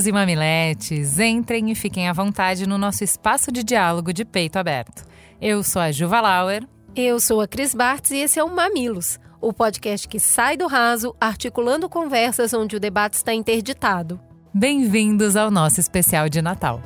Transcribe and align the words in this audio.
Mamileiros 0.00 0.06
e 0.06 0.12
mamiletes, 0.12 1.18
entrem 1.18 1.70
e 1.70 1.74
fiquem 1.74 2.08
à 2.08 2.12
vontade 2.12 2.66
no 2.66 2.78
nosso 2.78 3.04
espaço 3.04 3.52
de 3.52 3.62
diálogo 3.62 4.12
de 4.12 4.24
peito 4.24 4.56
aberto. 4.56 5.04
Eu 5.40 5.62
sou 5.62 5.82
a 5.82 5.92
Juva 5.92 6.20
Lauer. 6.20 6.66
Eu 6.96 7.20
sou 7.20 7.40
a 7.40 7.48
Cris 7.48 7.74
Bartz 7.74 8.10
e 8.10 8.18
esse 8.18 8.38
é 8.38 8.44
o 8.44 8.54
Mamilos, 8.54 9.18
o 9.40 9.52
podcast 9.52 10.08
que 10.08 10.18
sai 10.18 10.56
do 10.56 10.66
raso, 10.66 11.14
articulando 11.20 11.88
conversas 11.88 12.54
onde 12.54 12.76
o 12.76 12.80
debate 12.80 13.14
está 13.14 13.34
interditado. 13.34 14.18
Bem-vindos 14.54 15.36
ao 15.36 15.50
nosso 15.50 15.80
especial 15.80 16.28
de 16.28 16.40
Natal. 16.40 16.80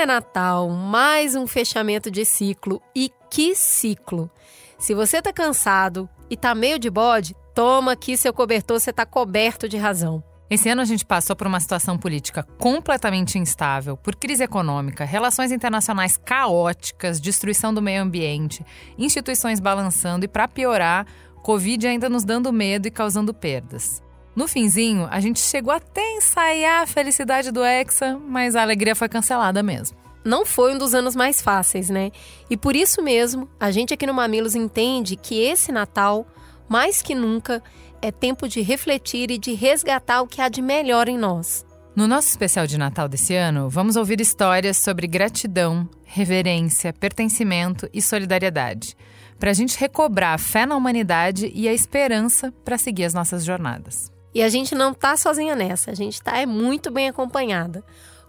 É 0.00 0.06
Natal, 0.06 0.70
mais 0.70 1.34
um 1.34 1.46
fechamento 1.46 2.10
de 2.10 2.24
ciclo. 2.24 2.80
E 2.96 3.12
que 3.30 3.54
ciclo! 3.54 4.30
Se 4.78 4.94
você 4.94 5.20
tá 5.20 5.30
cansado 5.30 6.08
e 6.30 6.38
tá 6.38 6.54
meio 6.54 6.78
de 6.78 6.88
bode, 6.88 7.36
toma 7.54 7.92
aqui 7.92 8.16
seu 8.16 8.32
cobertor, 8.32 8.80
você 8.80 8.94
tá 8.94 9.04
coberto 9.04 9.68
de 9.68 9.76
razão. 9.76 10.24
Esse 10.48 10.70
ano 10.70 10.80
a 10.80 10.86
gente 10.86 11.04
passou 11.04 11.36
por 11.36 11.46
uma 11.46 11.60
situação 11.60 11.98
política 11.98 12.42
completamente 12.58 13.38
instável, 13.38 13.94
por 13.94 14.16
crise 14.16 14.42
econômica, 14.42 15.04
relações 15.04 15.52
internacionais 15.52 16.16
caóticas, 16.16 17.20
destruição 17.20 17.74
do 17.74 17.82
meio 17.82 18.02
ambiente, 18.02 18.64
instituições 18.96 19.60
balançando 19.60 20.24
e, 20.24 20.28
para 20.28 20.48
piorar, 20.48 21.06
Covid 21.42 21.86
ainda 21.86 22.08
nos 22.08 22.24
dando 22.24 22.50
medo 22.50 22.88
e 22.88 22.90
causando 22.90 23.34
perdas. 23.34 24.02
No 24.34 24.46
finzinho, 24.46 25.08
a 25.10 25.20
gente 25.20 25.40
chegou 25.40 25.72
até 25.72 26.00
a 26.00 26.16
ensaiar 26.16 26.82
a 26.82 26.86
felicidade 26.86 27.50
do 27.50 27.64
Hexa, 27.64 28.18
mas 28.26 28.54
a 28.54 28.62
alegria 28.62 28.94
foi 28.94 29.08
cancelada 29.08 29.62
mesmo. 29.62 29.98
Não 30.24 30.44
foi 30.44 30.74
um 30.74 30.78
dos 30.78 30.94
anos 30.94 31.16
mais 31.16 31.40
fáceis, 31.40 31.88
né? 31.88 32.10
E 32.48 32.56
por 32.56 32.76
isso 32.76 33.02
mesmo, 33.02 33.48
a 33.58 33.70
gente 33.70 33.94
aqui 33.94 34.06
no 34.06 34.14
Mamilos 34.14 34.54
entende 34.54 35.16
que 35.16 35.42
esse 35.42 35.72
Natal, 35.72 36.26
mais 36.68 37.02
que 37.02 37.14
nunca, 37.14 37.62
é 38.02 38.10
tempo 38.12 38.46
de 38.46 38.60
refletir 38.60 39.30
e 39.30 39.38
de 39.38 39.54
resgatar 39.54 40.22
o 40.22 40.26
que 40.26 40.40
há 40.40 40.48
de 40.48 40.62
melhor 40.62 41.08
em 41.08 41.18
nós. 41.18 41.64
No 41.96 42.06
nosso 42.06 42.28
especial 42.28 42.66
de 42.66 42.78
Natal 42.78 43.08
desse 43.08 43.34
ano, 43.34 43.68
vamos 43.68 43.96
ouvir 43.96 44.20
histórias 44.20 44.76
sobre 44.76 45.06
gratidão, 45.06 45.88
reverência, 46.04 46.92
pertencimento 46.92 47.88
e 47.92 48.00
solidariedade, 48.00 48.96
para 49.38 49.50
a 49.50 49.54
gente 49.54 49.78
recobrar 49.78 50.34
a 50.34 50.38
fé 50.38 50.64
na 50.64 50.76
humanidade 50.76 51.50
e 51.54 51.68
a 51.68 51.74
esperança 51.74 52.52
para 52.64 52.78
seguir 52.78 53.04
as 53.04 53.14
nossas 53.14 53.44
jornadas. 53.44 54.12
E 54.34 54.42
a 54.42 54.48
gente 54.48 54.74
não 54.74 54.92
está 54.92 55.16
sozinha 55.16 55.56
nessa, 55.56 55.90
a 55.90 55.94
gente 55.94 56.14
está 56.14 56.38
é 56.38 56.46
muito 56.46 56.90
bem 56.90 57.08
acompanhada. 57.08 57.84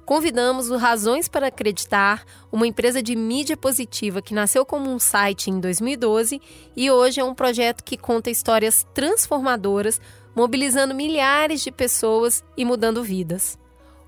Convidamos 0.05 0.69
o 0.69 0.77
Razões 0.77 1.29
para 1.29 1.47
Acreditar, 1.47 2.25
uma 2.51 2.67
empresa 2.67 3.01
de 3.01 3.15
mídia 3.15 3.55
positiva 3.55 4.21
que 4.21 4.33
nasceu 4.33 4.65
como 4.65 4.89
um 4.89 4.99
site 4.99 5.49
em 5.49 5.59
2012 5.59 6.41
e 6.75 6.91
hoje 6.91 7.21
é 7.21 7.23
um 7.23 7.35
projeto 7.35 7.83
que 7.83 7.95
conta 7.95 8.29
histórias 8.29 8.85
transformadoras, 8.93 10.01
mobilizando 10.35 10.95
milhares 10.95 11.61
de 11.61 11.71
pessoas 11.71 12.43
e 12.57 12.65
mudando 12.65 13.03
vidas. 13.03 13.57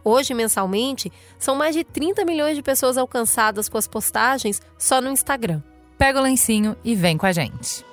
Hoje, 0.03 0.33
mensalmente, 0.33 1.11
são 1.39 1.55
mais 1.55 1.75
de 1.75 1.83
30 1.83 2.25
milhões 2.25 2.57
de 2.57 2.63
pessoas 2.63 2.97
alcançadas 2.97 3.69
com 3.69 3.77
as 3.77 3.87
postagens 3.87 4.61
só 4.77 4.99
no 4.99 5.09
Instagram. 5.09 5.61
Pega 5.97 6.19
o 6.19 6.23
lencinho 6.23 6.75
e 6.83 6.95
vem 6.95 7.17
com 7.17 7.25
a 7.25 7.31
gente. 7.31 7.85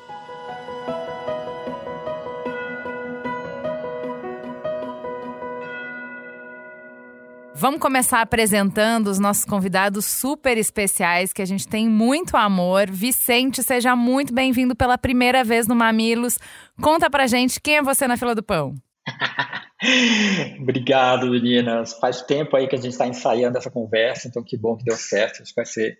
Vamos 7.60 7.78
começar 7.78 8.22
apresentando 8.22 9.08
os 9.08 9.18
nossos 9.18 9.44
convidados 9.44 10.06
super 10.06 10.56
especiais, 10.56 11.30
que 11.30 11.42
a 11.42 11.44
gente 11.44 11.68
tem 11.68 11.90
muito 11.90 12.34
amor. 12.34 12.90
Vicente, 12.90 13.62
seja 13.62 13.94
muito 13.94 14.32
bem-vindo 14.32 14.74
pela 14.74 14.96
primeira 14.96 15.44
vez 15.44 15.68
no 15.68 15.76
Mamilos. 15.76 16.38
Conta 16.80 17.10
pra 17.10 17.26
gente 17.26 17.60
quem 17.60 17.76
é 17.76 17.82
você 17.82 18.08
na 18.08 18.16
fila 18.16 18.34
do 18.34 18.42
pão. 18.42 18.72
Obrigado, 20.58 21.26
meninas. 21.26 21.92
Faz 22.00 22.22
tempo 22.22 22.56
aí 22.56 22.66
que 22.66 22.76
a 22.76 22.80
gente 22.80 22.92
está 22.92 23.06
ensaiando 23.06 23.58
essa 23.58 23.70
conversa, 23.70 24.26
então 24.26 24.42
que 24.42 24.56
bom 24.56 24.74
que 24.74 24.84
deu 24.84 24.96
certo. 24.96 25.42
Acho 25.42 25.52
que 25.52 25.60
vai 25.60 25.66
ser 25.66 25.98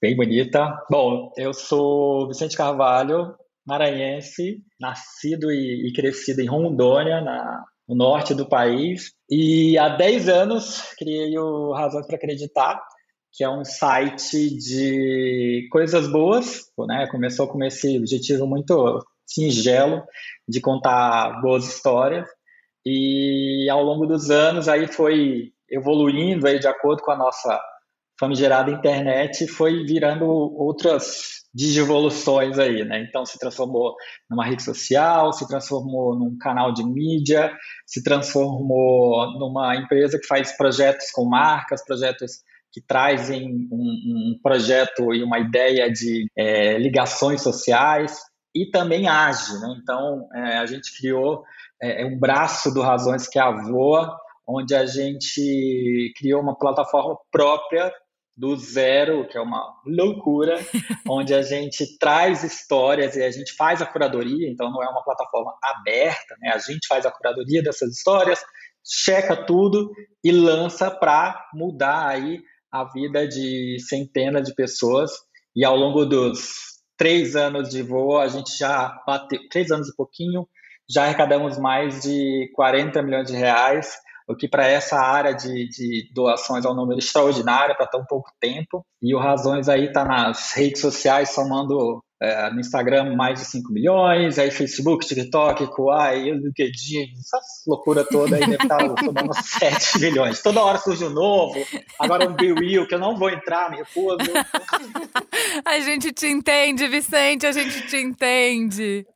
bem 0.00 0.14
bonita. 0.14 0.80
Bom, 0.88 1.32
eu 1.36 1.52
sou 1.52 2.28
Vicente 2.28 2.56
Carvalho, 2.56 3.34
maranhense, 3.66 4.62
nascido 4.80 5.50
e, 5.50 5.88
e 5.88 5.92
crescido 5.92 6.40
em 6.40 6.46
Rondônia, 6.46 7.20
na, 7.20 7.64
no 7.90 7.96
norte 7.96 8.34
do 8.34 8.46
país. 8.48 9.12
E 9.28 9.76
há 9.76 9.88
10 9.88 10.28
anos 10.28 10.80
criei 10.96 11.36
o 11.36 11.72
Razões 11.72 12.06
para 12.06 12.16
Acreditar, 12.16 12.80
que 13.32 13.42
é 13.42 13.50
um 13.50 13.64
site 13.64 14.56
de 14.56 15.68
coisas 15.72 16.06
boas. 16.10 16.60
Né? 16.86 17.08
Começou 17.10 17.48
com 17.48 17.62
esse 17.64 17.98
objetivo 17.98 18.46
muito 18.46 19.04
singelo 19.26 20.04
de 20.48 20.60
contar 20.60 21.40
boas 21.42 21.66
histórias. 21.66 22.28
E 22.86 23.68
ao 23.68 23.82
longo 23.82 24.06
dos 24.06 24.30
anos 24.30 24.68
aí 24.68 24.86
foi 24.86 25.52
evoluindo 25.68 26.46
aí 26.46 26.58
de 26.58 26.68
acordo 26.68 27.02
com 27.02 27.10
a 27.10 27.16
nossa 27.16 27.60
famigerada 28.20 28.70
internet 28.70 29.46
foi 29.46 29.82
virando 29.84 30.26
outras 30.26 31.40
digivoluções 31.54 32.58
aí, 32.58 32.84
né? 32.84 33.02
Então 33.02 33.24
se 33.24 33.38
transformou 33.38 33.96
numa 34.28 34.44
rede 34.44 34.62
social, 34.62 35.32
se 35.32 35.48
transformou 35.48 36.14
num 36.14 36.36
canal 36.38 36.70
de 36.72 36.84
mídia, 36.84 37.50
se 37.86 38.04
transformou 38.04 39.26
numa 39.38 39.74
empresa 39.74 40.18
que 40.20 40.26
faz 40.26 40.54
projetos 40.54 41.10
com 41.10 41.24
marcas, 41.24 41.82
projetos 41.82 42.42
que 42.70 42.80
trazem 42.86 43.68
um, 43.72 44.34
um 44.34 44.40
projeto 44.42 45.14
e 45.14 45.24
uma 45.24 45.38
ideia 45.38 45.90
de 45.90 46.26
é, 46.36 46.78
ligações 46.78 47.42
sociais 47.42 48.20
e 48.54 48.66
também 48.70 49.08
age, 49.08 49.58
né? 49.60 49.76
Então 49.82 50.28
é, 50.34 50.58
a 50.58 50.66
gente 50.66 50.96
criou 50.98 51.42
é, 51.82 52.04
um 52.04 52.18
braço 52.18 52.72
do 52.72 52.82
Razões 52.82 53.26
que 53.26 53.38
é 53.38 53.42
a 53.42 53.50
Voa, 53.50 54.14
onde 54.46 54.74
a 54.74 54.84
gente 54.84 56.12
criou 56.18 56.42
uma 56.42 56.56
plataforma 56.56 57.16
própria 57.32 57.90
do 58.40 58.56
zero, 58.56 59.28
que 59.28 59.36
é 59.36 59.40
uma 59.40 59.62
loucura, 59.84 60.58
onde 61.06 61.34
a 61.34 61.42
gente 61.42 61.98
traz 61.98 62.42
histórias 62.42 63.14
e 63.14 63.22
a 63.22 63.30
gente 63.30 63.52
faz 63.52 63.82
a 63.82 63.86
curadoria, 63.86 64.50
então 64.50 64.72
não 64.72 64.82
é 64.82 64.88
uma 64.88 65.04
plataforma 65.04 65.54
aberta, 65.62 66.34
né? 66.40 66.50
A 66.54 66.58
gente 66.58 66.86
faz 66.88 67.04
a 67.04 67.10
curadoria 67.10 67.62
dessas 67.62 67.90
histórias, 67.90 68.40
checa 68.82 69.36
tudo 69.36 69.92
e 70.24 70.32
lança 70.32 70.90
para 70.90 71.48
mudar 71.52 72.08
aí 72.08 72.40
a 72.72 72.84
vida 72.84 73.28
de 73.28 73.76
centenas 73.86 74.48
de 74.48 74.54
pessoas. 74.54 75.10
E 75.54 75.62
ao 75.62 75.76
longo 75.76 76.06
dos 76.06 76.54
três 76.96 77.36
anos 77.36 77.68
de 77.68 77.82
voo, 77.82 78.18
a 78.18 78.28
gente 78.28 78.56
já 78.56 79.02
bateu, 79.06 79.38
três 79.50 79.70
anos 79.70 79.90
e 79.90 79.96
pouquinho, 79.96 80.48
já 80.88 81.04
arrecadamos 81.04 81.58
mais 81.58 82.00
de 82.00 82.50
40 82.54 83.02
milhões 83.02 83.26
de 83.26 83.36
reais 83.36 83.98
o 84.30 84.36
que 84.36 84.48
para 84.48 84.66
essa 84.66 84.98
área 84.98 85.34
de, 85.34 85.68
de, 85.68 86.10
doações 86.14 86.64
é 86.64 86.68
um 86.68 86.74
número 86.74 86.98
extraordinário 86.98 87.76
para 87.76 87.86
tão 87.86 88.04
pouco 88.04 88.30
tempo. 88.40 88.84
E 89.02 89.14
o 89.14 89.18
Razões 89.18 89.68
aí 89.68 89.86
está 89.86 90.04
nas 90.04 90.52
redes 90.52 90.80
sociais 90.80 91.30
somando 91.30 92.02
é, 92.22 92.50
no 92.50 92.60
Instagram 92.60 93.16
mais 93.16 93.40
de 93.40 93.46
5 93.46 93.72
milhões, 93.72 94.38
aí 94.38 94.50
Facebook, 94.50 95.06
TikTok, 95.06 95.66
Kuai, 95.68 96.30
LinkedIn, 96.30 97.12
essa 97.18 97.40
loucura 97.66 98.04
toda 98.04 98.36
aí 98.36 98.40
deve 98.40 98.62
estar 98.62 98.76
tá 98.76 98.94
somando 99.02 99.32
7 99.34 100.00
milhões. 100.00 100.42
Toda 100.42 100.62
hora 100.62 100.78
surge 100.78 101.04
um 101.06 101.10
novo, 101.10 101.58
agora 101.98 102.28
um 102.28 102.34
Bill 102.34 102.56
Will, 102.56 102.86
que 102.86 102.94
eu 102.94 102.98
não 102.98 103.18
vou 103.18 103.30
entrar, 103.30 103.70
me 103.70 103.78
recuso. 103.78 104.18
a 105.64 105.80
gente 105.80 106.12
te 106.12 106.26
entende, 106.26 106.86
Vicente, 106.88 107.46
a 107.46 107.52
gente 107.52 107.86
te 107.86 107.96
entende. 107.96 109.06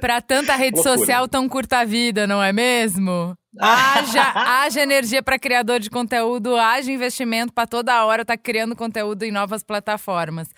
Para 0.00 0.20
tanta 0.20 0.56
rede 0.56 0.76
Loucura. 0.76 0.98
social 0.98 1.28
tão 1.28 1.48
curta 1.48 1.84
vida, 1.84 2.26
não 2.26 2.42
é 2.42 2.52
mesmo? 2.52 3.36
Haja, 3.58 4.22
haja 4.34 4.80
energia 4.82 5.22
para 5.22 5.38
criador 5.38 5.80
de 5.80 5.90
conteúdo, 5.90 6.56
haja 6.56 6.90
investimento 6.90 7.52
para 7.52 7.66
toda 7.66 8.04
hora 8.04 8.22
estar 8.22 8.36
tá 8.36 8.42
criando 8.42 8.76
conteúdo 8.76 9.24
em 9.24 9.32
novas 9.32 9.62
plataformas. 9.62 10.48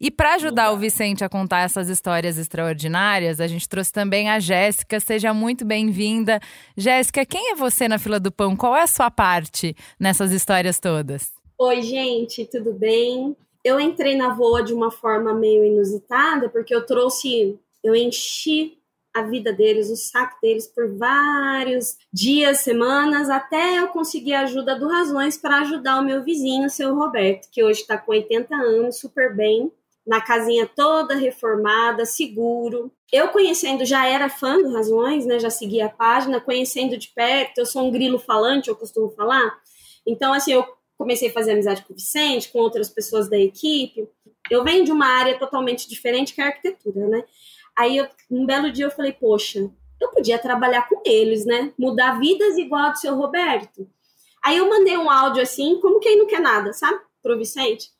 E 0.00 0.10
para 0.10 0.34
ajudar 0.34 0.70
o 0.70 0.76
Vicente 0.76 1.24
a 1.24 1.28
contar 1.28 1.60
essas 1.60 1.88
histórias 1.88 2.38
extraordinárias, 2.38 3.40
a 3.40 3.46
gente 3.46 3.68
trouxe 3.68 3.92
também 3.92 4.30
a 4.30 4.38
Jéssica. 4.38 5.00
Seja 5.00 5.34
muito 5.34 5.64
bem-vinda. 5.64 6.40
Jéssica, 6.76 7.26
quem 7.26 7.50
é 7.50 7.54
você 7.54 7.88
na 7.88 7.98
fila 7.98 8.20
do 8.20 8.30
pão? 8.30 8.56
Qual 8.56 8.76
é 8.76 8.82
a 8.82 8.86
sua 8.86 9.10
parte 9.10 9.74
nessas 9.98 10.30
histórias 10.30 10.78
todas? 10.78 11.32
Oi, 11.58 11.82
gente, 11.82 12.44
tudo 12.44 12.72
bem? 12.72 13.36
eu 13.68 13.78
entrei 13.78 14.16
na 14.16 14.32
voa 14.32 14.62
de 14.62 14.72
uma 14.72 14.90
forma 14.90 15.34
meio 15.34 15.64
inusitada, 15.64 16.48
porque 16.48 16.74
eu 16.74 16.86
trouxe, 16.86 17.58
eu 17.82 17.94
enchi 17.94 18.77
a 19.18 19.22
vida 19.22 19.52
deles, 19.52 19.90
o 19.90 19.96
saco 19.96 20.38
deles 20.40 20.66
por 20.66 20.96
vários 20.96 21.96
dias, 22.12 22.60
semanas, 22.60 23.28
até 23.28 23.78
eu 23.78 23.88
conseguir 23.88 24.34
a 24.34 24.42
ajuda 24.42 24.78
do 24.78 24.88
Razões 24.88 25.36
para 25.36 25.60
ajudar 25.60 26.00
o 26.00 26.04
meu 26.04 26.22
vizinho, 26.22 26.70
seu 26.70 26.94
Roberto, 26.94 27.48
que 27.50 27.62
hoje 27.62 27.80
está 27.80 27.98
com 27.98 28.12
80 28.12 28.54
anos, 28.54 28.98
super 28.98 29.34
bem, 29.34 29.72
na 30.06 30.20
casinha 30.20 30.66
toda 30.66 31.14
reformada, 31.14 32.06
seguro. 32.06 32.90
Eu 33.12 33.28
conhecendo, 33.28 33.84
já 33.84 34.06
era 34.06 34.30
fã 34.30 34.56
do 34.56 34.72
Razões, 34.72 35.26
né? 35.26 35.38
Já 35.38 35.50
seguia 35.50 35.86
a 35.86 35.90
página, 35.90 36.40
conhecendo 36.40 36.96
de 36.96 37.08
perto, 37.08 37.58
eu 37.58 37.66
sou 37.66 37.86
um 37.86 37.90
grilo 37.90 38.18
falante, 38.18 38.68
eu 38.68 38.76
costumo 38.76 39.10
falar. 39.10 39.58
Então, 40.06 40.32
assim, 40.32 40.52
eu 40.52 40.66
comecei 40.96 41.28
a 41.28 41.32
fazer 41.32 41.52
amizade 41.52 41.82
com 41.82 41.92
o 41.92 41.96
Vicente, 41.96 42.50
com 42.50 42.58
outras 42.58 42.88
pessoas 42.88 43.28
da 43.28 43.38
equipe. 43.38 44.08
Eu 44.50 44.64
venho 44.64 44.84
de 44.84 44.90
uma 44.90 45.06
área 45.06 45.38
totalmente 45.38 45.88
diferente 45.88 46.34
que 46.34 46.40
é 46.40 46.44
a 46.44 46.48
arquitetura, 46.48 47.06
né? 47.06 47.24
Aí, 47.78 47.96
eu, 47.96 48.08
um 48.30 48.44
belo 48.44 48.72
dia, 48.72 48.86
eu 48.86 48.90
falei, 48.90 49.12
poxa, 49.12 49.70
eu 50.00 50.10
podia 50.10 50.38
trabalhar 50.38 50.88
com 50.88 51.00
eles, 51.04 51.44
né? 51.44 51.72
Mudar 51.78 52.18
vidas 52.18 52.58
igual 52.58 52.86
a 52.86 52.88
do 52.90 52.98
seu 52.98 53.14
Roberto. 53.14 53.88
Aí 54.44 54.56
eu 54.56 54.68
mandei 54.68 54.96
um 54.96 55.10
áudio 55.10 55.42
assim, 55.42 55.80
como 55.80 56.00
quem 56.00 56.18
não 56.18 56.26
quer 56.26 56.40
nada, 56.40 56.72
sabe? 56.72 57.00
Pro 57.22 57.38
Vicente. 57.38 57.90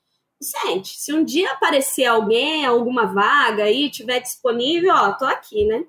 Vicente, 0.41 0.99
se 0.99 1.13
um 1.13 1.25
dia 1.25 1.51
aparecer 1.53 2.07
alguém, 2.07 2.65
alguma 2.65 3.07
vaga 3.07 3.65
aí, 3.65 3.91
tiver 3.91 4.21
disponível, 4.21 4.95
ó, 4.95 5.13
tô 5.13 5.25
aqui, 5.25 5.65
né? 5.65 5.85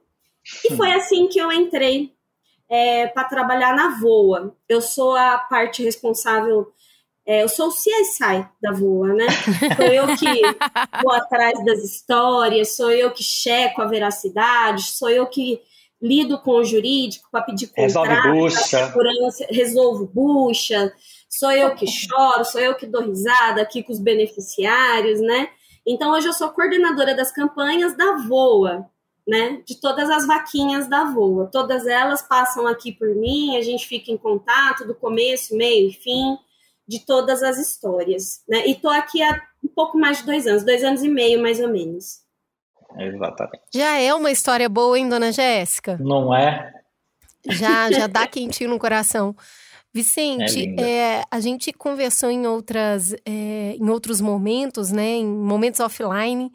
E 0.66 0.76
foi 0.76 0.92
assim 0.92 1.28
que 1.28 1.40
eu 1.40 1.52
entrei 1.52 2.14
é, 2.68 3.08
para 3.08 3.26
trabalhar 3.26 3.76
na 3.76 4.00
VOA. 4.00 4.56
Eu 4.68 4.82
sou 4.82 5.16
a 5.16 5.38
parte 5.38 5.84
responsável 5.84 6.74
é, 7.30 7.44
eu 7.44 7.48
sou 7.48 7.68
o 7.68 7.72
CSI 7.72 8.44
da 8.60 8.72
VOA, 8.72 9.14
né? 9.14 9.28
Sou 9.78 9.86
eu 9.86 10.08
que 10.18 10.42
vou 11.04 11.12
atrás 11.12 11.64
das 11.64 11.84
histórias, 11.84 12.76
sou 12.76 12.90
eu 12.90 13.12
que 13.12 13.24
checo 13.24 13.84
a 13.84 13.86
veracidade, 13.86 14.82
sou 14.82 15.12
eu 15.12 15.28
que 15.28 15.62
lido 16.02 16.40
com 16.40 16.54
o 16.54 16.64
jurídico 16.64 17.30
para 17.32 17.44
pedir 17.44 17.68
contrato, 17.68 18.32
bucha. 18.32 18.92
resolvo 19.48 20.08
bucha, 20.12 20.92
sou 21.30 21.52
eu 21.52 21.76
que 21.76 21.86
choro, 21.86 22.44
sou 22.44 22.60
eu 22.60 22.74
que 22.74 22.88
dou 22.88 23.04
risada 23.04 23.62
aqui 23.62 23.84
com 23.84 23.94
os 23.94 24.00
beneficiários, 24.00 25.22
né? 25.22 25.50
Então 25.86 26.14
hoje 26.14 26.26
eu 26.26 26.34
sou 26.34 26.50
coordenadora 26.50 27.14
das 27.14 27.32
campanhas 27.32 27.96
da 27.96 28.14
VOA, 28.28 28.88
né? 29.28 29.62
De 29.68 29.80
todas 29.80 30.10
as 30.10 30.26
vaquinhas 30.26 30.90
da 30.90 31.04
VOA. 31.04 31.46
Todas 31.46 31.86
elas 31.86 32.24
passam 32.24 32.66
aqui 32.66 32.92
por 32.92 33.14
mim, 33.16 33.56
a 33.56 33.62
gente 33.62 33.86
fica 33.86 34.12
em 34.12 34.18
contato 34.18 34.84
do 34.84 34.96
começo, 34.96 35.56
meio 35.56 35.92
e 35.92 35.94
fim 35.94 36.40
de 36.90 37.06
todas 37.06 37.44
as 37.44 37.60
histórias. 37.60 38.42
Né? 38.50 38.68
E 38.68 38.72
estou 38.72 38.90
aqui 38.90 39.22
há 39.22 39.40
um 39.64 39.68
pouco 39.68 39.96
mais 39.96 40.18
de 40.18 40.26
dois 40.26 40.48
anos, 40.48 40.64
dois 40.64 40.84
anos 40.84 41.04
e 41.04 41.08
meio, 41.08 41.40
mais 41.40 41.60
ou 41.60 41.70
menos. 41.70 42.22
Exatamente. 42.98 43.62
Já 43.72 44.00
é 44.00 44.12
uma 44.16 44.32
história 44.32 44.68
boa, 44.68 44.98
hein, 44.98 45.08
dona 45.08 45.32
Jéssica? 45.32 46.00
Não 46.02 46.36
é? 46.36 46.74
Já, 47.46 47.92
já 47.92 48.08
dá 48.08 48.26
quentinho 48.26 48.72
no 48.72 48.80
coração. 48.80 49.36
Vicente, 49.94 50.76
é 50.80 51.20
é, 51.20 51.24
a 51.30 51.40
gente 51.40 51.72
conversou 51.72 52.32
em, 52.32 52.48
outras, 52.48 53.14
é, 53.24 53.76
em 53.76 53.90
outros 53.90 54.20
momentos, 54.20 54.92
né, 54.92 55.18
em 55.18 55.26
momentos 55.28 55.80
offline, 55.80 56.52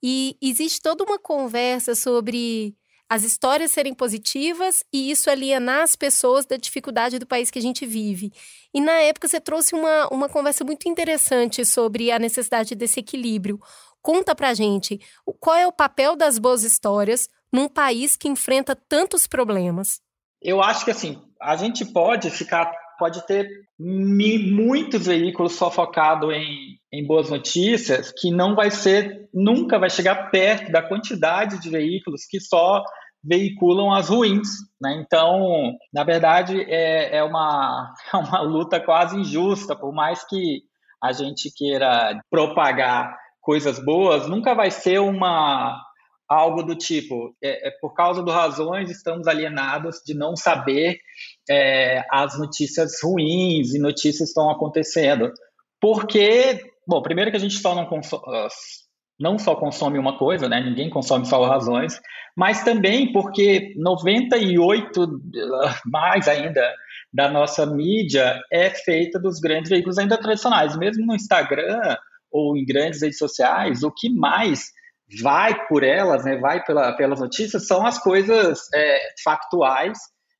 e 0.00 0.36
existe 0.40 0.80
toda 0.80 1.02
uma 1.02 1.18
conversa 1.18 1.96
sobre 1.96 2.76
as 3.08 3.22
histórias 3.22 3.70
serem 3.70 3.94
positivas 3.94 4.82
e 4.92 5.10
isso 5.10 5.30
alienar 5.30 5.82
as 5.82 5.94
pessoas 5.94 6.44
da 6.44 6.56
dificuldade 6.56 7.18
do 7.18 7.26
país 7.26 7.50
que 7.50 7.58
a 7.58 7.62
gente 7.62 7.86
vive. 7.86 8.32
E 8.74 8.80
na 8.80 8.94
época 9.00 9.28
você 9.28 9.40
trouxe 9.40 9.74
uma, 9.74 10.08
uma 10.08 10.28
conversa 10.28 10.64
muito 10.64 10.88
interessante 10.88 11.64
sobre 11.64 12.10
a 12.10 12.18
necessidade 12.18 12.74
desse 12.74 13.00
equilíbrio. 13.00 13.60
Conta 14.02 14.34
pra 14.34 14.54
gente 14.54 15.00
qual 15.40 15.56
é 15.56 15.66
o 15.66 15.72
papel 15.72 16.16
das 16.16 16.38
boas 16.38 16.62
histórias 16.62 17.28
num 17.52 17.68
país 17.68 18.16
que 18.16 18.28
enfrenta 18.28 18.74
tantos 18.74 19.26
problemas. 19.26 20.00
Eu 20.42 20.62
acho 20.62 20.84
que 20.84 20.90
assim, 20.90 21.22
a 21.40 21.56
gente 21.56 21.84
pode 21.84 22.30
ficar, 22.30 22.72
pode 22.98 23.24
ter 23.26 23.48
muitos 23.78 25.06
veículos 25.06 25.54
só 25.54 25.70
focado 25.70 26.32
em, 26.32 26.78
em 26.92 27.06
boas 27.06 27.30
notícias, 27.30 28.12
que 28.16 28.30
não 28.30 28.54
vai 28.54 28.70
ser, 28.70 29.28
nunca 29.32 29.78
vai 29.78 29.90
chegar 29.90 30.30
perto 30.30 30.72
da 30.72 30.82
quantidade 30.82 31.60
de 31.60 31.70
veículos 31.70 32.22
que 32.28 32.40
só 32.40 32.82
veiculam 33.22 33.92
as 33.92 34.08
ruins. 34.08 34.48
Né? 34.80 35.02
Então, 35.04 35.72
na 35.92 36.04
verdade, 36.04 36.60
é, 36.68 37.18
é, 37.18 37.22
uma, 37.22 37.92
é 38.12 38.16
uma 38.16 38.40
luta 38.40 38.80
quase 38.80 39.18
injusta, 39.18 39.76
por 39.76 39.92
mais 39.92 40.24
que 40.26 40.62
a 41.02 41.12
gente 41.12 41.52
queira 41.54 42.20
propagar 42.30 43.16
coisas 43.40 43.78
boas, 43.84 44.26
nunca 44.26 44.54
vai 44.54 44.70
ser 44.70 44.98
uma 44.98 45.80
algo 46.28 46.62
do 46.62 46.74
tipo, 46.74 47.36
é, 47.42 47.68
é 47.68 47.70
por 47.80 47.94
causa 47.94 48.22
do 48.22 48.32
razões 48.32 48.90
estamos 48.90 49.28
alienados 49.28 50.00
de 50.04 50.14
não 50.14 50.36
saber 50.36 50.98
é, 51.48 52.04
as 52.10 52.38
notícias 52.38 53.00
ruins 53.02 53.74
e 53.74 53.78
notícias 53.78 54.28
estão 54.28 54.50
acontecendo. 54.50 55.32
Porque, 55.80 56.60
bom, 56.86 57.02
primeiro 57.02 57.30
que 57.30 57.36
a 57.36 57.40
gente 57.40 57.58
só 57.58 57.74
não 57.74 57.86
consome, 57.86 58.22
não 59.18 59.38
só 59.38 59.54
consome 59.54 59.98
uma 59.98 60.18
coisa, 60.18 60.48
né? 60.48 60.60
Ninguém 60.60 60.90
consome 60.90 61.26
só 61.26 61.44
razões, 61.44 61.98
mas 62.36 62.64
também 62.64 63.12
porque 63.12 63.74
98 63.76 65.20
mais 65.86 66.28
ainda 66.28 66.72
da 67.12 67.30
nossa 67.30 67.64
mídia 67.64 68.38
é 68.52 68.68
feita 68.70 69.18
dos 69.18 69.40
grandes 69.40 69.70
veículos 69.70 69.98
ainda 69.98 70.18
tradicionais, 70.18 70.76
mesmo 70.76 71.06
no 71.06 71.14
Instagram 71.14 71.96
ou 72.30 72.56
em 72.56 72.64
grandes 72.64 73.00
redes 73.00 73.18
sociais, 73.18 73.82
o 73.82 73.90
que 73.90 74.10
mais 74.10 74.70
vai 75.22 75.66
por 75.66 75.82
elas, 75.82 76.24
né, 76.24 76.36
vai 76.36 76.62
pela, 76.64 76.92
pelas 76.94 77.20
notícias, 77.20 77.66
são 77.66 77.86
as 77.86 77.98
coisas 77.98 78.60
é, 78.74 78.98
factuais 79.22 79.98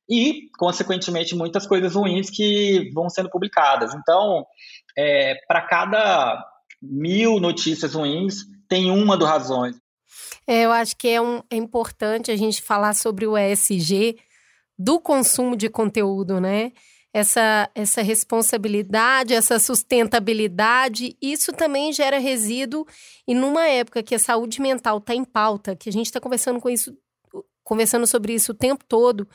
e, 0.09 0.49
consequentemente, 0.57 1.35
muitas 1.35 1.67
coisas 1.67 1.95
ruins 1.95 2.29
que 2.29 2.89
vão 2.93 3.09
sendo 3.09 3.29
publicadas. 3.29 3.93
Então, 3.93 4.45
é, 4.97 5.35
para 5.47 5.61
cada 5.61 6.43
mil 6.81 7.39
notícias 7.39 7.93
ruins, 7.93 8.45
tem 8.69 8.91
uma 8.91 9.17
do 9.17 9.25
Razões. 9.25 9.75
É, 10.45 10.63
eu 10.63 10.71
acho 10.71 10.95
que 10.95 11.09
é, 11.09 11.21
um, 11.21 11.41
é 11.49 11.57
importante 11.57 12.31
a 12.31 12.35
gente 12.35 12.61
falar 12.61 12.93
sobre 12.93 13.27
o 13.27 13.37
ESG 13.37 14.17
do 14.77 14.99
consumo 14.99 15.55
de 15.55 15.69
conteúdo, 15.69 16.39
né? 16.39 16.71
Essa, 17.13 17.69
essa 17.73 18.01
responsabilidade, 18.01 19.33
essa 19.33 19.57
sustentabilidade, 19.57 21.17
isso 21.21 21.51
também 21.51 21.91
gera 21.91 22.19
resíduo. 22.19 22.85
E 23.27 23.33
numa 23.33 23.67
época 23.67 24.03
que 24.03 24.13
a 24.13 24.19
saúde 24.19 24.61
mental 24.61 24.99
está 24.99 25.15
em 25.15 25.25
pauta, 25.25 25.75
que 25.75 25.89
a 25.89 25.91
gente 25.91 26.05
está 26.05 26.19
conversando 26.19 26.59
com 26.61 26.69
isso, 26.69 26.95
conversando 27.63 28.05
sobre 28.05 28.33
isso 28.33 28.51
o 28.51 28.55
tempo 28.55 28.85
todo, 28.87 29.27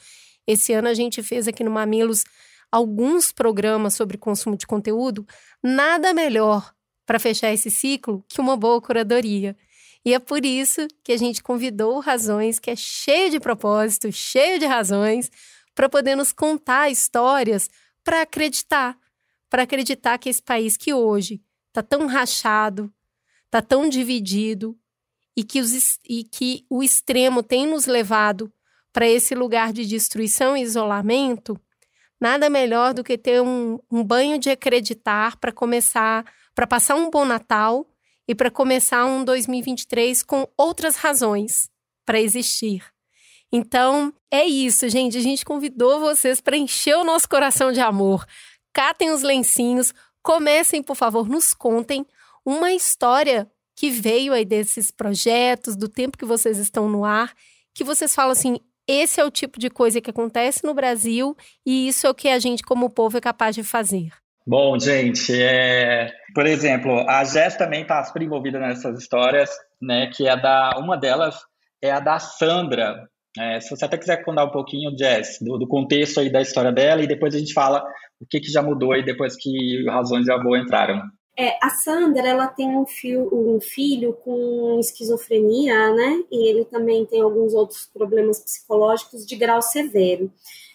esse 0.46 0.72
ano 0.72 0.88
a 0.88 0.94
gente 0.94 1.22
fez 1.22 1.46
aqui 1.46 1.62
no 1.62 1.70
Mamilos 1.70 2.25
alguns 2.70 3.32
programas 3.32 3.94
sobre 3.94 4.16
consumo 4.16 4.56
de 4.56 4.66
conteúdo, 4.66 5.26
nada 5.62 6.14
melhor 6.14 6.75
para 7.04 7.18
fechar 7.18 7.52
esse 7.52 7.70
ciclo 7.70 8.25
que 8.28 8.40
uma 8.40 8.56
boa 8.56 8.80
curadoria. 8.80 9.56
E 10.04 10.14
é 10.14 10.18
por 10.18 10.44
isso 10.44 10.88
que 11.04 11.12
a 11.12 11.16
gente 11.16 11.42
convidou 11.42 12.00
Razões, 12.00 12.58
que 12.58 12.70
é 12.70 12.76
cheio 12.76 13.30
de 13.30 13.38
propósito, 13.38 14.11
cheio 14.11 14.58
de 14.58 14.66
razões, 14.66 15.30
para 15.75 15.88
poder 15.88 16.16
nos 16.16 16.32
contar 16.32 16.90
histórias 16.90 17.68
para 18.02 18.22
acreditar, 18.22 18.99
para 19.49 19.62
acreditar 19.62 20.18
que 20.18 20.28
esse 20.28 20.42
país 20.42 20.76
que 20.76 20.92
hoje 20.92 21.40
está 21.68 21.82
tão 21.82 22.06
rachado, 22.06 22.92
está 23.44 23.62
tão 23.62 23.88
dividido 23.88 24.76
e 25.37 25.44
que, 25.44 25.61
os, 25.61 25.99
e 26.08 26.25
que 26.25 26.66
o 26.68 26.82
extremo 26.82 27.42
tem 27.42 27.66
nos 27.66 27.87
levado 27.87 28.52
para 28.92 29.08
esse 29.08 29.34
lugar 29.34 29.72
de 29.72 29.87
destruição 29.87 30.56
e 30.56 30.62
isolamento, 30.62 31.58
nada 32.20 32.50
melhor 32.50 32.92
do 32.92 33.02
que 33.02 33.16
ter 33.16 33.40
um, 33.40 33.78
um 33.90 34.04
banho 34.04 34.38
de 34.38 34.50
acreditar 34.50 35.37
para 35.37 35.52
começar 35.52 36.25
para 36.54 36.66
passar 36.66 36.94
um 36.96 37.11
bom 37.11 37.25
Natal 37.25 37.87
e 38.28 38.34
para 38.34 38.50
começar 38.50 39.04
um 39.06 39.25
2023 39.25 40.22
com 40.22 40.46
outras 40.56 40.96
razões 40.96 41.68
para 42.04 42.20
existir. 42.20 42.84
Então, 43.50 44.12
é 44.30 44.44
isso, 44.44 44.88
gente. 44.88 45.18
A 45.18 45.20
gente 45.20 45.44
convidou 45.44 46.00
vocês 46.00 46.40
para 46.40 46.56
encher 46.56 46.96
o 46.96 47.04
nosso 47.04 47.28
coração 47.28 47.72
de 47.72 47.80
amor. 47.80 48.26
Catem 48.72 49.11
os 49.11 49.22
lencinhos, 49.22 49.92
comecem, 50.22 50.82
por 50.82 50.96
favor, 50.96 51.28
nos 51.28 51.52
contem 51.52 52.06
uma 52.44 52.72
história 52.72 53.50
que 53.75 53.90
veio 53.90 54.32
aí 54.32 54.44
desses 54.44 54.90
projetos, 54.90 55.76
do 55.76 55.88
tempo 55.88 56.16
que 56.16 56.25
vocês 56.25 56.58
estão 56.58 56.88
no 56.88 57.04
ar, 57.04 57.34
que 57.75 57.84
vocês 57.84 58.14
falam 58.14 58.32
assim: 58.32 58.58
esse 58.89 59.21
é 59.21 59.25
o 59.25 59.31
tipo 59.31 59.59
de 59.59 59.71
coisa 59.71 60.01
que 60.01 60.11
acontece 60.11 60.65
no 60.65 60.75
Brasil 60.75 61.37
e 61.65 61.89
isso 61.89 62.07
é 62.07 62.11
o 62.11 62.15
que 62.15 62.29
a 62.29 62.39
gente, 62.39 62.62
como 62.62 62.91
povo, 62.91 63.19
é 63.19 63.21
capaz 63.21 63.55
de 63.55 63.62
fazer. 63.62 64.09
Bom, 64.47 64.79
gente, 64.79 65.33
é... 65.41 66.11
por 66.35 66.47
exemplo, 66.47 67.09
a 67.09 67.23
Jess 67.25 67.57
também 67.57 67.83
está 67.83 68.03
super 68.03 68.23
envolvida 68.23 68.59
nessas 68.59 68.99
histórias, 68.99 69.51
né? 69.81 70.09
Que 70.09 70.27
é 70.27 70.37
da 70.37 70.73
uma 70.79 70.97
delas 70.97 71.37
é 71.81 71.91
a 71.91 72.01
da 72.01 72.19
Sandra. 72.19 73.09
É, 73.39 73.61
se 73.61 73.71
você 73.71 73.85
até 73.85 73.97
quiser 73.97 74.23
contar 74.25 74.45
um 74.45 74.51
pouquinho, 74.51 74.97
Jess, 74.97 75.39
do, 75.41 75.59
do, 75.59 75.67
contexto 75.67 76.21
aí 76.21 76.31
da 76.31 76.43
história 76.43 76.71
dela 76.71 77.03
e 77.03 77.07
depois 77.07 77.35
a 77.35 77.39
gente 77.39 77.55
fala 77.55 77.83
o 78.21 78.27
que, 78.29 78.41
que 78.41 78.51
já 78.51 78.62
mudou 78.62 78.93
aí 78.93 79.03
depois 79.05 79.35
que 79.37 79.85
razões 79.89 80.25
de 80.25 80.33
avô 80.33 80.55
entraram. 80.57 81.01
É, 81.37 81.57
a 81.62 81.71
Sandra, 81.71 82.29
ela 82.29 82.47
tem 82.47 82.69
um, 82.69 82.85
um 83.33 83.61
filho 83.61 84.12
com 84.23 84.79
esquizofrenia, 84.79 85.95
né? 85.95 86.25
E 86.31 86.49
ele 86.49 86.65
também 86.65 87.07
tem 87.07 87.23
alguns 87.23 87.55
outros 87.55 87.87
problemas 87.87 88.41
psicológicos 88.41 89.27
de 89.27 89.35
grau 89.37 89.62
severo. 89.62 90.31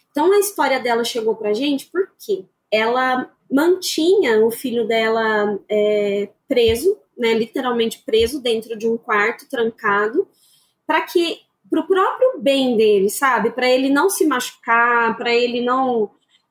Então, 0.10 0.32
a 0.32 0.40
história 0.40 0.80
dela 0.80 1.04
chegou 1.04 1.36
pra 1.36 1.54
gente 1.54 1.86
porque 1.92 2.46
ela 2.72 3.32
mantinha 3.52 4.44
o 4.44 4.50
filho 4.50 4.88
dela 4.88 5.60
é, 5.70 6.30
preso, 6.48 6.98
né? 7.16 7.34
Literalmente 7.34 8.00
preso 8.00 8.42
dentro 8.42 8.76
de 8.76 8.88
um 8.88 8.98
quarto, 8.98 9.48
trancado, 9.48 10.28
para 10.88 11.02
que 11.02 11.40
para 11.70 11.82
o 11.82 11.88
próprio 11.88 12.40
bem 12.40 12.78
dele, 12.78 13.10
sabe? 13.10 13.52
Para 13.52 13.70
ele 13.70 13.90
não 13.90 14.10
se 14.10 14.26
machucar, 14.26 15.18
para 15.18 15.34
ele 15.34 15.62
não 15.62 16.10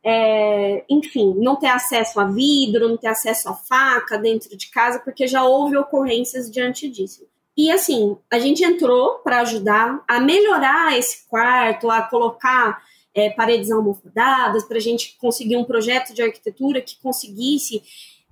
é, 0.08 0.84
enfim, 0.88 1.34
não 1.36 1.56
ter 1.56 1.66
acesso 1.66 2.20
a 2.20 2.24
vidro, 2.24 2.88
não 2.88 2.96
ter 2.96 3.08
acesso 3.08 3.48
a 3.48 3.54
faca 3.54 4.16
dentro 4.16 4.56
de 4.56 4.70
casa, 4.70 5.00
porque 5.00 5.26
já 5.26 5.42
houve 5.42 5.76
ocorrências 5.76 6.48
diante 6.48 6.88
disso. 6.88 7.26
E 7.56 7.72
assim, 7.72 8.16
a 8.30 8.38
gente 8.38 8.62
entrou 8.62 9.18
para 9.24 9.40
ajudar 9.40 10.04
a 10.06 10.20
melhorar 10.20 10.96
esse 10.96 11.26
quarto, 11.26 11.90
a 11.90 12.02
colocar 12.02 12.80
é, 13.12 13.30
paredes 13.30 13.72
almofadadas, 13.72 14.62
para 14.62 14.76
a 14.76 14.80
gente 14.80 15.16
conseguir 15.18 15.56
um 15.56 15.64
projeto 15.64 16.14
de 16.14 16.22
arquitetura 16.22 16.80
que 16.80 17.00
conseguisse 17.02 17.82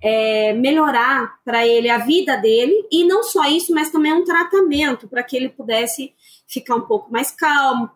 é, 0.01 0.53
melhorar 0.53 1.39
para 1.43 1.67
ele 1.67 1.89
a 1.89 1.97
vida 1.97 2.37
dele, 2.37 2.87
e 2.89 3.03
não 3.03 3.21
só 3.21 3.49
isso, 3.49 3.73
mas 3.73 3.89
também 3.89 4.13
um 4.13 4.23
tratamento 4.23 5.09
para 5.09 5.23
que 5.23 5.35
ele 5.35 5.49
pudesse 5.49 6.13
ficar 6.47 6.75
um 6.75 6.87
pouco 6.87 7.11
mais 7.11 7.31
calmo, 7.31 7.89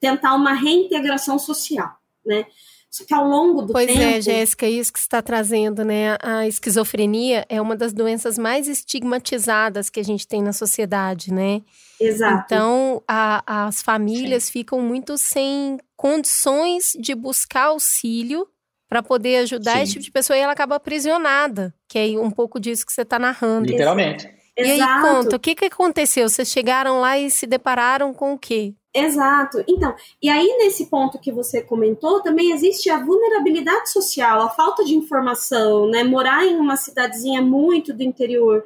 tentar 0.00 0.34
uma 0.34 0.52
reintegração 0.52 1.38
social, 1.38 1.90
né? 2.26 2.46
Só 2.90 3.04
que 3.04 3.14
ao 3.14 3.24
longo 3.24 3.62
do 3.62 3.72
pois 3.72 3.86
tempo. 3.86 4.00
Pois 4.00 4.16
é, 4.16 4.20
Jéssica, 4.20 4.66
isso 4.66 4.92
que 4.92 4.98
você 4.98 5.04
está 5.04 5.22
trazendo, 5.22 5.84
né? 5.84 6.16
A 6.20 6.48
esquizofrenia 6.48 7.46
é 7.48 7.60
uma 7.60 7.76
das 7.76 7.92
doenças 7.92 8.36
mais 8.36 8.66
estigmatizadas 8.66 9.88
que 9.88 10.00
a 10.00 10.02
gente 10.02 10.26
tem 10.26 10.42
na 10.42 10.52
sociedade, 10.52 11.32
né? 11.32 11.62
Exato. 12.00 12.42
Então, 12.44 13.02
a, 13.06 13.68
as 13.68 13.80
famílias 13.80 14.44
Sim. 14.44 14.52
ficam 14.52 14.80
muito 14.80 15.16
sem 15.16 15.78
condições 15.96 16.92
de 16.98 17.14
buscar 17.14 17.66
auxílio 17.66 18.48
para 18.88 19.04
poder 19.04 19.36
ajudar 19.36 19.76
Sim. 19.76 19.82
esse 19.82 19.92
tipo 19.92 20.04
de 20.06 20.10
pessoa 20.10 20.36
e 20.36 20.40
ela 20.40 20.52
acaba 20.52 20.74
aprisionada, 20.74 21.72
que 21.88 21.96
é 21.96 22.18
um 22.18 22.30
pouco 22.30 22.58
disso 22.58 22.84
que 22.84 22.92
você 22.92 23.02
está 23.02 23.20
narrando. 23.20 23.68
Literalmente. 23.68 24.28
E 24.58 24.62
Exato. 24.62 25.06
aí, 25.06 25.14
conta, 25.14 25.36
o 25.36 25.38
que, 25.38 25.54
que 25.54 25.66
aconteceu? 25.66 26.28
Vocês 26.28 26.48
chegaram 26.48 27.00
lá 27.00 27.16
e 27.16 27.30
se 27.30 27.46
depararam 27.46 28.12
com 28.12 28.32
o 28.32 28.38
quê? 28.38 28.74
Exato. 28.92 29.62
Então, 29.68 29.94
e 30.20 30.28
aí 30.28 30.56
nesse 30.58 30.86
ponto 30.86 31.18
que 31.18 31.30
você 31.30 31.62
comentou, 31.62 32.20
também 32.20 32.52
existe 32.52 32.90
a 32.90 32.98
vulnerabilidade 32.98 33.90
social, 33.90 34.42
a 34.42 34.50
falta 34.50 34.84
de 34.84 34.94
informação, 34.94 35.88
né? 35.88 36.02
Morar 36.02 36.44
em 36.44 36.56
uma 36.56 36.76
cidadezinha 36.76 37.40
muito 37.40 37.94
do 37.94 38.02
interior. 38.02 38.64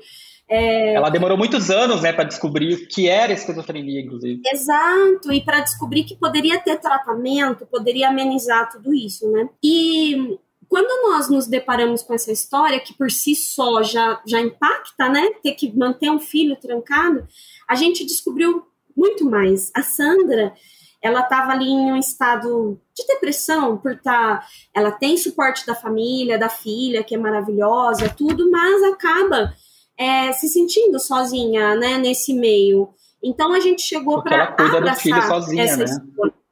É... 0.48 0.94
Ela 0.94 1.10
demorou 1.10 1.36
muitos 1.36 1.70
anos, 1.70 2.02
né, 2.02 2.12
para 2.12 2.24
descobrir 2.24 2.74
o 2.74 2.86
que 2.88 3.08
era 3.08 3.32
esquizofrenia, 3.32 4.00
inclusive. 4.00 4.42
Exato, 4.46 5.32
e 5.32 5.42
para 5.42 5.60
descobrir 5.60 6.04
que 6.04 6.16
poderia 6.16 6.58
ter 6.60 6.78
tratamento, 6.78 7.66
poderia 7.66 8.08
amenizar 8.08 8.70
tudo 8.70 8.94
isso, 8.94 9.30
né? 9.30 9.48
E 9.62 10.38
quando 10.68 11.10
nós 11.10 11.28
nos 11.28 11.46
deparamos 11.46 12.02
com 12.02 12.14
essa 12.14 12.32
história, 12.32 12.80
que 12.80 12.94
por 12.94 13.10
si 13.10 13.34
só 13.34 13.82
já, 13.82 14.20
já 14.26 14.40
impacta, 14.40 15.08
né? 15.08 15.30
Ter 15.42 15.52
que 15.52 15.74
manter 15.76 16.10
um 16.10 16.20
filho 16.20 16.56
trancado, 16.56 17.26
a 17.68 17.74
gente 17.74 18.04
descobriu 18.04 18.64
muito 18.96 19.24
mais. 19.24 19.70
A 19.74 19.82
Sandra, 19.82 20.54
ela 21.02 21.20
estava 21.20 21.52
ali 21.52 21.68
em 21.68 21.92
um 21.92 21.96
estado 21.96 22.80
de 22.94 23.06
depressão, 23.06 23.76
por 23.76 23.92
estar. 23.92 24.40
Tá, 24.40 24.46
ela 24.72 24.90
tem 24.90 25.16
suporte 25.16 25.66
da 25.66 25.74
família, 25.74 26.38
da 26.38 26.48
filha, 26.48 27.04
que 27.04 27.14
é 27.14 27.18
maravilhosa, 27.18 28.08
tudo, 28.08 28.50
mas 28.50 28.82
acaba 28.84 29.52
é, 29.98 30.32
se 30.32 30.48
sentindo 30.48 30.98
sozinha, 30.98 31.74
né, 31.74 31.98
nesse 31.98 32.32
meio. 32.34 32.88
Então 33.22 33.52
a 33.52 33.60
gente 33.60 33.82
chegou 33.82 34.22
para 34.22 34.54
abraçar 34.58 35.28
sozinha, 35.28 35.64
essa 35.64 35.76
né? 35.78 35.84
história. 35.84 36.43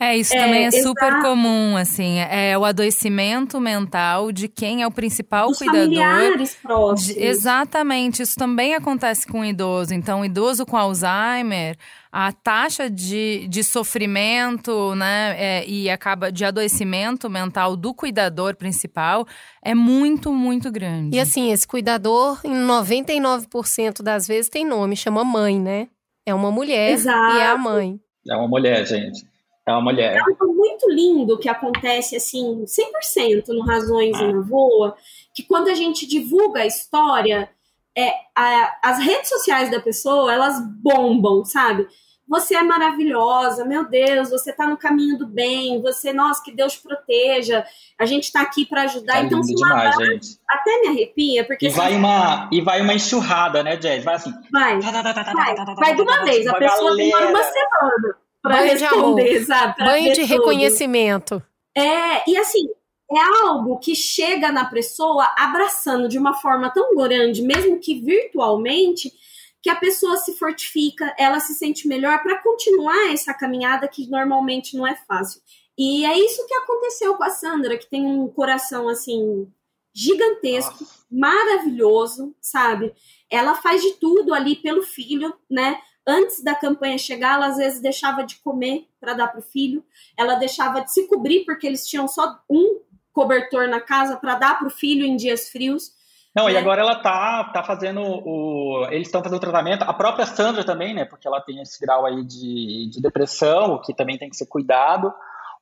É, 0.00 0.16
isso 0.16 0.32
é, 0.32 0.38
também 0.38 0.64
é 0.64 0.70
super 0.70 1.08
exato. 1.08 1.22
comum, 1.22 1.76
assim. 1.76 2.18
É 2.18 2.56
o 2.56 2.64
adoecimento 2.64 3.60
mental 3.60 4.30
de 4.30 4.46
quem 4.46 4.82
é 4.82 4.86
o 4.86 4.92
principal 4.92 5.50
Os 5.50 5.58
cuidador. 5.58 5.82
Familiares 5.86 6.56
próximos. 6.62 7.14
De, 7.14 7.20
exatamente, 7.20 8.22
isso 8.22 8.36
também 8.36 8.76
acontece 8.76 9.26
com 9.26 9.40
o 9.40 9.44
idoso. 9.44 9.92
Então, 9.92 10.20
o 10.20 10.24
idoso 10.24 10.64
com 10.64 10.76
Alzheimer, 10.76 11.76
a 12.12 12.30
taxa 12.30 12.88
de, 12.88 13.48
de 13.48 13.64
sofrimento, 13.64 14.94
né, 14.94 15.34
é, 15.36 15.68
e 15.68 15.90
acaba 15.90 16.30
de 16.30 16.44
adoecimento 16.44 17.28
mental 17.28 17.76
do 17.76 17.92
cuidador 17.92 18.54
principal 18.54 19.26
é 19.60 19.74
muito, 19.74 20.32
muito 20.32 20.70
grande. 20.70 21.16
E 21.16 21.20
assim, 21.20 21.50
esse 21.50 21.66
cuidador, 21.66 22.38
em 22.44 22.54
99% 22.54 24.00
das 24.00 24.28
vezes, 24.28 24.48
tem 24.48 24.64
nome, 24.64 24.94
chama 24.94 25.24
mãe, 25.24 25.58
né? 25.58 25.88
É 26.24 26.32
uma 26.32 26.52
mulher 26.52 26.92
Exato. 26.92 27.36
e 27.36 27.40
é 27.40 27.46
a 27.48 27.56
mãe. 27.56 27.98
É 28.28 28.36
uma 28.36 28.46
mulher, 28.46 28.86
gente. 28.86 29.26
É 29.68 29.72
uma 29.72 29.82
mulher. 29.82 30.16
É 30.16 30.18
algo 30.18 30.54
muito 30.54 30.88
lindo 30.90 31.38
que 31.38 31.48
acontece 31.48 32.16
assim, 32.16 32.64
100% 32.64 33.48
no 33.48 33.60
Razões 33.60 34.18
ah. 34.18 34.24
e 34.24 34.32
na 34.32 34.40
Voa, 34.40 34.96
que 35.34 35.42
quando 35.42 35.68
a 35.68 35.74
gente 35.74 36.06
divulga 36.06 36.62
a 36.62 36.66
história, 36.66 37.50
é, 37.94 38.10
a, 38.34 38.78
as 38.82 38.98
redes 38.98 39.28
sociais 39.28 39.70
da 39.70 39.78
pessoa, 39.78 40.32
elas 40.32 40.58
bombam, 40.82 41.44
sabe? 41.44 41.86
Você 42.26 42.54
é 42.54 42.62
maravilhosa, 42.62 43.64
meu 43.64 43.86
Deus, 43.88 44.30
você 44.30 44.52
tá 44.52 44.66
no 44.66 44.76
caminho 44.78 45.18
do 45.18 45.26
bem, 45.26 45.82
você, 45.82 46.14
nossa, 46.14 46.42
que 46.42 46.52
Deus 46.52 46.76
proteja, 46.76 47.64
a 47.98 48.06
gente 48.06 48.32
tá 48.32 48.40
aqui 48.40 48.64
para 48.64 48.82
ajudar. 48.82 49.18
É 49.18 49.26
então, 49.26 49.40
assim, 49.40 49.54
demais, 49.54 49.96
gente. 49.96 50.38
até 50.48 50.80
me 50.80 50.88
arrepia, 50.88 51.44
porque. 51.46 51.66
E 51.66 51.70
vai, 51.70 51.94
uma, 51.94 52.48
e 52.50 52.62
vai 52.62 52.80
uma 52.80 52.94
enxurrada, 52.94 53.62
né, 53.62 53.80
Jess? 53.80 54.02
Vai 54.02 54.14
assim. 54.14 54.32
Vai. 54.50 54.78
Vai, 54.80 55.54
vai 55.76 55.94
de 55.94 56.02
uma 56.02 56.24
vez, 56.24 56.46
a 56.46 56.54
pessoa 56.54 56.96
demora 56.96 57.28
uma 57.28 57.42
semana 57.42 58.27
para 58.42 58.60
responder, 58.60 59.44
sabe? 59.44 59.76
Pra 59.76 59.86
Banho 59.86 60.12
de 60.14 60.20
tudo. 60.20 60.28
reconhecimento. 60.28 61.42
É, 61.76 62.28
e 62.28 62.36
assim, 62.36 62.68
é 63.10 63.46
algo 63.46 63.78
que 63.78 63.94
chega 63.94 64.52
na 64.52 64.64
pessoa 64.64 65.32
abraçando 65.36 66.08
de 66.08 66.18
uma 66.18 66.34
forma 66.34 66.70
tão 66.70 66.94
grande, 66.94 67.42
mesmo 67.42 67.78
que 67.78 68.00
virtualmente, 68.00 69.12
que 69.62 69.70
a 69.70 69.76
pessoa 69.76 70.16
se 70.18 70.34
fortifica, 70.36 71.14
ela 71.18 71.40
se 71.40 71.54
sente 71.54 71.88
melhor 71.88 72.22
para 72.22 72.42
continuar 72.42 73.12
essa 73.12 73.34
caminhada 73.34 73.88
que 73.88 74.08
normalmente 74.08 74.76
não 74.76 74.86
é 74.86 74.94
fácil. 74.94 75.40
E 75.76 76.04
é 76.04 76.18
isso 76.18 76.46
que 76.46 76.54
aconteceu 76.54 77.14
com 77.14 77.24
a 77.24 77.30
Sandra, 77.30 77.78
que 77.78 77.88
tem 77.88 78.04
um 78.04 78.28
coração 78.28 78.88
assim 78.88 79.50
gigantesco, 79.94 80.80
Nossa. 80.80 81.06
maravilhoso, 81.10 82.34
sabe? 82.40 82.92
Ela 83.30 83.54
faz 83.54 83.82
de 83.82 83.92
tudo 83.94 84.34
ali 84.34 84.56
pelo 84.56 84.82
filho, 84.82 85.34
né? 85.50 85.80
Antes 86.08 86.42
da 86.42 86.54
campanha 86.54 86.96
chegar, 86.96 87.34
ela 87.34 87.46
às 87.46 87.58
vezes 87.58 87.80
deixava 87.80 88.24
de 88.24 88.36
comer 88.36 88.88
para 88.98 89.12
dar 89.12 89.28
para 89.28 89.40
o 89.40 89.42
filho, 89.42 89.84
ela 90.16 90.36
deixava 90.36 90.80
de 90.80 90.90
se 90.90 91.06
cobrir 91.06 91.44
porque 91.44 91.66
eles 91.66 91.86
tinham 91.86 92.08
só 92.08 92.38
um 92.50 92.80
cobertor 93.12 93.68
na 93.68 93.80
casa 93.80 94.16
para 94.16 94.36
dar 94.36 94.58
para 94.58 94.68
o 94.68 94.70
filho 94.70 95.04
em 95.04 95.16
dias 95.16 95.50
frios. 95.50 95.92
Não, 96.34 96.46
né? 96.46 96.52
e 96.52 96.56
agora 96.56 96.80
ela 96.80 96.96
tá, 96.96 97.50
tá 97.52 97.62
fazendo 97.62 98.00
o. 98.00 98.86
Eles 98.90 99.08
estão 99.08 99.22
fazendo 99.22 99.38
o 99.38 99.40
tratamento, 99.40 99.82
a 99.82 99.92
própria 99.92 100.24
Sandra 100.24 100.64
também, 100.64 100.94
né? 100.94 101.04
Porque 101.04 101.26
ela 101.26 101.40
tem 101.40 101.60
esse 101.60 101.80
grau 101.80 102.06
aí 102.06 102.24
de, 102.24 102.88
de 102.90 103.02
depressão, 103.02 103.80
que 103.82 103.92
também 103.92 104.16
tem 104.16 104.30
que 104.30 104.36
ser 104.36 104.46
cuidado. 104.46 105.12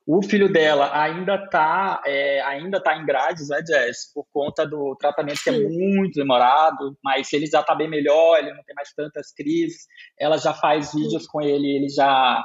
O 0.07 0.23
filho 0.23 0.49
dela 0.49 0.89
ainda 0.97 1.35
está 1.35 2.01
é, 2.05 2.39
ainda 2.43 2.81
tá 2.81 2.95
em 2.95 3.05
grades, 3.05 3.49
né, 3.49 3.61
Jess? 3.67 4.09
Por 4.13 4.25
conta 4.31 4.65
do 4.65 4.95
tratamento 4.95 5.43
que 5.43 5.49
é 5.49 5.59
muito 5.59 6.13
demorado, 6.13 6.97
mas 7.03 7.33
ele 7.33 7.45
já 7.45 7.59
está 7.59 7.75
bem 7.75 7.89
melhor, 7.89 8.37
ele 8.37 8.53
não 8.53 8.63
tem 8.63 8.73
mais 8.73 8.93
tantas 8.93 9.33
crises. 9.33 9.85
Ela 10.17 10.37
já 10.37 10.53
faz 10.53 10.93
vídeos 10.93 11.27
com 11.27 11.41
ele, 11.41 11.67
ele 11.67 11.89
já 11.89 12.41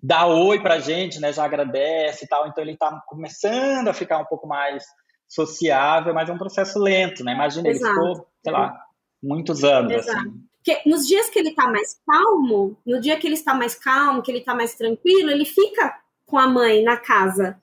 dá 0.00 0.24
oi 0.28 0.62
pra 0.62 0.78
gente, 0.78 1.18
né? 1.18 1.32
Já 1.32 1.44
agradece 1.44 2.26
e 2.26 2.28
tal. 2.28 2.46
Então 2.46 2.62
ele 2.62 2.74
está 2.74 3.02
começando 3.08 3.88
a 3.88 3.92
ficar 3.92 4.18
um 4.18 4.26
pouco 4.26 4.46
mais 4.46 4.84
sociável, 5.26 6.14
mas 6.14 6.28
é 6.28 6.32
um 6.32 6.38
processo 6.38 6.78
lento, 6.78 7.24
né? 7.24 7.32
Imagina, 7.32 7.70
Exato. 7.70 7.86
ele 7.86 8.14
ficou, 8.14 8.26
sei 8.44 8.52
lá, 8.52 8.84
muitos 9.20 9.64
anos, 9.64 9.92
Exato. 9.92 10.16
assim. 10.16 10.50
Porque 10.62 10.88
nos 10.88 11.08
dias 11.08 11.28
que 11.28 11.40
ele 11.40 11.48
está 11.48 11.68
mais 11.68 12.00
calmo, 12.06 12.78
no 12.86 13.00
dia 13.00 13.16
que 13.16 13.26
ele 13.26 13.34
está 13.34 13.52
mais 13.52 13.74
calmo, 13.74 14.22
que 14.22 14.30
ele 14.30 14.38
está 14.38 14.54
mais 14.54 14.74
tranquilo, 14.76 15.30
ele 15.30 15.44
fica 15.44 15.98
com 16.30 16.38
a 16.38 16.46
mãe 16.46 16.82
na 16.82 16.96
casa. 16.96 17.58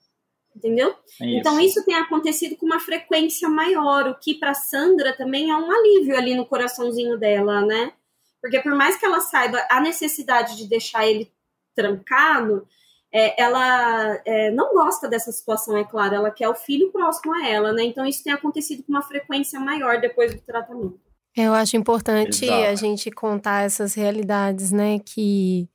Entendeu? 0.54 0.94
É 1.20 1.26
isso. 1.26 1.38
Então, 1.38 1.60
isso 1.60 1.84
tem 1.84 1.94
acontecido 1.94 2.56
com 2.56 2.66
uma 2.66 2.80
frequência 2.80 3.48
maior, 3.48 4.08
o 4.08 4.14
que 4.16 4.34
para 4.34 4.54
Sandra 4.54 5.16
também 5.16 5.50
é 5.50 5.56
um 5.56 5.70
alívio 5.70 6.16
ali 6.16 6.34
no 6.34 6.44
coraçãozinho 6.44 7.16
dela, 7.16 7.64
né? 7.64 7.92
Porque 8.40 8.60
por 8.60 8.74
mais 8.74 8.96
que 8.96 9.06
ela 9.06 9.20
saiba 9.20 9.64
a 9.70 9.80
necessidade 9.80 10.56
de 10.56 10.68
deixar 10.68 11.06
ele 11.06 11.32
trancado, 11.74 12.66
é, 13.12 13.40
ela 13.40 14.20
é, 14.24 14.50
não 14.50 14.74
gosta 14.74 15.08
dessa 15.08 15.32
situação, 15.32 15.76
é 15.76 15.84
claro, 15.84 16.14
ela 16.14 16.30
quer 16.30 16.48
o 16.48 16.54
filho 16.54 16.90
próximo 16.90 17.34
a 17.34 17.48
ela, 17.48 17.72
né? 17.72 17.84
Então 17.84 18.04
isso 18.04 18.22
tem 18.22 18.32
acontecido 18.32 18.82
com 18.82 18.92
uma 18.92 19.02
frequência 19.02 19.58
maior 19.58 20.00
depois 20.00 20.34
do 20.34 20.40
tratamento. 20.40 21.00
Eu 21.36 21.54
acho 21.54 21.76
importante 21.76 22.44
Exato. 22.44 22.64
a 22.64 22.74
gente 22.74 23.10
contar 23.10 23.64
essas 23.64 23.94
realidades, 23.94 24.72
né? 24.72 24.98
Que 24.98 25.68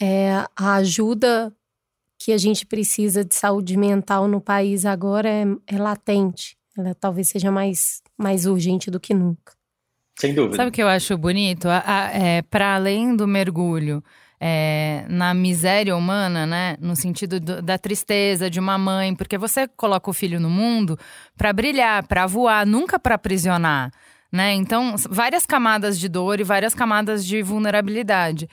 é, 0.00 0.44
a 0.56 0.74
ajuda 0.76 1.54
que 2.20 2.32
a 2.32 2.38
gente 2.38 2.66
precisa 2.66 3.24
de 3.24 3.34
saúde 3.34 3.78
mental 3.78 4.28
no 4.28 4.42
país 4.42 4.84
agora 4.84 5.26
é, 5.26 5.44
é 5.66 5.78
latente. 5.78 6.54
Ela 6.76 6.94
talvez 6.94 7.28
seja 7.28 7.50
mais, 7.50 8.02
mais 8.16 8.44
urgente 8.44 8.90
do 8.90 9.00
que 9.00 9.14
nunca. 9.14 9.54
Sem 10.18 10.34
dúvida. 10.34 10.56
Sabe 10.56 10.68
o 10.68 10.72
que 10.72 10.82
eu 10.82 10.88
acho 10.88 11.16
bonito? 11.16 11.66
É, 11.66 12.42
Para 12.42 12.74
além 12.74 13.16
do 13.16 13.26
mergulho 13.26 14.04
é, 14.38 15.06
na 15.08 15.32
miséria 15.32 15.96
humana, 15.96 16.44
né? 16.44 16.76
No 16.78 16.94
sentido 16.94 17.40
do, 17.40 17.62
da 17.62 17.78
tristeza 17.78 18.50
de 18.50 18.60
uma 18.60 18.76
mãe, 18.76 19.14
porque 19.14 19.38
você 19.38 19.66
coloca 19.66 20.10
o 20.10 20.12
filho 20.12 20.38
no 20.38 20.50
mundo 20.50 20.98
para 21.38 21.54
brilhar, 21.54 22.06
para 22.06 22.26
voar, 22.26 22.66
nunca 22.66 22.98
para 22.98 23.14
aprisionar, 23.14 23.90
né? 24.30 24.52
Então, 24.52 24.94
várias 25.08 25.46
camadas 25.46 25.98
de 25.98 26.06
dor 26.06 26.38
e 26.38 26.44
várias 26.44 26.74
camadas 26.74 27.24
de 27.24 27.42
vulnerabilidade. 27.42 28.46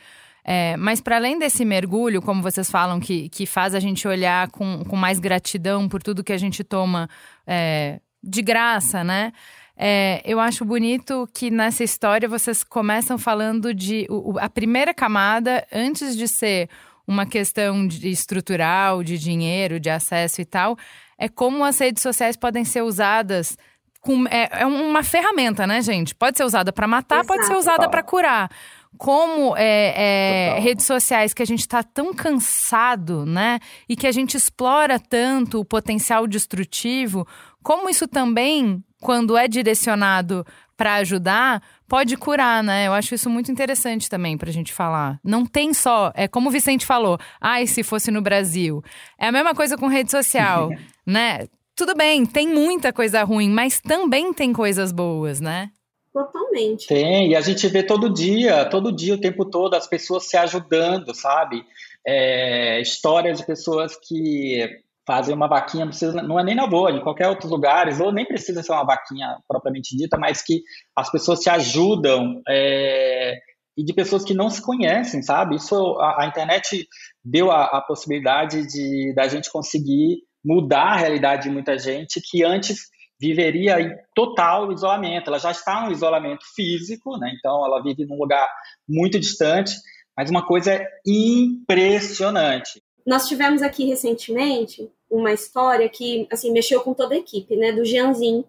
É, 0.49 0.77
mas 0.77 1.01
para 1.01 1.17
além 1.17 1.37
desse 1.37 1.65
mergulho, 1.65 2.21
como 2.21 2.41
vocês 2.41 2.71
falam, 2.71 3.01
que, 3.01 3.27
que 3.27 3.45
faz 3.45 3.75
a 3.75 3.81
gente 3.81 4.07
olhar 4.07 4.49
com, 4.49 4.81
com 4.85 4.95
mais 4.95 5.19
gratidão 5.19 5.89
por 5.89 6.01
tudo 6.01 6.23
que 6.23 6.31
a 6.31 6.37
gente 6.37 6.63
toma 6.63 7.09
é, 7.45 7.99
de 8.23 8.41
graça, 8.41 9.03
né? 9.03 9.33
É, 9.75 10.21
eu 10.23 10.39
acho 10.39 10.63
bonito 10.63 11.27
que 11.33 11.51
nessa 11.51 11.83
história 11.83 12.29
vocês 12.29 12.63
começam 12.63 13.17
falando 13.17 13.73
de 13.73 14.07
o, 14.09 14.39
a 14.39 14.47
primeira 14.49 14.93
camada, 14.93 15.67
antes 15.69 16.15
de 16.15 16.29
ser 16.29 16.69
uma 17.05 17.25
questão 17.25 17.85
de 17.85 18.09
estrutural, 18.09 19.03
de 19.03 19.17
dinheiro, 19.17 19.81
de 19.81 19.89
acesso 19.89 20.39
e 20.39 20.45
tal, 20.45 20.77
é 21.17 21.27
como 21.27 21.65
as 21.65 21.77
redes 21.77 22.01
sociais 22.01 22.37
podem 22.37 22.63
ser 22.63 22.83
usadas. 22.83 23.57
Com, 23.99 24.25
é, 24.29 24.47
é 24.61 24.65
uma 24.65 25.03
ferramenta, 25.03 25.67
né, 25.67 25.81
gente? 25.81 26.15
Pode 26.15 26.37
ser 26.37 26.45
usada 26.45 26.71
para 26.71 26.87
matar, 26.87 27.17
Exato. 27.17 27.27
pode 27.27 27.45
ser 27.45 27.55
usada 27.57 27.89
para 27.89 28.01
curar 28.01 28.49
como 28.97 29.55
é, 29.57 30.55
é, 30.55 30.59
redes 30.59 30.85
sociais 30.85 31.33
que 31.33 31.43
a 31.43 31.45
gente 31.45 31.61
está 31.61 31.83
tão 31.83 32.13
cansado, 32.13 33.25
né? 33.25 33.59
E 33.87 33.95
que 33.95 34.07
a 34.07 34.11
gente 34.11 34.35
explora 34.35 34.99
tanto 34.99 35.59
o 35.59 35.65
potencial 35.65 36.27
destrutivo, 36.27 37.27
como 37.63 37.89
isso 37.89 38.07
também 38.07 38.83
quando 38.99 39.37
é 39.37 39.47
direcionado 39.47 40.45
para 40.75 40.95
ajudar, 40.95 41.61
pode 41.87 42.15
curar, 42.15 42.63
né? 42.63 42.87
Eu 42.87 42.93
acho 42.93 43.15
isso 43.15 43.29
muito 43.29 43.51
interessante 43.51 44.09
também 44.09 44.37
para 44.37 44.49
a 44.49 44.53
gente 44.53 44.71
falar. 44.71 45.19
Não 45.23 45.45
tem 45.45 45.73
só, 45.73 46.11
é 46.15 46.27
como 46.27 46.49
o 46.49 46.51
Vicente 46.51 46.85
falou, 46.85 47.17
ai, 47.41 47.65
se 47.65 47.83
fosse 47.83 48.11
no 48.11 48.21
Brasil. 48.21 48.83
É 49.17 49.27
a 49.27 49.31
mesma 49.31 49.55
coisa 49.55 49.75
com 49.75 49.87
rede 49.87 50.11
social, 50.11 50.69
né? 51.05 51.47
Tudo 51.75 51.95
bem, 51.95 52.25
tem 52.25 52.47
muita 52.47 52.91
coisa 52.93 53.23
ruim, 53.23 53.49
mas 53.49 53.79
também 53.79 54.33
tem 54.33 54.53
coisas 54.53 54.91
boas, 54.91 55.39
né? 55.39 55.69
Totalmente. 56.17 56.87
Tem, 56.87 57.29
e 57.29 57.35
a 57.35 57.41
gente 57.41 57.67
vê 57.67 57.83
todo 57.83 58.11
dia, 58.11 58.65
todo 58.65 58.91
dia, 58.91 59.13
o 59.13 59.21
tempo 59.21 59.45
todo, 59.45 59.75
as 59.75 59.85
pessoas 59.85 60.27
se 60.27 60.35
ajudando, 60.35 61.13
sabe? 61.13 61.63
É, 62.05 62.81
histórias 62.81 63.37
de 63.37 63.45
pessoas 63.45 63.95
que 63.95 64.67
fazem 65.05 65.35
uma 65.35 65.47
vaquinha, 65.47 65.85
não, 65.85 65.91
precisa, 65.91 66.23
não 66.23 66.39
é 66.39 66.43
nem 66.43 66.55
na 66.55 66.65
boa, 66.65 66.91
em 66.91 67.01
qualquer 67.01 67.27
outros 67.27 67.51
lugares, 67.51 67.99
ou 67.99 68.11
nem 68.11 68.25
precisa 68.25 68.63
ser 68.63 68.71
uma 68.71 68.83
vaquinha 68.83 69.37
propriamente 69.47 69.95
dita, 69.95 70.17
mas 70.17 70.41
que 70.41 70.63
as 70.95 71.11
pessoas 71.11 71.43
se 71.43 71.51
ajudam 71.51 72.41
é, 72.49 73.35
e 73.77 73.85
de 73.85 73.93
pessoas 73.93 74.25
que 74.25 74.33
não 74.33 74.49
se 74.49 74.59
conhecem, 74.59 75.21
sabe? 75.21 75.55
Isso 75.55 75.75
a, 75.99 76.23
a 76.23 76.27
internet 76.27 76.87
deu 77.23 77.51
a, 77.51 77.65
a, 77.65 77.81
possibilidade 77.81 78.65
de 78.65 79.13
da 79.15 79.27
gente 79.27 79.51
conseguir 79.51 80.23
mudar 80.43 80.93
a 80.93 80.97
realidade 80.97 81.43
de 81.43 81.51
muita 81.51 81.77
gente 81.77 82.19
que 82.19 82.43
antes 82.43 82.87
viveria 83.19 83.81
em 83.81 83.95
total 84.13 84.71
isolamento. 84.71 85.29
Ela 85.29 85.39
já 85.39 85.51
está 85.51 85.87
um 85.87 85.91
isolamento 85.91 86.45
físico, 86.55 87.17
né? 87.17 87.33
Então 87.37 87.65
ela 87.65 87.81
vive 87.81 88.05
num 88.05 88.17
lugar 88.17 88.47
muito 88.87 89.19
distante, 89.19 89.73
mas 90.15 90.29
uma 90.29 90.45
coisa 90.45 90.85
impressionante. 91.05 92.81
Nós 93.05 93.27
tivemos 93.27 93.61
aqui 93.61 93.85
recentemente 93.85 94.91
uma 95.09 95.31
história 95.31 95.87
que 95.87 96.27
assim 96.31 96.51
mexeu 96.51 96.81
com 96.81 96.93
toda 96.93 97.15
a 97.15 97.17
equipe, 97.17 97.55
né? 97.55 97.71
Do 97.71 97.85
Jeanzinho, 97.85 98.45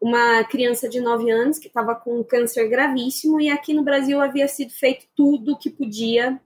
uma 0.00 0.44
criança 0.44 0.88
de 0.88 1.00
9 1.00 1.30
anos 1.30 1.58
que 1.58 1.68
estava 1.68 1.94
com 1.94 2.20
um 2.20 2.24
câncer 2.24 2.68
gravíssimo 2.68 3.40
e 3.40 3.48
aqui 3.48 3.72
no 3.72 3.82
Brasil 3.82 4.20
havia 4.20 4.46
sido 4.46 4.72
feito 4.72 5.06
tudo 5.16 5.52
o 5.52 5.58
que 5.58 5.70
podia 5.70 6.38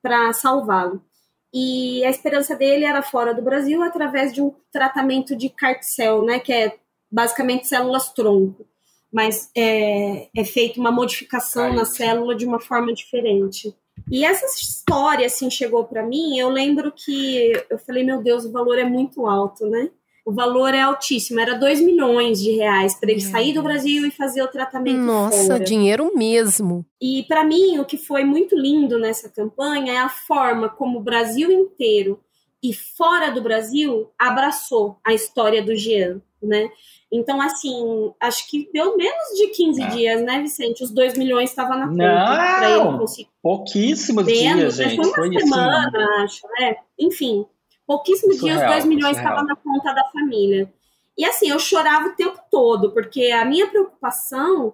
para 0.00 0.32
salvá-lo. 0.32 1.04
E 1.52 2.02
a 2.04 2.08
esperança 2.08 2.56
dele 2.56 2.84
era 2.84 3.02
fora 3.02 3.34
do 3.34 3.42
Brasil 3.42 3.82
através 3.82 4.32
de 4.32 4.40
um 4.40 4.54
tratamento 4.72 5.36
de 5.36 5.50
carticel, 5.50 6.24
né? 6.24 6.38
Que 6.38 6.52
é 6.52 6.78
basicamente 7.12 7.68
células 7.68 8.08
tronco, 8.12 8.66
mas 9.12 9.50
é, 9.54 10.28
é 10.34 10.44
feita 10.44 10.80
uma 10.80 10.90
modificação 10.90 11.74
na 11.74 11.84
célula 11.84 12.34
de 12.34 12.46
uma 12.46 12.58
forma 12.58 12.92
diferente. 12.94 13.74
E 14.10 14.24
essa 14.24 14.46
história, 14.46 15.26
assim, 15.26 15.50
chegou 15.50 15.84
para 15.84 16.02
mim, 16.02 16.38
eu 16.38 16.48
lembro 16.48 16.90
que 16.90 17.52
eu 17.68 17.78
falei, 17.78 18.02
meu 18.02 18.22
Deus, 18.22 18.44
o 18.46 18.50
valor 18.50 18.78
é 18.78 18.84
muito 18.84 19.26
alto, 19.26 19.66
né? 19.66 19.90
O 20.24 20.32
valor 20.32 20.72
é 20.72 20.80
altíssimo, 20.80 21.40
era 21.40 21.58
2 21.58 21.80
milhões 21.80 22.40
de 22.40 22.52
reais 22.52 22.94
para 22.94 23.10
ele 23.10 23.20
sair 23.20 23.52
do 23.52 23.62
Brasil 23.62 24.06
e 24.06 24.10
fazer 24.10 24.40
o 24.40 24.48
tratamento 24.48 25.00
Nossa, 25.00 25.46
fora. 25.46 25.64
dinheiro 25.64 26.12
mesmo. 26.14 26.86
E 27.00 27.24
para 27.24 27.44
mim, 27.44 27.78
o 27.80 27.84
que 27.84 27.98
foi 27.98 28.24
muito 28.24 28.56
lindo 28.56 29.00
nessa 29.00 29.28
campanha 29.28 29.94
é 29.94 29.98
a 29.98 30.08
forma 30.08 30.68
como 30.68 31.00
o 31.00 31.02
Brasil 31.02 31.50
inteiro 31.50 32.20
e 32.62 32.72
fora 32.72 33.30
do 33.30 33.42
Brasil 33.42 34.10
abraçou 34.16 34.96
a 35.04 35.12
história 35.12 35.60
do 35.60 35.74
Jean, 35.74 36.22
né? 36.46 36.70
Então, 37.10 37.40
assim, 37.40 38.12
acho 38.18 38.48
que 38.48 38.70
deu 38.72 38.96
menos 38.96 39.36
de 39.36 39.48
15 39.48 39.82
é. 39.82 39.86
dias, 39.88 40.22
né, 40.22 40.40
Vicente? 40.40 40.82
Os 40.82 40.90
2 40.90 41.16
milhões 41.18 41.50
estavam 41.50 41.78
na 41.78 41.88
conta 41.88 41.96
para 41.96 42.70
ele 42.70 42.98
conseguir. 42.98 43.28
Pouquíssimos 43.42 44.24
menos, 44.24 44.76
dias, 44.76 44.76
gente. 44.76 44.96
Foi 44.96 45.06
uma 45.06 45.14
foi 45.14 45.40
semana, 45.40 45.88
assim. 45.88 46.22
acho, 46.24 46.48
né? 46.58 46.76
Enfim, 46.98 47.46
pouquíssimos 47.86 48.38
dias, 48.38 48.60
os 48.62 48.66
2 48.66 48.84
milhões 48.86 49.16
estavam 49.16 49.44
na 49.44 49.56
conta 49.56 49.92
da 49.92 50.04
família. 50.10 50.72
E 51.16 51.24
assim, 51.24 51.50
eu 51.50 51.58
chorava 51.58 52.08
o 52.08 52.16
tempo 52.16 52.40
todo, 52.50 52.92
porque 52.92 53.26
a 53.26 53.44
minha 53.44 53.66
preocupação, 53.68 54.72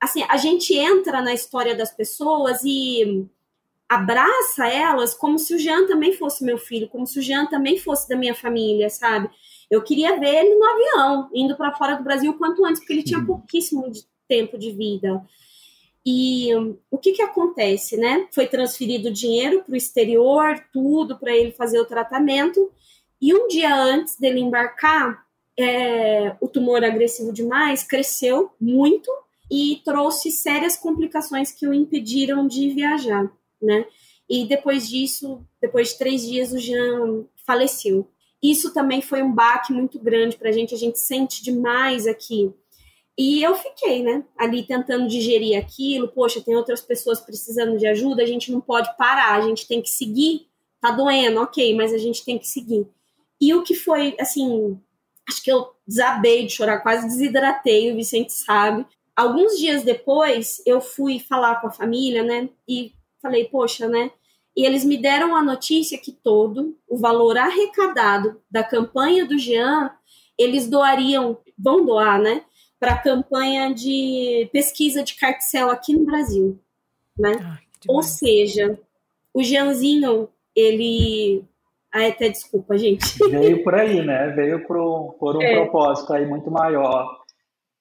assim, 0.00 0.24
a 0.28 0.36
gente 0.38 0.74
entra 0.74 1.20
na 1.20 1.34
história 1.34 1.74
das 1.74 1.90
pessoas 1.90 2.62
e 2.64 3.26
abraça 3.88 4.66
elas 4.66 5.14
como 5.14 5.38
se 5.38 5.54
o 5.54 5.58
Jean 5.58 5.86
também 5.86 6.12
fosse 6.12 6.42
meu 6.42 6.56
filho, 6.56 6.88
como 6.88 7.06
se 7.06 7.18
o 7.18 7.22
Jean 7.22 7.46
também 7.46 7.78
fosse 7.78 8.08
da 8.08 8.16
minha 8.16 8.34
família, 8.34 8.88
sabe? 8.88 9.28
Eu 9.74 9.82
queria 9.82 10.18
ver 10.18 10.34
ele 10.34 10.54
no 10.54 10.64
avião, 10.64 11.30
indo 11.34 11.56
para 11.56 11.74
fora 11.74 11.96
do 11.96 12.04
Brasil 12.04 12.32
quanto 12.34 12.64
antes, 12.64 12.80
porque 12.80 12.92
ele 12.92 13.02
tinha 13.02 13.24
pouquíssimo 13.24 13.90
de 13.90 14.04
tempo 14.28 14.56
de 14.56 14.70
vida. 14.70 15.24
E 16.06 16.54
um, 16.54 16.76
o 16.90 16.98
que 16.98 17.12
que 17.12 17.22
acontece, 17.22 17.96
né? 17.96 18.28
Foi 18.30 18.46
transferido 18.46 19.10
dinheiro 19.10 19.62
para 19.64 19.72
o 19.72 19.76
exterior, 19.76 20.62
tudo 20.72 21.18
para 21.18 21.34
ele 21.34 21.50
fazer 21.52 21.80
o 21.80 21.86
tratamento. 21.86 22.70
E 23.20 23.34
um 23.34 23.48
dia 23.48 23.74
antes 23.74 24.16
dele 24.18 24.40
embarcar, 24.40 25.24
é, 25.58 26.36
o 26.40 26.48
tumor 26.48 26.84
agressivo 26.84 27.32
demais 27.32 27.82
cresceu 27.82 28.50
muito 28.60 29.10
e 29.50 29.80
trouxe 29.84 30.30
sérias 30.30 30.76
complicações 30.76 31.50
que 31.50 31.66
o 31.66 31.74
impediram 31.74 32.46
de 32.46 32.70
viajar, 32.70 33.30
né? 33.60 33.86
E 34.28 34.46
depois 34.46 34.88
disso, 34.88 35.44
depois 35.60 35.90
de 35.90 35.98
três 35.98 36.22
dias, 36.22 36.52
o 36.52 36.58
Jean 36.58 37.24
faleceu. 37.46 38.08
Isso 38.44 38.74
também 38.74 39.00
foi 39.00 39.22
um 39.22 39.32
baque 39.32 39.72
muito 39.72 39.98
grande 39.98 40.36
para 40.36 40.50
a 40.50 40.52
gente, 40.52 40.74
a 40.74 40.76
gente 40.76 40.98
sente 40.98 41.42
demais 41.42 42.06
aqui. 42.06 42.52
E 43.16 43.42
eu 43.42 43.54
fiquei, 43.54 44.02
né, 44.02 44.22
ali 44.36 44.62
tentando 44.66 45.08
digerir 45.08 45.58
aquilo. 45.58 46.08
Poxa, 46.08 46.42
tem 46.42 46.54
outras 46.54 46.82
pessoas 46.82 47.20
precisando 47.20 47.78
de 47.78 47.86
ajuda, 47.86 48.22
a 48.22 48.26
gente 48.26 48.52
não 48.52 48.60
pode 48.60 48.94
parar, 48.98 49.34
a 49.34 49.40
gente 49.40 49.66
tem 49.66 49.80
que 49.80 49.88
seguir. 49.88 50.46
Tá 50.78 50.90
doendo, 50.90 51.40
ok, 51.40 51.74
mas 51.74 51.94
a 51.94 51.96
gente 51.96 52.22
tem 52.22 52.38
que 52.38 52.46
seguir. 52.46 52.86
E 53.40 53.54
o 53.54 53.62
que 53.62 53.74
foi, 53.74 54.14
assim, 54.20 54.78
acho 55.26 55.42
que 55.42 55.50
eu 55.50 55.70
desabei 55.86 56.44
de 56.44 56.52
chorar, 56.52 56.80
quase 56.80 57.06
desidratei, 57.06 57.90
o 57.90 57.96
Vicente 57.96 58.34
sabe. 58.34 58.84
Alguns 59.16 59.56
dias 59.56 59.82
depois, 59.84 60.60
eu 60.66 60.82
fui 60.82 61.18
falar 61.18 61.62
com 61.62 61.68
a 61.68 61.72
família, 61.72 62.22
né, 62.22 62.50
e 62.68 62.92
falei, 63.22 63.46
poxa, 63.46 63.88
né, 63.88 64.10
e 64.56 64.64
eles 64.64 64.84
me 64.84 64.96
deram 64.96 65.34
a 65.34 65.42
notícia 65.42 65.98
que 65.98 66.12
todo 66.12 66.76
o 66.88 66.96
valor 66.96 67.36
arrecadado 67.36 68.40
da 68.50 68.62
campanha 68.62 69.26
do 69.26 69.38
Jean, 69.38 69.90
eles 70.38 70.68
doariam, 70.68 71.38
vão 71.58 71.84
doar, 71.84 72.20
né, 72.20 72.42
para 72.78 72.92
a 72.92 73.02
campanha 73.02 73.72
de 73.72 74.48
pesquisa 74.52 75.02
de 75.02 75.14
carticel 75.14 75.70
aqui 75.70 75.94
no 75.94 76.04
Brasil, 76.04 76.58
né? 77.18 77.32
Ah, 77.40 77.58
Ou 77.88 78.02
seja, 78.02 78.78
o 79.32 79.42
Jeanzinho, 79.42 80.28
ele 80.54 81.44
ah, 81.92 82.06
até 82.06 82.28
desculpa, 82.28 82.76
gente. 82.76 83.18
Veio 83.30 83.62
por 83.64 83.74
aí, 83.74 84.04
né? 84.04 84.28
Veio 84.36 84.66
por, 84.66 85.14
por 85.14 85.36
um 85.36 85.42
é. 85.42 85.54
propósito 85.54 86.12
aí 86.12 86.26
muito 86.26 86.50
maior 86.50 87.23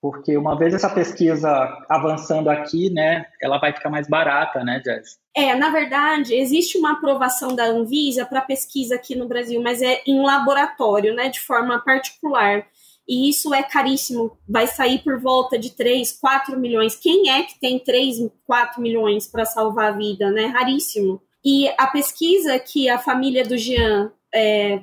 porque 0.03 0.35
uma 0.35 0.57
vez 0.57 0.73
essa 0.73 0.89
pesquisa 0.89 1.49
avançando 1.89 2.49
aqui, 2.49 2.89
né, 2.89 3.25
ela 3.41 3.57
vai 3.57 3.71
ficar 3.71 3.89
mais 3.89 4.05
barata, 4.05 4.61
né, 4.61 4.81
Jess? 4.83 5.17
É, 5.33 5.55
na 5.55 5.69
verdade, 5.69 6.35
existe 6.35 6.77
uma 6.77 6.91
aprovação 6.91 7.55
da 7.55 7.67
Anvisa 7.67 8.25
para 8.25 8.41
pesquisa 8.41 8.95
aqui 8.95 9.15
no 9.15 9.29
Brasil, 9.29 9.61
mas 9.63 9.81
é 9.81 10.01
em 10.05 10.21
laboratório, 10.21 11.15
né, 11.15 11.29
de 11.29 11.39
forma 11.39 11.79
particular. 11.79 12.65
E 13.07 13.29
isso 13.29 13.53
é 13.53 13.63
caríssimo, 13.63 14.37
vai 14.45 14.67
sair 14.67 14.99
por 14.99 15.21
volta 15.21 15.57
de 15.57 15.69
3, 15.69 16.11
4 16.19 16.59
milhões. 16.59 16.97
Quem 16.97 17.29
é 17.29 17.43
que 17.43 17.57
tem 17.57 17.79
3, 17.79 18.29
4 18.45 18.81
milhões 18.81 19.25
para 19.25 19.45
salvar 19.45 19.93
a 19.93 19.95
vida, 19.95 20.29
né? 20.31 20.47
Raríssimo. 20.47 21.21
E 21.43 21.69
a 21.77 21.87
pesquisa 21.87 22.59
que 22.59 22.89
a 22.89 22.97
família 22.97 23.45
do 23.45 23.57
Jean 23.57 24.11
é, 24.33 24.81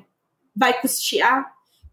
vai 0.55 0.79
custear 0.81 1.51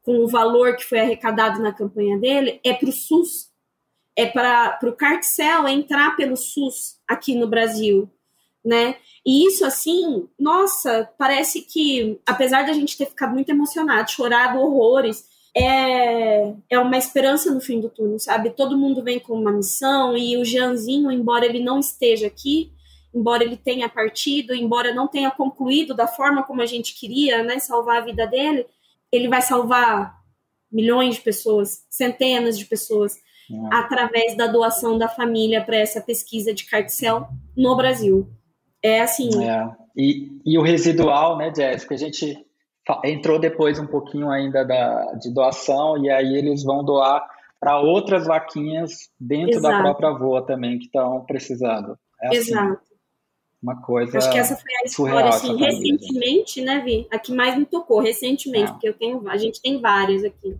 com 0.08 0.24
o 0.24 0.26
valor 0.26 0.74
que 0.74 0.86
foi 0.86 1.00
arrecadado 1.00 1.60
na 1.60 1.70
campanha 1.70 2.16
dele, 2.16 2.62
é 2.64 2.72
para 2.72 2.88
o 2.88 2.92
SUS. 2.92 3.50
É 4.16 4.24
para 4.24 4.78
o 4.84 4.92
cartel 4.92 5.68
entrar 5.68 6.16
pelo 6.16 6.34
SUS 6.34 6.96
aqui 7.06 7.34
no 7.34 7.46
Brasil, 7.46 8.10
né? 8.64 8.96
E 9.24 9.46
isso, 9.46 9.66
assim, 9.66 10.26
nossa, 10.38 11.10
parece 11.18 11.60
que, 11.60 12.18
apesar 12.24 12.62
de 12.62 12.70
a 12.70 12.72
gente 12.72 12.96
ter 12.96 13.04
ficado 13.04 13.34
muito 13.34 13.50
emocionado, 13.50 14.10
chorado 14.10 14.58
horrores, 14.58 15.26
é, 15.54 16.54
é 16.70 16.78
uma 16.78 16.96
esperança 16.96 17.52
no 17.52 17.60
fim 17.60 17.78
do 17.78 17.90
túnel, 17.90 18.18
sabe? 18.18 18.48
Todo 18.48 18.78
mundo 18.78 19.04
vem 19.04 19.20
com 19.20 19.34
uma 19.34 19.52
missão 19.52 20.16
e 20.16 20.38
o 20.38 20.44
Jeanzinho, 20.44 21.12
embora 21.12 21.44
ele 21.44 21.60
não 21.60 21.80
esteja 21.80 22.28
aqui, 22.28 22.72
embora 23.14 23.44
ele 23.44 23.58
tenha 23.58 23.90
partido, 23.90 24.54
embora 24.54 24.94
não 24.94 25.06
tenha 25.06 25.30
concluído 25.30 25.94
da 25.94 26.06
forma 26.06 26.42
como 26.42 26.62
a 26.62 26.66
gente 26.66 26.98
queria, 26.98 27.42
né, 27.42 27.58
salvar 27.58 27.98
a 27.98 28.04
vida 28.06 28.26
dele, 28.26 28.66
ele 29.12 29.28
vai 29.28 29.42
salvar 29.42 30.18
milhões 30.70 31.16
de 31.16 31.20
pessoas, 31.22 31.84
centenas 31.90 32.58
de 32.58 32.66
pessoas, 32.66 33.14
é. 33.14 33.74
através 33.74 34.36
da 34.36 34.46
doação 34.46 34.98
da 34.98 35.08
família 35.08 35.64
para 35.64 35.76
essa 35.76 36.00
pesquisa 36.00 36.52
de 36.52 36.66
carticel 36.66 37.28
no 37.56 37.76
Brasil. 37.76 38.28
É 38.82 39.00
assim. 39.00 39.44
É. 39.44 39.68
E, 39.96 40.28
e 40.44 40.58
o 40.58 40.62
residual, 40.62 41.36
né, 41.36 41.52
Jéssica? 41.54 41.94
A 41.94 41.98
gente 41.98 42.36
entrou 43.04 43.38
depois 43.38 43.78
um 43.78 43.86
pouquinho 43.86 44.30
ainda 44.30 44.64
da, 44.64 45.12
de 45.14 45.32
doação 45.32 46.02
e 46.02 46.10
aí 46.10 46.36
eles 46.36 46.62
vão 46.62 46.84
doar 46.84 47.26
para 47.60 47.80
outras 47.80 48.26
vaquinhas 48.26 49.10
dentro 49.18 49.58
Exato. 49.58 49.74
da 49.74 49.82
própria 49.82 50.10
voa 50.12 50.46
também 50.46 50.78
que 50.78 50.86
estão 50.86 51.24
precisando. 51.24 51.98
É 52.22 52.28
assim, 52.28 52.38
Exato. 52.52 52.87
Uma 53.62 53.80
coisa. 53.82 54.18
Acho 54.18 54.30
que 54.30 54.38
essa 54.38 54.56
foi 54.56 54.72
a 54.82 54.86
história, 54.86 55.28
assim, 55.28 55.56
recentemente, 55.56 56.60
né, 56.62 56.80
Vi? 56.80 57.06
A 57.10 57.18
que 57.18 57.32
mais 57.32 57.58
me 57.58 57.64
tocou, 57.64 58.00
recentemente, 58.00 58.70
é. 58.70 58.72
porque 58.72 58.88
eu 58.88 58.94
tenho, 58.94 59.28
a 59.28 59.36
gente 59.36 59.60
tem 59.60 59.80
várias 59.80 60.22
aqui. 60.22 60.56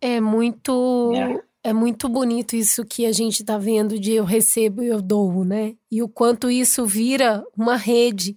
É 0.00 0.20
muito. 0.20 1.12
É. 1.14 1.70
é 1.70 1.72
muito 1.72 2.08
bonito 2.08 2.56
isso 2.56 2.84
que 2.84 3.06
a 3.06 3.12
gente 3.12 3.40
está 3.40 3.56
vendo 3.58 3.98
de 3.98 4.12
eu 4.12 4.24
recebo 4.24 4.82
e 4.82 4.88
eu 4.88 5.00
dou, 5.00 5.44
né? 5.44 5.74
E 5.90 6.02
o 6.02 6.08
quanto 6.08 6.50
isso 6.50 6.84
vira 6.84 7.44
uma 7.56 7.76
rede 7.76 8.36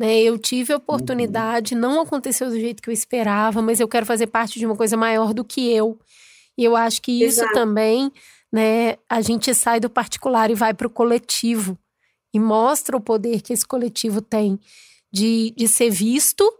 né? 0.00 0.18
Eu 0.18 0.38
tive 0.38 0.72
a 0.72 0.76
uhum. 0.76 0.82
oportunidade, 0.82 1.74
uhum. 1.74 1.80
não 1.80 2.00
aconteceu 2.00 2.48
do 2.48 2.58
jeito 2.58 2.82
que 2.82 2.88
eu 2.88 2.94
esperava, 2.94 3.60
mas 3.60 3.80
eu 3.80 3.86
quero 3.86 4.06
fazer 4.06 4.28
parte 4.28 4.58
de 4.58 4.64
uma 4.64 4.74
coisa 4.74 4.96
maior 4.96 5.34
do 5.34 5.44
que 5.44 5.70
eu. 5.70 5.98
E 6.56 6.64
eu 6.64 6.74
acho 6.74 7.02
que 7.02 7.12
isso 7.22 7.40
Exato. 7.42 7.52
também, 7.52 8.10
né? 8.50 8.96
A 9.06 9.20
gente 9.20 9.54
sai 9.54 9.78
do 9.78 9.90
particular 9.90 10.50
e 10.50 10.54
vai 10.54 10.72
para 10.72 10.86
o 10.86 10.90
coletivo 10.90 11.78
e 12.32 12.38
mostra 12.38 12.96
o 12.96 13.00
poder 13.00 13.40
que 13.42 13.52
esse 13.52 13.66
coletivo 13.66 14.20
tem 14.20 14.58
de, 15.12 15.52
de 15.56 15.66
ser 15.66 15.90
visto, 15.90 16.50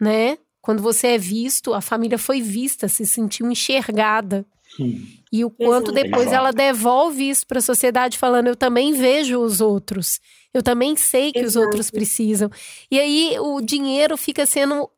né? 0.00 0.38
Quando 0.60 0.82
você 0.82 1.08
é 1.08 1.18
visto, 1.18 1.74
a 1.74 1.80
família 1.80 2.16
foi 2.16 2.40
vista, 2.40 2.88
se 2.88 3.04
sentiu 3.04 3.50
enxergada. 3.50 4.46
Sim. 4.76 5.06
E 5.30 5.44
o 5.44 5.50
quanto 5.50 5.90
depois 5.90 6.30
ela 6.32 6.52
devolve 6.52 7.28
isso 7.28 7.46
para 7.46 7.58
a 7.58 7.62
sociedade, 7.62 8.16
falando: 8.16 8.46
eu 8.46 8.56
também 8.56 8.92
vejo 8.92 9.40
os 9.40 9.60
outros. 9.60 10.20
Eu 10.54 10.62
também 10.62 10.96
sei 10.96 11.32
que 11.32 11.40
Exato. 11.40 11.48
os 11.48 11.66
outros 11.66 11.90
precisam. 11.90 12.50
E 12.90 12.98
aí 12.98 13.36
o 13.40 13.60
dinheiro 13.60 14.16
fica 14.16 14.46
sendo 14.46 14.88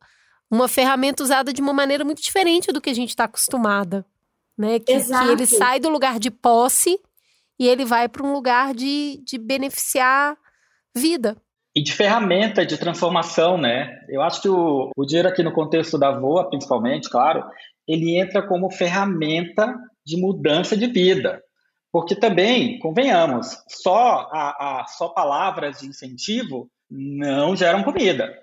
uma 0.51 0.67
ferramenta 0.67 1.23
usada 1.23 1.51
de 1.51 1.61
uma 1.61 1.73
maneira 1.73 2.03
muito 2.03 2.21
diferente 2.21 2.71
do 2.71 2.81
que 2.81 2.89
a 2.89 2.93
gente 2.93 3.09
está 3.09 3.23
acostumada. 3.23 4.05
Né? 4.57 4.79
Que, 4.79 4.99
que, 5.01 5.27
ele 5.31 5.45
sai 5.45 5.79
do 5.79 5.89
lugar 5.89 6.19
de 6.19 6.29
posse 6.29 6.99
e 7.59 7.67
ele 7.67 7.85
vai 7.85 8.07
para 8.07 8.25
um 8.25 8.33
lugar 8.33 8.73
de, 8.73 9.21
de 9.23 9.37
beneficiar 9.37 10.37
vida. 10.95 11.37
E 11.75 11.83
de 11.83 11.91
ferramenta 11.91 12.65
de 12.65 12.77
transformação, 12.77 13.57
né? 13.57 13.91
Eu 14.07 14.21
acho 14.21 14.41
que 14.41 14.49
o, 14.49 14.91
o 14.95 15.05
dinheiro 15.05 15.27
aqui 15.27 15.43
no 15.43 15.53
contexto 15.53 15.97
da 15.97 16.11
VOA, 16.11 16.49
principalmente, 16.49 17.09
claro, 17.09 17.43
ele 17.87 18.17
entra 18.17 18.45
como 18.45 18.71
ferramenta 18.71 19.75
de 20.05 20.17
mudança 20.17 20.75
de 20.77 20.87
vida. 20.87 21.41
Porque 21.91 22.15
também, 22.15 22.77
convenhamos, 22.79 23.57
só, 23.69 24.29
a, 24.31 24.81
a, 24.81 24.85
só 24.85 25.09
palavras 25.09 25.79
de 25.79 25.87
incentivo 25.87 26.69
não 26.89 27.55
geram 27.55 27.83
comida. 27.83 28.33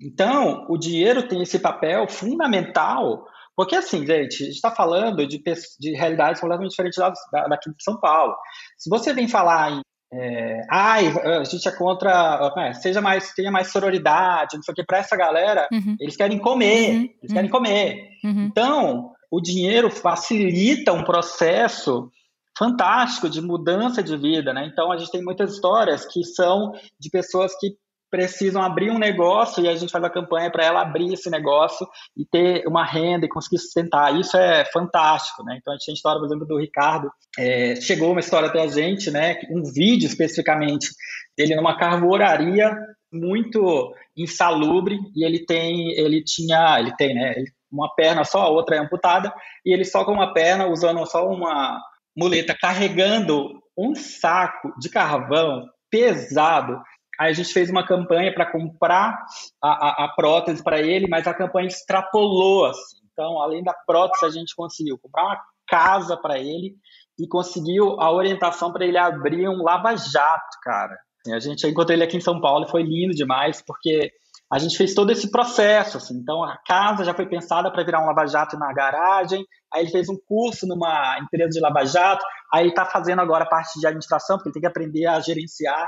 Então, 0.00 0.66
o 0.68 0.78
dinheiro 0.78 1.26
tem 1.26 1.42
esse 1.42 1.58
papel 1.58 2.08
fundamental, 2.08 3.26
porque 3.60 3.76
assim, 3.76 4.06
gente, 4.06 4.42
a 4.42 4.46
gente 4.46 4.54
está 4.54 4.70
falando 4.70 5.26
de, 5.26 5.38
de 5.78 5.92
realidades 5.94 6.40
completamente 6.40 6.70
diferentes 6.70 6.98
da, 6.98 7.46
daqui 7.46 7.68
de 7.68 7.84
São 7.84 8.00
Paulo. 8.00 8.34
Se 8.78 8.88
você 8.88 9.12
vem 9.12 9.28
falar 9.28 9.72
em 9.72 9.80
é, 10.10 10.66
ai, 10.70 11.08
a 11.38 11.44
gente 11.44 11.68
é 11.68 11.70
contra, 11.70 12.54
é, 12.56 12.72
seja 12.72 13.02
mais, 13.02 13.34
tenha 13.34 13.50
mais 13.50 13.70
sororidade, 13.70 14.56
não 14.56 14.62
sei 14.62 14.72
o 14.72 14.74
que, 14.74 14.82
para 14.82 14.96
essa 14.96 15.14
galera, 15.14 15.68
uhum. 15.70 15.94
eles 16.00 16.16
querem 16.16 16.38
comer, 16.38 16.90
uhum. 16.90 17.08
eles 17.22 17.32
querem 17.34 17.50
comer. 17.50 18.08
Uhum. 18.24 18.46
Então, 18.46 19.12
o 19.30 19.42
dinheiro 19.42 19.90
facilita 19.90 20.94
um 20.94 21.04
processo 21.04 22.10
fantástico 22.58 23.28
de 23.28 23.42
mudança 23.42 24.02
de 24.02 24.16
vida, 24.16 24.54
né? 24.54 24.70
Então 24.72 24.90
a 24.90 24.96
gente 24.96 25.12
tem 25.12 25.22
muitas 25.22 25.52
histórias 25.52 26.06
que 26.06 26.24
são 26.24 26.72
de 26.98 27.10
pessoas 27.10 27.52
que 27.60 27.76
precisam 28.10 28.62
abrir 28.62 28.90
um 28.90 28.98
negócio 28.98 29.64
e 29.64 29.68
a 29.68 29.76
gente 29.76 29.92
faz 29.92 30.02
a 30.02 30.10
campanha 30.10 30.50
para 30.50 30.64
ela 30.64 30.82
abrir 30.82 31.12
esse 31.12 31.30
negócio 31.30 31.86
e 32.16 32.24
ter 32.24 32.66
uma 32.66 32.84
renda 32.84 33.24
e 33.24 33.28
conseguir 33.28 33.58
sustentar. 33.58 34.18
Isso 34.18 34.36
é 34.36 34.64
fantástico, 34.72 35.44
né? 35.44 35.56
Então 35.58 35.72
a 35.72 35.76
gente 35.76 35.86
tem 35.86 35.94
história, 35.94 36.18
por 36.18 36.26
exemplo, 36.26 36.46
do 36.46 36.58
Ricardo. 36.58 37.10
É, 37.38 37.76
chegou 37.76 38.10
uma 38.10 38.20
história 38.20 38.48
até 38.48 38.62
a 38.62 38.66
gente, 38.66 39.10
né? 39.10 39.40
Um 39.50 39.62
vídeo 39.62 40.06
especificamente 40.06 40.90
dele 41.36 41.54
numa 41.54 41.76
carvoaria 41.76 42.76
muito 43.12 43.94
insalubre 44.16 44.98
e 45.16 45.24
ele 45.24 45.44
tem, 45.44 45.92
ele 45.92 46.22
tinha, 46.22 46.78
ele 46.78 46.94
tem, 46.96 47.14
né? 47.14 47.34
Uma 47.70 47.88
perna 47.94 48.24
só, 48.24 48.42
a 48.42 48.48
outra 48.48 48.76
é 48.76 48.78
amputada 48.78 49.32
e 49.64 49.72
ele 49.72 49.84
só 49.84 50.04
com 50.04 50.12
uma 50.12 50.32
perna 50.32 50.66
usando 50.66 51.04
só 51.06 51.28
uma 51.28 51.80
muleta 52.16 52.56
carregando 52.58 53.60
um 53.76 53.94
saco 53.94 54.72
de 54.78 54.88
carvão 54.90 55.64
pesado. 55.90 56.80
Aí 57.20 57.28
a 57.28 57.34
gente 57.34 57.52
fez 57.52 57.68
uma 57.68 57.86
campanha 57.86 58.32
para 58.32 58.50
comprar 58.50 59.26
a, 59.62 59.68
a, 59.68 60.04
a 60.06 60.08
prótese 60.16 60.64
para 60.64 60.80
ele, 60.80 61.06
mas 61.06 61.26
a 61.26 61.34
campanha 61.34 61.68
extrapolou. 61.68 62.64
Assim. 62.64 62.96
Então, 63.12 63.38
além 63.42 63.62
da 63.62 63.74
prótese, 63.74 64.24
a 64.24 64.30
gente 64.30 64.54
conseguiu 64.56 64.98
comprar 64.98 65.24
uma 65.24 65.40
casa 65.68 66.16
para 66.16 66.38
ele 66.38 66.76
e 67.18 67.28
conseguiu 67.28 68.00
a 68.00 68.10
orientação 68.10 68.72
para 68.72 68.86
ele 68.86 68.96
abrir 68.96 69.46
um 69.50 69.62
lava-jato, 69.62 70.56
cara. 70.62 70.96
A 71.28 71.38
gente 71.38 71.66
encontrou 71.66 71.94
ele 71.94 72.04
aqui 72.04 72.16
em 72.16 72.22
São 72.22 72.40
Paulo 72.40 72.64
e 72.64 72.70
foi 72.70 72.82
lindo 72.82 73.14
demais, 73.14 73.62
porque 73.66 74.10
a 74.50 74.58
gente 74.58 74.78
fez 74.78 74.94
todo 74.94 75.12
esse 75.12 75.30
processo, 75.30 75.98
assim. 75.98 76.14
Então, 76.14 76.42
a 76.42 76.56
casa 76.66 77.04
já 77.04 77.12
foi 77.12 77.26
pensada 77.26 77.70
para 77.70 77.84
virar 77.84 78.02
um 78.02 78.06
lava-jato 78.06 78.56
na 78.56 78.72
garagem, 78.72 79.44
aí 79.70 79.82
ele 79.82 79.90
fez 79.90 80.08
um 80.08 80.16
curso 80.26 80.66
numa 80.66 81.18
empresa 81.18 81.50
de 81.50 81.60
lava-jato, 81.60 82.24
aí 82.50 82.62
ele 82.62 82.70
está 82.70 82.86
fazendo 82.86 83.20
agora 83.20 83.44
a 83.44 83.48
parte 83.48 83.78
de 83.78 83.86
administração, 83.86 84.38
porque 84.38 84.48
ele 84.48 84.54
tem 84.54 84.62
que 84.62 84.68
aprender 84.68 85.04
a 85.04 85.20
gerenciar. 85.20 85.86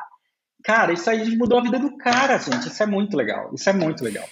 Cara, 0.62 0.92
isso 0.92 1.10
aí 1.10 1.36
mudou 1.36 1.58
a 1.58 1.62
vida 1.62 1.78
do 1.78 1.96
cara, 1.96 2.38
gente. 2.38 2.68
Isso 2.68 2.82
é 2.82 2.86
muito 2.86 3.16
legal. 3.16 3.50
Isso 3.52 3.68
é 3.68 3.72
muito 3.72 4.04
legal. 4.04 4.28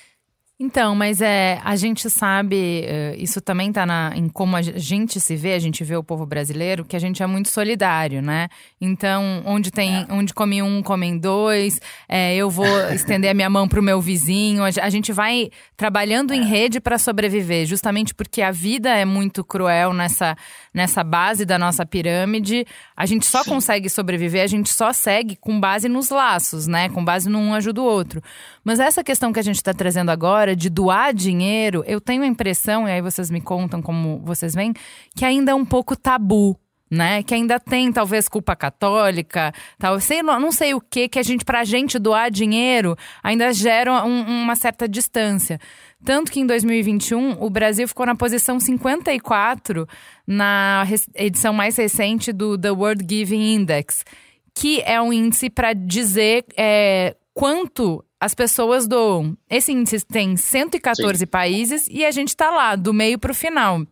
Então, 0.63 0.95
mas 0.95 1.23
é, 1.23 1.59
a 1.65 1.75
gente 1.75 2.11
sabe, 2.11 2.85
eh, 2.85 3.15
isso 3.17 3.41
também 3.41 3.71
está 3.71 4.13
em 4.15 4.29
como 4.29 4.55
a 4.55 4.61
gente 4.61 5.19
se 5.19 5.35
vê, 5.35 5.55
a 5.55 5.59
gente 5.59 5.83
vê 5.83 5.97
o 5.97 6.05
povo 6.05 6.27
brasileiro, 6.27 6.85
que 6.85 6.95
a 6.95 6.99
gente 6.99 7.23
é 7.23 7.27
muito 7.27 7.49
solidário, 7.49 8.21
né? 8.21 8.47
Então, 8.79 9.43
onde 9.47 9.71
tem, 9.71 10.03
é. 10.03 10.07
onde 10.11 10.35
come 10.35 10.63
um, 10.63 10.83
comem 10.83 11.17
dois, 11.17 11.81
é, 12.07 12.37
eu 12.37 12.51
vou 12.51 12.67
estender 12.93 13.31
a 13.31 13.35
minha 13.35 13.49
mão 13.49 13.67
para 13.67 13.81
o 13.81 13.83
meu 13.83 14.03
vizinho. 14.03 14.63
A 14.63 14.91
gente 14.91 15.15
vai 15.15 15.49
trabalhando 15.79 16.35
é. 16.35 16.37
em 16.37 16.45
rede 16.45 16.79
para 16.79 16.99
sobreviver, 16.99 17.65
justamente 17.65 18.15
porque 18.15 18.43
a 18.43 18.51
vida 18.51 18.91
é 18.91 19.07
muito 19.07 19.43
cruel 19.43 19.95
nessa, 19.95 20.37
nessa 20.75 21.03
base 21.03 21.47
da 21.47 21.59
nossa 21.59 21.87
pirâmide. 21.87 22.67
A 22.95 23.07
gente 23.07 23.25
só 23.25 23.43
Sim. 23.43 23.49
consegue 23.49 23.89
sobreviver, 23.89 24.45
a 24.45 24.47
gente 24.47 24.69
só 24.69 24.93
segue 24.93 25.37
com 25.37 25.59
base 25.59 25.89
nos 25.89 26.11
laços, 26.11 26.67
né? 26.67 26.91
Com 26.91 27.03
base 27.03 27.31
num 27.31 27.55
ajuda 27.55 27.81
o 27.81 27.85
outro. 27.85 28.23
Mas 28.65 28.79
essa 28.79 29.03
questão 29.03 29.33
que 29.33 29.41
a 29.41 29.43
gente 29.43 29.57
está 29.57 29.73
trazendo 29.73 30.11
agora 30.11 30.55
de 30.55 30.69
doar 30.69 31.15
dinheiro, 31.15 31.83
eu 31.87 32.01
tenho 32.01 32.23
a 32.23 32.27
impressão, 32.27 32.87
e 32.87 32.91
aí 32.93 33.01
vocês 33.01 33.31
me 33.31 33.41
contam 33.41 33.81
como 33.81 34.21
vocês 34.25 34.55
veem, 34.55 34.73
que 35.15 35.25
ainda 35.25 35.53
é 35.53 35.55
um 35.55 35.65
pouco 35.65 35.97
tabu. 35.97 36.59
Né? 36.93 37.23
Que 37.23 37.35
ainda 37.35 37.61
tem 37.61 37.93
talvez 37.93 38.29
culpa 38.29 38.57
católica, 38.57 39.53
tal, 39.79 40.01
sei, 40.01 40.25
não 40.25 40.51
sei 40.51 40.75
o 40.75 40.81
que 40.81 41.09
que 41.09 41.21
a 41.21 41.23
gente 41.23 41.45
pra 41.45 41.63
gente 41.63 42.01
doar 42.01 42.33
dinheiro 42.33 42.97
ainda 43.23 43.53
gera 43.53 44.05
um, 44.05 44.23
uma 44.23 44.57
certa 44.57 44.89
distância. 44.89 45.61
Tanto 46.05 46.33
que 46.33 46.41
em 46.41 46.47
2021 46.47 47.41
o 47.41 47.49
Brasil 47.49 47.87
ficou 47.87 48.07
na 48.07 48.17
posição 48.17 48.59
54 48.59 49.87
na 50.27 50.85
edição 51.15 51.53
mais 51.53 51.77
recente 51.77 52.33
do 52.33 52.59
The 52.59 52.73
World 52.73 53.07
Giving 53.09 53.55
Index, 53.55 54.05
que 54.53 54.81
é 54.83 55.01
um 55.01 55.13
índice 55.13 55.49
para 55.49 55.73
dizer 55.75 56.45
é, 56.57 57.15
quanto 57.33 58.05
as 58.21 58.35
pessoas 58.35 58.87
doam. 58.87 59.37
Esse 59.49 59.73
índice 59.73 60.05
tem 60.05 60.37
114 60.37 61.21
Sim. 61.21 61.27
países 61.27 61.89
e 61.91 62.05
a 62.05 62.11
gente 62.11 62.29
está 62.29 62.51
lá, 62.51 62.77
do 62.77 62.93
meio 62.93 63.19
para 63.19 63.33
o 63.33 63.35
final. 63.35 63.87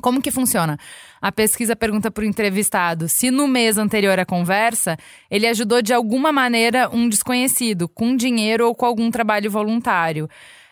Como 0.00 0.22
que 0.22 0.30
funciona? 0.30 0.78
A 1.20 1.32
pesquisa 1.32 1.74
pergunta 1.74 2.10
para 2.10 2.22
o 2.22 2.26
entrevistado 2.26 3.08
se 3.08 3.30
no 3.30 3.48
mês 3.48 3.78
anterior 3.78 4.18
à 4.18 4.24
conversa 4.24 4.96
ele 5.30 5.46
ajudou 5.46 5.82
de 5.82 5.92
alguma 5.92 6.32
maneira 6.32 6.88
um 6.92 7.08
desconhecido, 7.08 7.88
com 7.88 8.16
dinheiro 8.16 8.66
ou 8.66 8.74
com 8.74 8.86
algum 8.86 9.10
trabalho 9.10 9.50
voluntário. 9.50 10.28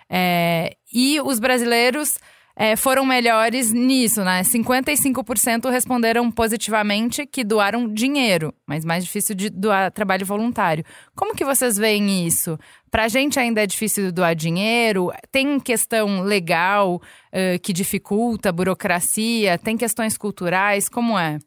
É, 0.09 0.77
e 0.93 1.21
os 1.21 1.39
brasileiros 1.39 2.19
é, 2.57 2.77
foram 2.77 3.05
melhores 3.05 3.73
nisso, 3.73 4.23
né? 4.23 4.43
55% 4.43 5.71
responderam 5.71 6.31
positivamente 6.31 7.27
que 7.27 7.43
doaram 7.43 7.89
dinheiro, 7.93 8.53
mas 8.67 8.85
mais 8.85 9.05
difícil 9.05 9.35
de 9.35 9.49
doar 9.49 9.91
trabalho 9.91 10.27
voluntário. 10.27 10.85
Como 11.17 11.35
que 11.35 11.45
vocês 11.45 11.77
veem 11.77 12.27
isso? 12.27 12.59
Pra 12.91 13.09
gente 13.09 13.39
ainda 13.39 13.63
é 13.63 13.67
difícil 13.67 14.13
doar 14.13 14.35
dinheiro? 14.35 15.11
Tem 15.31 15.59
questão 15.59 16.23
legal 16.23 16.97
uh, 16.97 17.59
que 17.63 17.73
dificulta, 17.73 18.53
burocracia? 18.53 19.59
Tem 19.59 19.77
questões 19.77 20.19
culturais? 20.19 20.89
Como 20.89 21.19
é? 21.19 21.39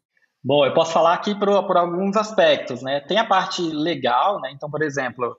Bom, 0.44 0.65
eu 0.65 0.74
posso 0.74 0.94
falar 0.94 1.13
aqui 1.13 1.34
por, 1.34 1.65
por 1.65 1.76
alguns 1.76 2.15
aspectos, 2.15 2.84
né? 2.84 3.00
Tem 3.00 3.18
a 3.18 3.26
parte 3.26 3.62
legal, 3.63 4.39
né? 4.39 4.52
Então, 4.52 4.70
por 4.70 4.84
exemplo, 4.84 5.36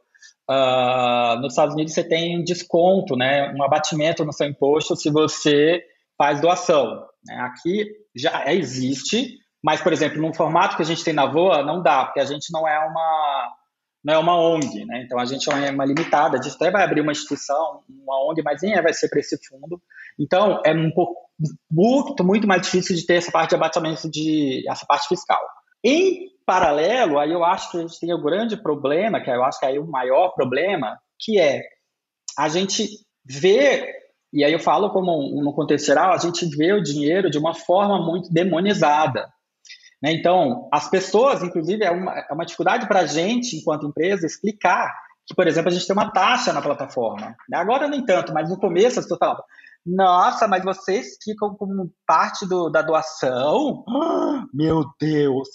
Uh, 0.49 1.41
nos 1.41 1.53
Estados 1.53 1.75
Unidos 1.75 1.93
você 1.93 2.05
tem 2.05 2.39
um 2.39 2.45
desconto, 2.45 3.17
né, 3.17 3.53
um 3.53 3.65
abatimento 3.65 4.25
no 4.25 4.33
seu 4.33 4.47
imposto 4.47 4.95
se 4.95 5.11
você 5.11 5.83
faz 6.17 6.41
doação. 6.41 7.05
Né? 7.25 7.35
Aqui 7.41 7.87
já 8.15 8.53
existe, 8.53 9.39
mas, 9.63 9.81
por 9.81 9.93
exemplo, 9.93 10.21
no 10.23 10.33
formato 10.33 10.77
que 10.77 10.83
a 10.83 10.87
gente 10.87 11.03
tem 11.03 11.13
na 11.13 11.27
VOA, 11.27 11.65
não 11.65 11.83
dá, 11.83 12.05
porque 12.05 12.21
a 12.21 12.25
gente 12.25 12.53
não 12.53 12.67
é 12.67 12.79
uma, 12.79 13.57
não 14.05 14.15
é 14.15 14.19
uma 14.19 14.41
ONG, 14.41 14.85
né? 14.85 15.03
então 15.05 15.19
a 15.19 15.25
gente 15.25 15.51
é 15.51 15.71
uma 15.71 15.85
limitada, 15.85 16.39
a 16.39 16.43
gente 16.43 16.55
até 16.55 16.71
vai 16.71 16.85
abrir 16.85 17.01
uma 17.01 17.13
instituição, 17.13 17.83
uma 17.89 18.31
ONG, 18.31 18.43
mas 18.43 18.63
nem 18.63 18.75
é, 18.75 18.81
vai 18.81 18.95
ser 18.95 19.09
para 19.09 19.19
esse 19.19 19.37
fundo. 19.49 19.83
Então, 20.19 20.63
é 20.65 20.73
um 20.73 20.93
pouco, 20.93 21.15
muito, 21.71 22.25
muito 22.25 22.47
mais 22.47 22.63
difícil 22.63 22.95
de 22.95 23.05
ter 23.05 23.15
essa 23.15 23.33
parte 23.33 23.51
de 23.51 23.57
abatimento, 23.57 24.09
de, 24.09 24.65
essa 24.69 24.87
parte 24.87 25.09
fiscal. 25.09 25.41
Em 25.85 26.36
paralelo, 26.47 27.19
aí 27.19 27.33
eu 27.33 27.45
acho 27.45 27.71
que 27.71 27.77
a 27.77 27.81
gente 27.81 27.99
tem 27.99 28.15
o 28.15 28.19
um 28.19 28.23
grande 28.23 28.57
problema, 28.57 29.21
que 29.21 29.29
eu 29.29 29.45
acho 29.45 29.59
que 29.59 29.67
é 29.67 29.79
o 29.81 29.87
maior 29.87 30.31
problema, 30.31 30.97
que 31.19 31.41
é 31.41 31.63
a 32.39 32.49
gente 32.49 32.89
vê, 33.25 33.93
e 34.33 34.45
aí 34.45 34.53
eu 34.53 34.61
falo 34.61 34.91
como 34.91 35.43
no 35.43 35.53
contexto 35.53 35.87
geral, 35.87 36.13
a 36.13 36.19
gente 36.19 36.47
vê 36.57 36.73
o 36.73 36.83
dinheiro 36.83 37.31
de 37.31 37.39
uma 37.39 37.53
forma 37.53 37.99
muito 38.05 38.33
demonizada. 38.33 39.29
Né? 40.03 40.13
Então, 40.13 40.69
as 40.73 40.89
pessoas, 40.89 41.43
inclusive, 41.43 41.83
é 41.83 41.91
uma, 41.91 42.13
é 42.13 42.33
uma 42.33 42.45
dificuldade 42.45 42.87
para 42.87 43.01
a 43.01 43.07
gente, 43.07 43.57
enquanto 43.57 43.87
empresa, 43.87 44.27
explicar 44.27 44.95
que, 45.27 45.35
por 45.35 45.47
exemplo, 45.49 45.71
a 45.71 45.73
gente 45.73 45.87
tem 45.87 45.97
uma 45.97 46.13
taxa 46.13 46.53
na 46.53 46.63
plataforma. 46.63 47.35
Agora, 47.53 47.89
nem 47.89 48.05
tanto, 48.05 48.33
mas 48.33 48.49
no 48.49 48.59
começo 48.59 49.01
as 49.01 49.07
pessoas 49.07 49.19
falavam, 49.19 49.45
nossa, 49.85 50.47
mas 50.47 50.63
vocês 50.63 51.17
ficam 51.23 51.55
como 51.57 51.91
parte 52.07 52.47
do, 52.47 52.71
da 52.71 52.83
doação? 52.83 53.85
meu 54.55 54.85
Deus! 55.01 55.49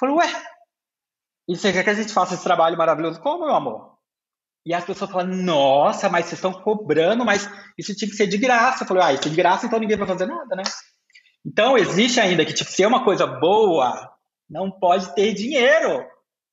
Falei, 0.00 0.14
ué, 0.16 0.42
e 1.46 1.54
você 1.56 1.72
quer 1.72 1.84
que 1.84 1.90
a 1.90 1.94
gente 1.94 2.12
faça 2.12 2.34
esse 2.34 2.42
trabalho 2.42 2.78
maravilhoso? 2.78 3.20
Como, 3.20 3.44
meu 3.44 3.54
amor? 3.54 3.98
E 4.64 4.72
as 4.72 4.84
pessoas 4.84 5.10
falam, 5.10 5.26
nossa, 5.26 6.08
mas 6.08 6.26
vocês 6.26 6.38
estão 6.38 6.52
cobrando, 6.52 7.24
mas 7.24 7.48
isso 7.78 7.94
tinha 7.94 8.10
que 8.10 8.16
ser 8.16 8.26
de 8.26 8.38
graça. 8.38 8.84
Eu 8.84 8.88
falei, 8.88 9.02
ah, 9.02 9.12
isso 9.12 9.26
é 9.26 9.30
de 9.30 9.36
graça, 9.36 9.66
então 9.66 9.78
ninguém 9.78 9.96
vai 9.96 10.06
fazer 10.06 10.26
nada, 10.26 10.56
né? 10.56 10.62
Então, 11.44 11.76
existe 11.76 12.18
ainda 12.18 12.44
que, 12.44 12.52
tipo, 12.52 12.70
se 12.70 12.82
é 12.82 12.88
uma 12.88 13.04
coisa 13.04 13.26
boa, 13.26 14.10
não 14.48 14.70
pode 14.70 15.14
ter 15.14 15.32
dinheiro. 15.34 16.06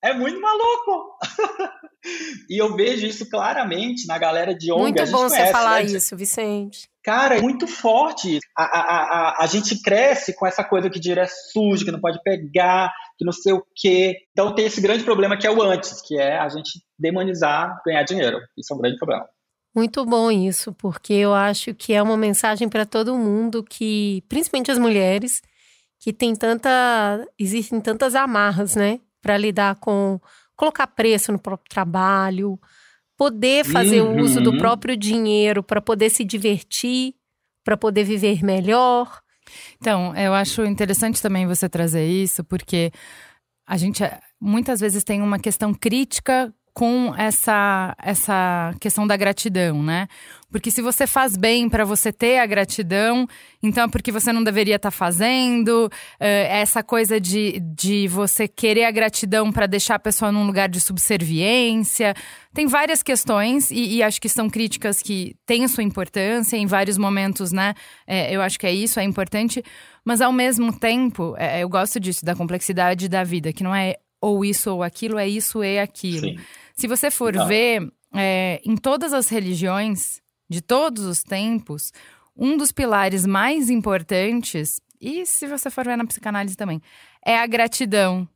É 0.04 0.14
muito 0.14 0.40
maluco. 0.40 1.18
e 2.50 2.62
eu 2.62 2.76
vejo 2.76 3.06
isso 3.06 3.30
claramente 3.30 4.08
na 4.08 4.18
galera 4.18 4.54
de 4.54 4.72
ONG. 4.72 4.82
Muito 4.82 5.12
bom 5.12 5.30
você 5.30 5.38
conhece, 5.38 5.52
falar 5.52 5.84
né? 5.84 5.92
isso, 5.92 6.16
Vicente. 6.16 6.90
Cara, 7.04 7.38
é 7.38 7.42
muito 7.42 7.66
forte. 7.68 8.40
A, 8.56 8.64
a, 8.64 8.82
a, 8.82 9.44
a 9.44 9.48
gente 9.48 9.82
cresce 9.82 10.36
com 10.36 10.46
essa 10.46 10.64
coisa 10.64 10.90
que 10.90 11.00
dinheiro 11.00 11.22
é 11.22 11.28
sujo, 11.28 11.86
que 11.86 11.92
não 11.92 12.02
pode 12.02 12.22
pegar, 12.22 12.92
que 13.18 13.26
não 13.26 13.32
sei 13.32 13.54
o 13.54 13.66
quê. 13.76 14.18
Então 14.32 14.54
tem 14.54 14.66
esse 14.66 14.82
grande 14.82 15.04
problema 15.04 15.38
que 15.38 15.48
é 15.48 15.52
o 15.52 15.62
antes, 15.62 16.02
que 16.02 16.18
é 16.20 16.38
a 16.38 16.50
gente 16.50 16.82
demonizar 17.00 17.82
ganhar 17.86 18.04
dinheiro. 18.04 18.38
Isso 18.58 18.74
é 18.74 18.76
um 18.76 18.80
grande 18.80 18.98
problema. 18.98 19.26
Muito 19.74 20.04
bom 20.06 20.32
isso, 20.32 20.74
porque 20.74 21.14
eu 21.14 21.34
acho 21.34 21.74
que 21.74 21.94
é 21.94 22.02
uma 22.02 22.18
mensagem 22.18 22.68
para 22.68 22.86
todo 22.86 23.16
mundo 23.16 23.64
que, 23.64 24.24
principalmente 24.28 24.72
as 24.72 24.80
mulheres, 24.80 25.42
que 26.00 26.12
tem 26.12 26.36
tanta. 26.36 27.26
existem 27.40 27.80
tantas 27.80 28.16
amarras, 28.16 28.76
né? 28.76 29.00
Para 29.28 29.38
lidar 29.38 29.76
com 29.76 30.22
colocar 30.56 30.88
preço 30.88 31.34
no 31.34 31.38
próprio 31.38 31.70
trabalho, 31.70 32.58
poder 33.18 33.66
fazer 33.66 34.02
uhum. 34.02 34.22
o 34.22 34.22
uso 34.22 34.40
do 34.40 34.52
uhum. 34.52 34.58
próprio 34.58 34.96
dinheiro 34.96 35.62
para 35.62 35.82
poder 35.82 36.10
se 36.10 36.24
divertir, 36.24 37.14
para 37.62 37.76
poder 37.76 38.06
viver 38.06 38.42
melhor. 38.42 39.22
Então, 39.82 40.16
eu 40.16 40.34
acho 40.34 40.64
interessante 40.64 41.22
também 41.22 41.46
você 41.46 41.68
trazer 41.68 42.08
isso, 42.08 42.42
porque 42.42 42.90
a 43.68 43.76
gente 43.76 44.02
muitas 44.40 44.80
vezes 44.80 45.04
tem 45.04 45.22
uma 45.22 45.40
questão 45.40 45.74
crítica 45.74 46.54
com 46.78 47.12
essa, 47.18 47.96
essa 48.00 48.72
questão 48.80 49.08
da 49.08 49.18
gratidão, 49.18 49.82
né? 49.82 50.08
Porque 50.52 50.70
se 50.70 50.80
você 50.80 51.08
faz 51.08 51.36
bem 51.36 51.68
para 51.68 51.84
você 51.84 52.14
ter 52.14 52.38
a 52.38 52.46
gratidão, 52.46 53.28
então 53.64 53.86
é 53.86 53.88
porque 53.88 54.12
você 54.12 54.32
não 54.32 54.44
deveria 54.44 54.76
estar 54.76 54.92
tá 54.92 54.96
fazendo. 54.96 55.90
É 56.20 56.60
essa 56.60 56.84
coisa 56.84 57.20
de, 57.20 57.60
de 57.62 58.08
você 58.08 58.48
querer 58.48 58.84
a 58.84 58.92
gratidão 58.92 59.52
para 59.52 59.66
deixar 59.66 59.96
a 59.96 60.00
pessoa 60.00 60.32
num 60.32 60.46
lugar 60.46 60.70
de 60.70 60.80
subserviência. 60.80 62.14
Tem 62.54 62.68
várias 62.68 63.02
questões, 63.02 63.72
e, 63.72 63.96
e 63.96 64.04
acho 64.04 64.22
que 64.22 64.30
são 64.30 64.48
críticas 64.48 65.02
que 65.02 65.36
têm 65.48 65.68
sua 65.68 65.84
importância 65.84 66.58
em 66.58 66.68
vários 66.68 67.00
momentos, 67.00 67.52
né? 67.52 67.74
É, 68.06 68.32
eu 68.32 68.40
acho 68.40 68.60
que 68.60 68.68
é 68.68 68.72
isso, 68.72 69.00
é 69.00 69.04
importante. 69.04 69.64
Mas 70.06 70.22
ao 70.22 70.32
mesmo 70.32 70.72
tempo, 70.72 71.34
é, 71.40 71.64
eu 71.64 71.70
gosto 71.70 72.00
disso, 72.00 72.24
da 72.24 72.36
complexidade 72.36 73.10
da 73.10 73.24
vida, 73.24 73.52
que 73.52 73.64
não 73.64 73.74
é 73.74 73.96
ou 74.22 74.44
isso 74.44 74.72
ou 74.72 74.84
aquilo, 74.84 75.18
é 75.18 75.28
isso 75.28 75.64
e 75.64 75.80
aquilo. 75.80 76.28
Sim. 76.28 76.38
Se 76.78 76.88
você 76.88 77.10
for 77.10 77.34
Não. 77.34 77.48
ver, 77.48 77.92
é, 78.14 78.62
em 78.64 78.76
todas 78.76 79.14
as 79.14 79.30
religiões, 79.30 80.22
de 80.50 80.62
todos 80.62 81.04
os 81.06 81.24
tempos, 81.24 81.92
um 82.36 82.56
dos 82.56 82.72
pilares 82.72 83.26
mais 83.26 83.70
importantes, 83.70 84.80
e 85.02 85.26
se 85.26 85.48
você 85.48 85.70
for 85.70 85.86
ver 85.86 85.98
na 85.98 86.06
psicanálise 86.06 86.56
também, 86.56 86.82
é 87.26 87.38
a 87.38 87.48
gratidão 87.48 88.28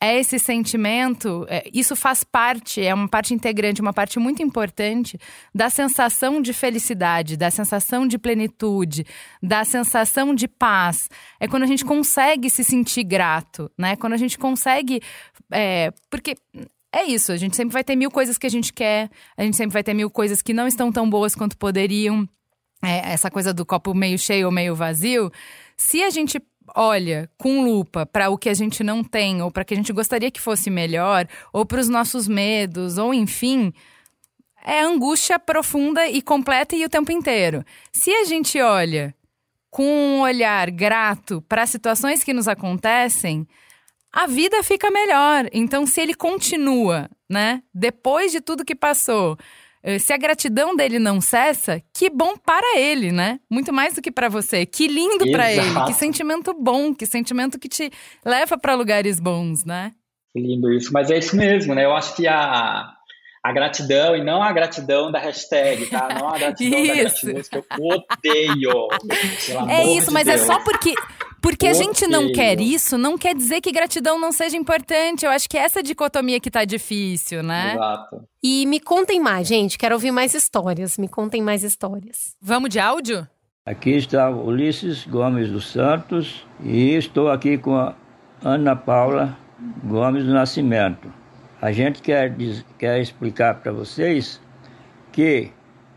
é 0.00 0.18
esse 0.18 0.38
sentimento, 0.38 1.44
é, 1.48 1.68
isso 1.72 1.96
faz 1.96 2.22
parte, 2.22 2.80
é 2.80 2.94
uma 2.94 3.08
parte 3.08 3.34
integrante, 3.34 3.80
uma 3.80 3.92
parte 3.92 4.18
muito 4.18 4.40
importante 4.42 5.18
da 5.52 5.68
sensação 5.68 6.40
de 6.40 6.52
felicidade, 6.52 7.36
da 7.36 7.50
sensação 7.50 8.06
de 8.06 8.16
plenitude, 8.16 9.04
da 9.42 9.64
sensação 9.64 10.34
de 10.34 10.46
paz. 10.46 11.10
É 11.40 11.48
quando 11.48 11.64
a 11.64 11.66
gente 11.66 11.84
consegue 11.84 12.48
se 12.48 12.62
sentir 12.62 13.02
grato, 13.02 13.70
né? 13.76 13.96
Quando 13.96 14.12
a 14.12 14.16
gente 14.16 14.38
consegue. 14.38 15.00
É, 15.50 15.92
porque 16.08 16.36
é 16.92 17.04
isso, 17.04 17.32
a 17.32 17.36
gente 17.36 17.54
sempre 17.54 17.72
vai 17.72 17.84
ter 17.84 17.96
mil 17.96 18.10
coisas 18.10 18.38
que 18.38 18.46
a 18.46 18.50
gente 18.50 18.72
quer, 18.72 19.10
a 19.36 19.42
gente 19.42 19.56
sempre 19.56 19.74
vai 19.74 19.82
ter 19.82 19.94
mil 19.94 20.10
coisas 20.10 20.40
que 20.40 20.54
não 20.54 20.66
estão 20.66 20.90
tão 20.90 21.08
boas 21.08 21.34
quanto 21.34 21.56
poderiam. 21.56 22.28
É, 22.82 23.12
essa 23.12 23.30
coisa 23.30 23.52
do 23.52 23.66
copo 23.66 23.92
meio 23.92 24.16
cheio 24.16 24.46
ou 24.46 24.52
meio 24.52 24.74
vazio. 24.74 25.32
Se 25.76 26.02
a 26.02 26.10
gente 26.10 26.40
olha 26.76 27.28
com 27.36 27.64
lupa 27.64 28.06
para 28.06 28.30
o 28.30 28.38
que 28.38 28.48
a 28.48 28.54
gente 28.54 28.84
não 28.84 29.02
tem, 29.02 29.42
ou 29.42 29.50
para 29.50 29.64
que 29.64 29.74
a 29.74 29.76
gente 29.76 29.92
gostaria 29.92 30.30
que 30.30 30.40
fosse 30.40 30.70
melhor, 30.70 31.26
ou 31.52 31.66
para 31.66 31.80
os 31.80 31.88
nossos 31.88 32.28
medos, 32.28 32.96
ou 32.96 33.12
enfim, 33.12 33.72
é 34.64 34.80
angústia 34.80 35.38
profunda 35.38 36.06
e 36.08 36.22
completa 36.22 36.76
e 36.76 36.84
o 36.84 36.88
tempo 36.88 37.10
inteiro. 37.10 37.64
Se 37.92 38.10
a 38.10 38.24
gente 38.24 38.60
olha 38.60 39.14
com 39.70 39.84
um 39.84 40.20
olhar 40.20 40.70
grato 40.70 41.42
para 41.48 41.66
situações 41.66 42.24
que 42.24 42.32
nos 42.32 42.48
acontecem, 42.48 43.46
a 44.12 44.26
vida 44.26 44.62
fica 44.62 44.90
melhor. 44.90 45.48
Então, 45.52 45.86
se 45.86 46.00
ele 46.00 46.14
continua, 46.14 47.08
né, 47.28 47.62
depois 47.74 48.32
de 48.32 48.40
tudo 48.40 48.64
que 48.64 48.74
passou, 48.74 49.36
eh, 49.82 49.98
se 49.98 50.12
a 50.12 50.16
gratidão 50.16 50.74
dele 50.74 50.98
não 50.98 51.20
cessa, 51.20 51.82
que 51.94 52.10
bom 52.10 52.36
para 52.36 52.78
ele, 52.78 53.12
né? 53.12 53.38
Muito 53.50 53.72
mais 53.72 53.94
do 53.94 54.02
que 54.02 54.10
para 54.10 54.28
você. 54.28 54.66
Que 54.66 54.88
lindo 54.88 55.30
para 55.30 55.52
ele, 55.52 55.84
que 55.86 55.92
sentimento 55.92 56.54
bom, 56.54 56.94
que 56.94 57.06
sentimento 57.06 57.58
que 57.58 57.68
te 57.68 57.90
leva 58.24 58.58
para 58.58 58.74
lugares 58.74 59.20
bons, 59.20 59.64
né? 59.64 59.92
Que 60.34 60.40
lindo 60.40 60.72
isso, 60.72 60.92
mas 60.92 61.10
é 61.10 61.18
isso 61.18 61.36
mesmo, 61.36 61.74
né? 61.74 61.84
Eu 61.84 61.94
acho 61.94 62.14
que 62.16 62.26
a, 62.26 62.88
a 63.42 63.52
gratidão 63.52 64.16
e 64.16 64.24
não 64.24 64.42
a 64.42 64.52
gratidão 64.52 65.10
da 65.10 65.18
hashtag, 65.18 65.86
tá? 65.86 66.08
Não 66.18 66.28
a 66.28 66.38
gratidão 66.38 66.86
da 66.86 66.94
gratidão 66.94 67.42
que 67.42 67.56
eu 67.56 67.64
odeio. 67.78 68.88
É 69.70 69.96
isso, 69.96 70.12
mas 70.12 70.28
é 70.28 70.34
Deus. 70.34 70.42
é 70.42 70.46
só 70.46 70.58
porque 70.62 70.94
porque 71.40 71.66
a 71.66 71.72
gente 71.72 72.06
não 72.06 72.32
quer 72.32 72.60
isso, 72.60 72.98
não 72.98 73.16
quer 73.16 73.34
dizer 73.34 73.60
que 73.60 73.72
gratidão 73.72 74.20
não 74.20 74.32
seja 74.32 74.56
importante. 74.56 75.24
Eu 75.24 75.30
acho 75.30 75.48
que 75.48 75.56
é 75.56 75.60
essa 75.60 75.82
dicotomia 75.82 76.40
que 76.40 76.50
tá 76.50 76.64
difícil, 76.64 77.42
né? 77.42 77.74
Exato. 77.74 78.24
E 78.42 78.66
me 78.66 78.80
contem 78.80 79.20
mais, 79.20 79.46
gente. 79.46 79.78
Quero 79.78 79.94
ouvir 79.94 80.10
mais 80.10 80.34
histórias. 80.34 80.98
Me 80.98 81.08
contem 81.08 81.42
mais 81.42 81.62
histórias. 81.62 82.34
Vamos 82.40 82.70
de 82.70 82.80
áudio? 82.80 83.26
Aqui 83.64 83.90
está 83.90 84.30
Ulisses 84.30 85.06
Gomes 85.06 85.50
dos 85.50 85.70
Santos 85.70 86.46
e 86.64 86.94
estou 86.94 87.30
aqui 87.30 87.58
com 87.58 87.76
a 87.76 87.94
Ana 88.42 88.74
Paula 88.74 89.36
Gomes 89.84 90.24
do 90.24 90.32
Nascimento. 90.32 91.12
A 91.60 91.70
gente 91.70 92.00
quer, 92.00 92.34
quer 92.78 93.00
explicar 93.00 93.56
para 93.56 93.72
vocês 93.72 94.40
que 95.12 95.50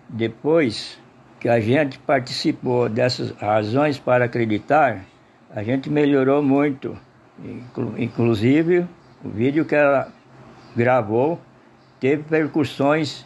depois 0.10 1.00
que 1.40 1.48
a 1.48 1.60
gente 1.60 1.98
participou 2.00 2.90
dessas 2.90 3.32
razões 3.32 3.98
para 3.98 4.26
acreditar, 4.26 5.06
a 5.54 5.64
gente 5.64 5.90
melhorou 5.90 6.42
muito. 6.42 6.98
Inclusive, 7.98 8.88
o 9.24 9.30
vídeo 9.30 9.66
que 9.66 9.76
ela 9.76 10.12
gravou 10.76 11.40
teve 12.00 12.24
percussões 12.24 13.26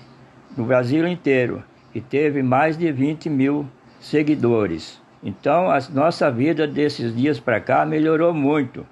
no 0.58 0.66
Brasil 0.66 1.08
inteiro 1.08 1.64
e 1.94 2.02
teve 2.02 2.42
mais 2.42 2.78
de 2.78 2.92
20 2.92 3.30
mil 3.30 3.68
seguidores. 4.00 5.02
Então, 5.24 5.70
a 5.70 5.80
nossa 5.92 6.30
vida 6.32 6.68
desses 6.68 7.16
dias 7.16 7.40
para 7.40 7.60
cá 7.60 7.86
melhorou 7.86 8.34
muito. 8.34 8.86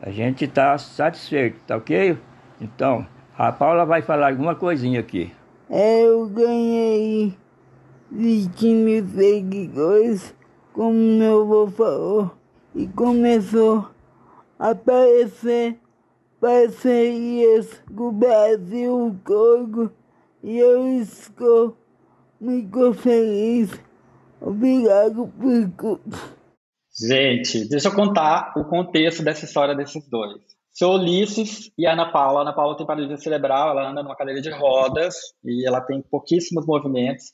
A 0.00 0.10
gente 0.10 0.44
está 0.44 0.76
satisfeito, 0.78 1.58
tá 1.66 1.76
ok? 1.76 2.16
Então, 2.60 3.06
a 3.36 3.52
Paula 3.52 3.84
vai 3.84 4.02
falar 4.02 4.28
alguma 4.28 4.54
coisinha 4.54 5.00
aqui. 5.00 5.32
Eu 5.70 6.26
ganhei 6.28 7.34
20 8.10 8.74
mil 8.74 9.06
seguidores, 9.06 10.34
como 10.72 10.92
meu 10.92 11.42
avô 11.42 11.66
falou, 11.68 12.37
e 12.74 12.86
começou 12.88 13.88
a 14.58 14.70
aparecer 14.70 15.78
parcerias 16.40 17.82
com 17.94 18.08
o 18.08 18.12
Brasil 18.12 19.18
todo 19.24 19.92
e 20.42 20.58
eu 20.58 20.88
estou 21.00 21.76
muito 22.40 22.94
feliz. 22.94 23.70
Obrigado 24.40 25.32
por 25.76 26.00
Gente, 27.00 27.68
deixa 27.68 27.88
eu 27.88 27.94
contar 27.94 28.52
o 28.56 28.64
contexto 28.64 29.22
dessa 29.22 29.44
história 29.44 29.74
desses 29.74 30.08
dois. 30.08 30.40
Sou 30.72 30.94
Ulisses 30.94 31.72
e 31.76 31.86
Ana 31.86 32.12
Paula. 32.12 32.42
Ana 32.42 32.52
Paula 32.52 32.76
tem 32.76 32.86
paralisia 32.86 33.16
cerebral, 33.16 33.70
ela 33.70 33.90
anda 33.90 34.00
numa 34.00 34.14
cadeira 34.14 34.40
de 34.40 34.50
rodas 34.50 35.16
e 35.44 35.66
ela 35.66 35.80
tem 35.80 36.00
pouquíssimos 36.00 36.64
movimentos. 36.66 37.32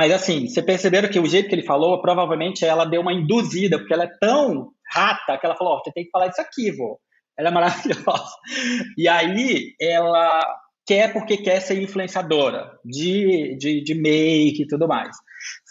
Mas 0.00 0.12
assim, 0.12 0.48
você 0.48 0.62
perceberam 0.62 1.10
que 1.10 1.20
o 1.20 1.26
jeito 1.26 1.50
que 1.50 1.54
ele 1.54 1.62
falou, 1.62 2.00
provavelmente 2.00 2.64
ela 2.64 2.86
deu 2.86 3.02
uma 3.02 3.12
induzida, 3.12 3.78
porque 3.78 3.92
ela 3.92 4.04
é 4.04 4.18
tão 4.18 4.70
rata 4.90 5.36
que 5.36 5.44
ela 5.44 5.54
falou: 5.54 5.74
Ó, 5.74 5.76
oh, 5.76 5.84
você 5.84 5.92
tem 5.92 6.04
que 6.04 6.10
falar 6.10 6.28
isso 6.28 6.40
aqui, 6.40 6.70
vô. 6.74 6.98
Ela 7.38 7.50
é 7.50 7.52
maravilhosa. 7.52 8.34
E 8.96 9.06
aí 9.06 9.74
ela 9.78 10.42
quer 10.86 11.12
porque 11.12 11.36
quer 11.36 11.60
ser 11.60 11.82
influenciadora 11.82 12.72
de, 12.82 13.58
de, 13.58 13.84
de 13.84 13.94
make 13.94 14.62
e 14.62 14.66
tudo 14.66 14.88
mais. 14.88 15.14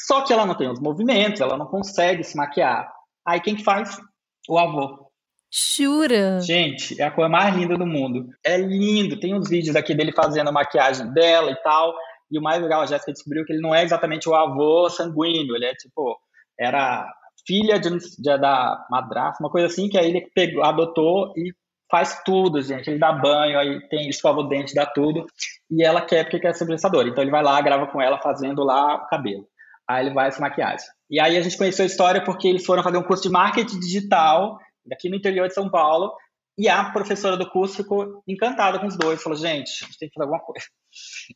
Só 0.06 0.22
que 0.22 0.32
ela 0.32 0.46
não 0.46 0.56
tem 0.56 0.70
os 0.70 0.80
movimentos, 0.80 1.42
ela 1.42 1.58
não 1.58 1.66
consegue 1.66 2.24
se 2.24 2.38
maquiar. 2.38 2.88
Aí 3.28 3.42
quem 3.42 3.56
que 3.56 3.64
faz? 3.64 4.00
O 4.48 4.60
avô. 4.60 5.10
Jura? 5.52 6.40
Gente, 6.42 7.02
é 7.02 7.06
a 7.06 7.12
coisa 7.12 7.28
mais 7.28 7.56
linda 7.56 7.76
do 7.76 7.88
mundo. 7.88 8.28
É 8.46 8.58
lindo. 8.58 9.20
Tem 9.20 9.34
uns 9.34 9.50
vídeos 9.50 9.76
aqui 9.76 9.96
dele 9.96 10.12
fazendo 10.12 10.50
a 10.50 10.54
maquiagem 10.54 11.12
dela 11.14 11.50
e 11.50 11.56
tal. 11.64 11.96
E 12.32 12.38
o 12.38 12.42
mais 12.42 12.62
legal, 12.62 12.82
a 12.82 12.86
Jéssica 12.86 13.12
descobriu 13.12 13.46
que 13.46 13.54
ele 13.54 13.62
não 13.62 13.74
é 13.74 13.84
exatamente 13.84 14.30
o 14.30 14.36
avô 14.36 14.90
sanguíneo. 14.90 15.56
Ele 15.56 15.66
é 15.66 15.74
tipo, 15.74 16.18
era 16.60 17.08
filha 17.46 17.80
de, 17.80 17.90
de, 17.90 18.38
da 18.38 18.86
madrasta, 18.90 19.44
uma 19.44 19.50
coisa 19.50 19.68
assim, 19.68 19.90
que 19.90 19.98
aí 19.98 20.10
ele 20.10 20.30
pegou, 20.36 20.64
adotou 20.64 21.34
e 21.36 21.54
faz 21.90 22.22
tudo, 22.24 22.62
gente. 22.62 22.90
Ele 22.90 23.00
dá 23.00 23.12
banho, 23.12 23.58
aí 23.58 23.88
tem 23.90 24.08
escova 24.10 24.42
o 24.42 24.48
dente, 24.48 24.76
dá 24.76 24.86
tudo. 24.86 25.26
E 25.72 25.84
ela 25.84 26.02
quer 26.02 26.24
porque 26.24 26.40
quer 26.40 26.54
ser 26.54 26.64
influenciadora. 26.66 27.08
Então 27.08 27.24
ele 27.24 27.32
vai 27.32 27.44
lá, 27.44 27.60
grava 27.62 27.88
com 27.88 28.02
ela 28.02 28.20
fazendo 28.22 28.64
lá 28.64 28.96
o 28.96 29.08
cabelo. 29.08 29.48
Aí 29.88 30.06
ele 30.06 30.14
vai 30.14 30.28
essa 30.28 30.40
maquiagem. 30.40 30.86
E 31.10 31.20
aí 31.20 31.36
a 31.36 31.42
gente 31.42 31.58
conheceu 31.58 31.84
a 31.84 31.88
história 31.88 32.24
porque 32.24 32.48
eles 32.48 32.66
foram 32.66 32.84
fazer 32.84 32.98
um 32.98 33.04
curso 33.04 33.24
de 33.24 33.30
marketing 33.30 33.80
digital 33.80 34.60
aqui 34.92 35.10
no 35.10 35.16
interior 35.16 35.48
de 35.48 35.54
São 35.54 35.70
Paulo. 35.70 36.14
E 36.60 36.68
a 36.68 36.92
professora 36.92 37.38
do 37.38 37.50
curso 37.50 37.78
ficou 37.78 38.22
encantada 38.28 38.80
com 38.80 38.86
os 38.86 38.98
dois, 38.98 39.24
falou: 39.24 39.38
gente, 39.38 39.82
a 39.82 39.86
gente 39.86 39.98
tem 39.98 40.10
que 40.10 40.14
fazer 40.14 40.26
alguma 40.26 40.44
coisa. 40.44 40.66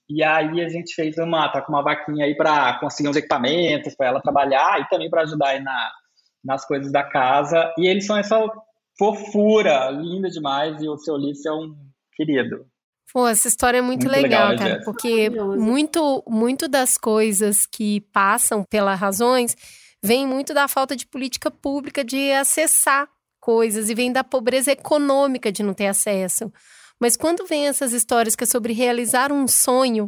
E 0.10 0.22
aí 0.22 0.62
a 0.62 0.68
gente 0.68 0.94
fez 0.94 1.18
uma, 1.18 1.50
tá 1.50 1.62
com 1.62 1.72
uma 1.72 1.82
vaquinha 1.82 2.26
aí 2.26 2.36
para 2.36 2.78
conseguir 2.82 3.08
uns 3.08 3.16
equipamentos 3.16 3.96
para 3.96 4.08
ela 4.08 4.22
trabalhar 4.22 4.82
e 4.82 4.90
também 4.90 5.10
para 5.10 5.22
ajudar 5.22 5.48
aí 5.48 5.64
na, 5.64 5.92
nas 6.44 6.66
coisas 6.68 6.92
da 6.92 7.04
casa. 7.04 7.74
E 7.78 7.88
eles 7.88 8.06
são 8.06 8.18
essa 8.18 8.38
fofura, 9.00 9.90
linda 9.92 10.30
demais, 10.30 10.82
e 10.82 10.90
o 10.90 10.98
seu 10.98 11.14
Ulisses 11.14 11.46
é 11.46 11.54
um 11.54 11.74
querido. 12.18 12.66
Pô, 13.14 13.26
essa 13.26 13.48
história 13.48 13.78
é 13.78 13.82
muito, 13.82 14.06
muito 14.06 14.12
legal, 14.12 14.50
legal, 14.50 14.68
cara, 14.68 14.82
porque 14.84 15.30
muito, 15.30 16.22
muito 16.28 16.68
das 16.68 16.98
coisas 16.98 17.66
que 17.66 18.02
passam 18.12 18.66
pelas 18.66 19.00
razões 19.00 19.56
vem 20.04 20.28
muito 20.28 20.54
da 20.54 20.68
falta 20.68 20.98
de 20.98 21.06
política 21.06 21.50
pública 21.50 22.04
de 22.04 22.34
acessar 22.34 23.08
coisas 23.44 23.90
e 23.90 23.94
vem 23.94 24.10
da 24.10 24.24
pobreza 24.24 24.72
econômica 24.72 25.52
de 25.52 25.62
não 25.62 25.74
ter 25.74 25.88
acesso. 25.88 26.50
Mas 26.98 27.18
quando 27.18 27.46
vem 27.46 27.68
essas 27.68 27.92
histórias 27.92 28.38
que 28.38 28.46
é 28.46 28.48
sobre 28.48 28.72
realizar 28.72 29.34
um 29.34 29.46
sonho, 29.50 30.08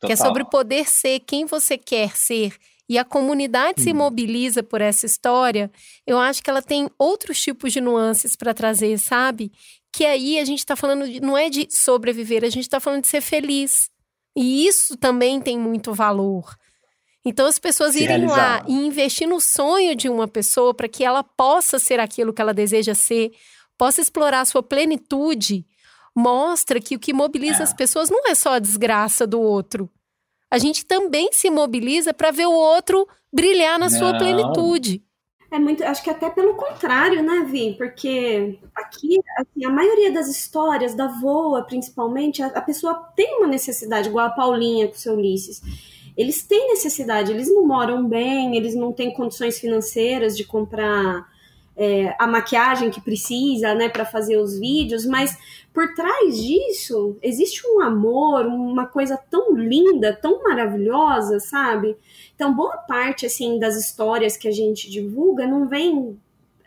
Total. 0.00 0.08
que 0.08 0.12
é 0.12 0.16
sobre 0.16 0.44
poder 0.44 0.88
ser 0.88 1.20
quem 1.20 1.46
você 1.46 1.78
quer 1.78 2.16
ser, 2.16 2.56
e 2.88 2.98
a 2.98 3.04
comunidade 3.04 3.80
hum. 3.80 3.84
se 3.84 3.92
mobiliza 3.92 4.60
por 4.60 4.80
essa 4.80 5.06
história, 5.06 5.70
eu 6.04 6.18
acho 6.18 6.42
que 6.42 6.50
ela 6.50 6.60
tem 6.60 6.90
outros 6.98 7.40
tipos 7.40 7.72
de 7.72 7.80
nuances 7.80 8.34
para 8.34 8.52
trazer, 8.52 8.98
sabe? 8.98 9.52
Que 9.92 10.04
aí 10.04 10.40
a 10.40 10.44
gente 10.44 10.58
está 10.58 10.74
falando, 10.74 11.08
de, 11.08 11.20
não 11.20 11.38
é 11.38 11.48
de 11.48 11.68
sobreviver, 11.70 12.42
a 12.42 12.50
gente 12.50 12.64
está 12.64 12.80
falando 12.80 13.02
de 13.02 13.08
ser 13.08 13.20
feliz. 13.20 13.88
E 14.34 14.66
isso 14.66 14.96
também 14.96 15.40
tem 15.40 15.56
muito 15.56 15.94
valor. 15.94 16.56
Então, 17.24 17.46
as 17.46 17.58
pessoas 17.58 17.92
Se 17.92 18.02
irem 18.02 18.20
realizar. 18.20 18.62
lá 18.62 18.64
e 18.68 18.72
investir 18.72 19.28
no 19.28 19.40
sonho 19.40 19.94
de 19.94 20.08
uma 20.08 20.28
pessoa 20.28 20.72
para 20.72 20.88
que 20.88 21.04
ela 21.04 21.22
possa 21.22 21.78
ser 21.78 22.00
aquilo 22.00 22.32
que 22.32 22.40
ela 22.40 22.54
deseja 22.54 22.94
ser, 22.94 23.32
possa 23.76 24.00
explorar 24.00 24.40
a 24.40 24.44
sua 24.44 24.62
plenitude, 24.62 25.66
mostra 26.14 26.80
que 26.80 26.96
o 26.96 26.98
que 26.98 27.12
mobiliza 27.12 27.60
é. 27.60 27.62
as 27.62 27.74
pessoas 27.74 28.10
não 28.10 28.26
é 28.28 28.34
só 28.34 28.54
a 28.54 28.58
desgraça 28.58 29.26
do 29.26 29.40
outro. 29.40 29.90
A 30.50 30.58
gente 30.58 30.84
também 30.84 31.30
se 31.32 31.50
mobiliza 31.50 32.14
para 32.14 32.30
ver 32.30 32.46
o 32.46 32.52
outro 32.52 33.06
brilhar 33.32 33.78
na 33.78 33.90
não. 33.90 33.98
sua 33.98 34.16
plenitude. 34.16 35.04
É 35.50 35.58
muito, 35.58 35.82
acho 35.82 36.02
que 36.02 36.10
até 36.10 36.28
pelo 36.28 36.54
contrário, 36.54 37.22
né, 37.22 37.46
Vi? 37.50 37.74
Porque 37.76 38.58
aqui, 38.74 39.18
assim, 39.38 39.64
a 39.64 39.70
maioria 39.70 40.12
das 40.12 40.28
histórias, 40.28 40.94
da 40.94 41.06
voa 41.06 41.62
principalmente, 41.62 42.42
a, 42.42 42.48
a 42.48 42.60
pessoa 42.60 42.94
tem 43.16 43.38
uma 43.38 43.46
necessidade, 43.46 44.08
igual 44.08 44.26
a 44.26 44.30
Paulinha 44.30 44.88
com 44.88 44.94
o 44.94 44.98
seu 44.98 45.14
Ulisses 45.14 45.62
eles 46.18 46.42
têm 46.42 46.70
necessidade, 46.70 47.30
eles 47.30 47.48
não 47.48 47.64
moram 47.64 48.04
bem, 48.08 48.56
eles 48.56 48.74
não 48.74 48.92
têm 48.92 49.14
condições 49.14 49.60
financeiras 49.60 50.36
de 50.36 50.42
comprar 50.42 51.24
é, 51.76 52.12
a 52.18 52.26
maquiagem 52.26 52.90
que 52.90 53.00
precisa, 53.00 53.72
né, 53.72 53.88
para 53.88 54.04
fazer 54.04 54.36
os 54.36 54.58
vídeos, 54.58 55.06
mas 55.06 55.38
por 55.72 55.94
trás 55.94 56.36
disso 56.42 57.16
existe 57.22 57.62
um 57.68 57.80
amor, 57.80 58.46
uma 58.46 58.84
coisa 58.84 59.16
tão 59.30 59.54
linda, 59.54 60.12
tão 60.12 60.42
maravilhosa, 60.42 61.38
sabe? 61.38 61.96
Então, 62.34 62.52
boa 62.52 62.78
parte, 62.78 63.24
assim, 63.24 63.60
das 63.60 63.76
histórias 63.76 64.36
que 64.36 64.48
a 64.48 64.52
gente 64.52 64.90
divulga 64.90 65.46
não 65.46 65.68
vem 65.68 66.18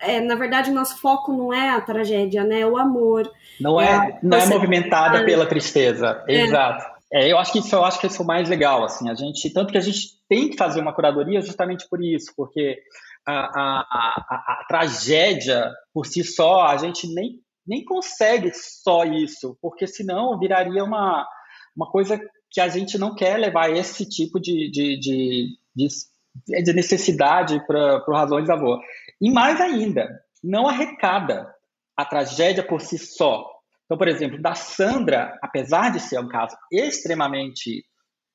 é, 0.04 0.20
na 0.20 0.34
verdade, 0.34 0.72
o 0.72 0.74
nosso 0.74 1.00
foco 1.00 1.32
não 1.32 1.54
é 1.54 1.70
a 1.70 1.80
tragédia, 1.80 2.44
né? 2.44 2.62
É 2.62 2.66
o 2.66 2.76
amor. 2.76 3.32
Não 3.60 3.80
é, 3.80 3.86
é 3.86 4.20
não 4.24 4.36
é 4.36 4.46
movimentada 4.48 5.24
pela 5.24 5.46
tristeza. 5.46 6.24
É. 6.28 6.42
Exato. 6.42 6.91
É, 7.14 7.32
eu 7.32 7.38
acho 7.38 7.52
que 7.52 7.60
isso 7.60 7.76
eu 7.76 7.84
acho 7.84 8.00
que 8.00 8.08
isso 8.08 8.22
é 8.22 8.24
o 8.24 8.28
mais 8.28 8.48
legal, 8.48 8.84
assim, 8.84 9.10
a 9.10 9.14
gente, 9.14 9.52
tanto 9.52 9.72
que 9.72 9.78
a 9.78 9.82
gente 9.82 10.18
tem 10.30 10.50
que 10.50 10.58
fazer 10.58 10.80
uma 10.80 10.94
curadoria 10.94 11.42
justamente 11.42 11.88
por 11.90 12.02
isso, 12.02 12.32
porque 12.38 12.80
a, 13.26 13.34
a, 13.34 13.80
a, 13.82 14.62
a 14.62 14.66
tragédia 14.68 15.70
por 15.94 16.06
si 16.06 16.24
só, 16.24 16.62
a 16.68 16.78
gente 16.78 17.14
nem, 17.14 17.42
nem 17.68 17.84
consegue 17.84 18.52
só 18.54 19.04
isso, 19.04 19.58
porque 19.62 19.86
senão 19.86 20.40
viraria 20.40 20.84
uma, 20.84 21.28
uma 21.76 21.90
coisa 21.92 22.20
que 22.50 22.62
a 22.62 22.68
gente 22.68 22.98
não 22.98 23.14
quer 23.14 23.38
levar 23.38 23.70
esse 23.70 24.08
tipo 24.08 24.40
de, 24.40 24.70
de, 24.72 25.00
de, 25.00 25.58
de, 25.76 26.64
de 26.64 26.74
necessidade 26.74 27.66
para 27.66 28.04
razões 28.08 28.48
da 28.48 28.54
avó. 28.54 28.80
E 29.20 29.30
mais 29.30 29.60
ainda, 29.60 30.08
não 30.44 30.68
arrecada 30.68 31.54
a 31.96 32.06
tragédia 32.06 32.64
por 32.64 32.82
si 32.82 32.98
só. 32.98 33.51
Então, 33.92 33.98
por 33.98 34.08
exemplo, 34.08 34.42
da 34.42 34.56
Sandra, 34.56 35.38
apesar 35.42 35.92
de 35.92 36.00
ser 36.00 36.18
um 36.18 36.30
caso 36.30 36.56
extremamente 36.72 37.84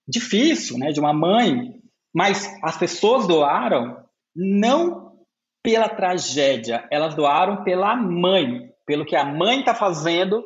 difícil, 0.06 0.76
né, 0.76 0.92
de 0.92 1.00
uma 1.00 1.14
mãe, 1.14 1.80
mas 2.14 2.54
as 2.62 2.76
pessoas 2.76 3.26
doaram 3.26 4.04
não 4.36 5.12
pela 5.62 5.88
tragédia, 5.88 6.86
elas 6.92 7.14
doaram 7.14 7.64
pela 7.64 7.96
mãe, 7.96 8.68
pelo 8.84 9.06
que 9.06 9.16
a 9.16 9.24
mãe 9.24 9.60
está 9.60 9.74
fazendo 9.74 10.44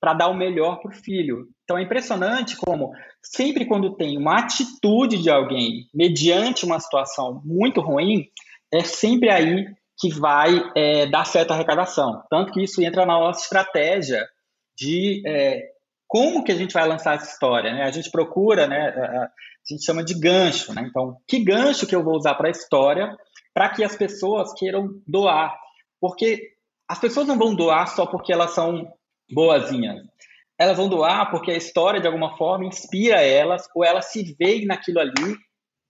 para 0.00 0.14
dar 0.14 0.28
o 0.28 0.36
melhor 0.36 0.78
para 0.80 0.92
o 0.92 0.94
filho. 0.94 1.48
Então 1.64 1.76
é 1.76 1.82
impressionante 1.82 2.56
como 2.56 2.92
sempre 3.20 3.66
quando 3.66 3.96
tem 3.96 4.16
uma 4.16 4.38
atitude 4.38 5.20
de 5.20 5.28
alguém 5.28 5.88
mediante 5.92 6.64
uma 6.64 6.78
situação 6.78 7.42
muito 7.44 7.80
ruim, 7.80 8.28
é 8.72 8.84
sempre 8.84 9.28
aí 9.28 9.66
que 9.98 10.08
vai 10.08 10.70
é, 10.76 11.06
dar 11.06 11.24
certa 11.24 11.52
arrecadação. 11.52 12.22
Tanto 12.30 12.52
que 12.52 12.62
isso 12.62 12.80
entra 12.80 13.04
na 13.04 13.18
nossa 13.18 13.42
estratégia 13.42 14.24
de 14.76 15.22
é, 15.26 15.62
como 16.06 16.44
que 16.44 16.52
a 16.52 16.54
gente 16.54 16.74
vai 16.74 16.86
lançar 16.86 17.16
essa 17.16 17.32
história. 17.32 17.72
Né? 17.72 17.84
A 17.84 17.90
gente 17.90 18.10
procura, 18.10 18.66
né, 18.66 18.88
a, 18.88 19.30
gente 19.68 19.84
chama 19.84 20.04
de 20.04 20.18
gancho. 20.18 20.74
Né? 20.74 20.86
Então, 20.88 21.16
que 21.26 21.42
gancho 21.42 21.86
que 21.86 21.94
eu 21.94 22.04
vou 22.04 22.16
usar 22.16 22.34
para 22.34 22.48
a 22.48 22.50
história 22.50 23.16
para 23.54 23.70
que 23.70 23.82
as 23.82 23.96
pessoas 23.96 24.52
queiram 24.54 24.90
doar? 25.06 25.56
Porque 26.00 26.52
as 26.88 26.98
pessoas 26.98 27.26
não 27.26 27.38
vão 27.38 27.54
doar 27.54 27.88
só 27.88 28.04
porque 28.04 28.32
elas 28.32 28.50
são 28.50 28.86
boazinhas. 29.32 30.02
Elas 30.58 30.76
vão 30.76 30.88
doar 30.88 31.30
porque 31.30 31.50
a 31.50 31.56
história, 31.56 32.00
de 32.00 32.06
alguma 32.06 32.36
forma, 32.36 32.66
inspira 32.66 33.22
elas, 33.22 33.66
ou 33.74 33.82
elas 33.82 34.12
se 34.12 34.36
veem 34.38 34.66
naquilo 34.66 35.00
ali, 35.00 35.36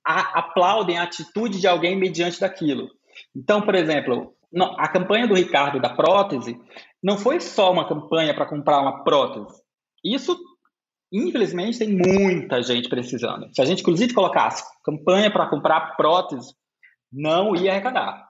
a, 0.06 0.38
aplaudem 0.38 0.98
a 0.98 1.02
atitude 1.02 1.60
de 1.60 1.66
alguém 1.66 1.96
mediante 1.96 2.40
daquilo. 2.40 2.88
Então, 3.34 3.62
por 3.62 3.74
exemplo, 3.74 4.34
a 4.78 4.88
campanha 4.88 5.26
do 5.26 5.34
Ricardo 5.34 5.80
da 5.80 5.90
prótese 5.90 6.56
não 7.02 7.18
foi 7.18 7.40
só 7.40 7.72
uma 7.72 7.88
campanha 7.88 8.34
para 8.34 8.46
comprar 8.46 8.80
uma 8.80 9.02
prótese. 9.02 9.60
Isso, 10.04 10.38
infelizmente, 11.12 11.78
tem 11.78 11.88
muita 11.88 12.62
gente 12.62 12.88
precisando. 12.88 13.48
Se 13.52 13.60
a 13.60 13.64
gente, 13.64 13.80
inclusive, 13.80 14.14
colocasse 14.14 14.64
campanha 14.84 15.30
para 15.30 15.48
comprar 15.48 15.96
prótese, 15.96 16.54
não 17.12 17.56
ia 17.56 17.72
arrecadar. 17.72 18.28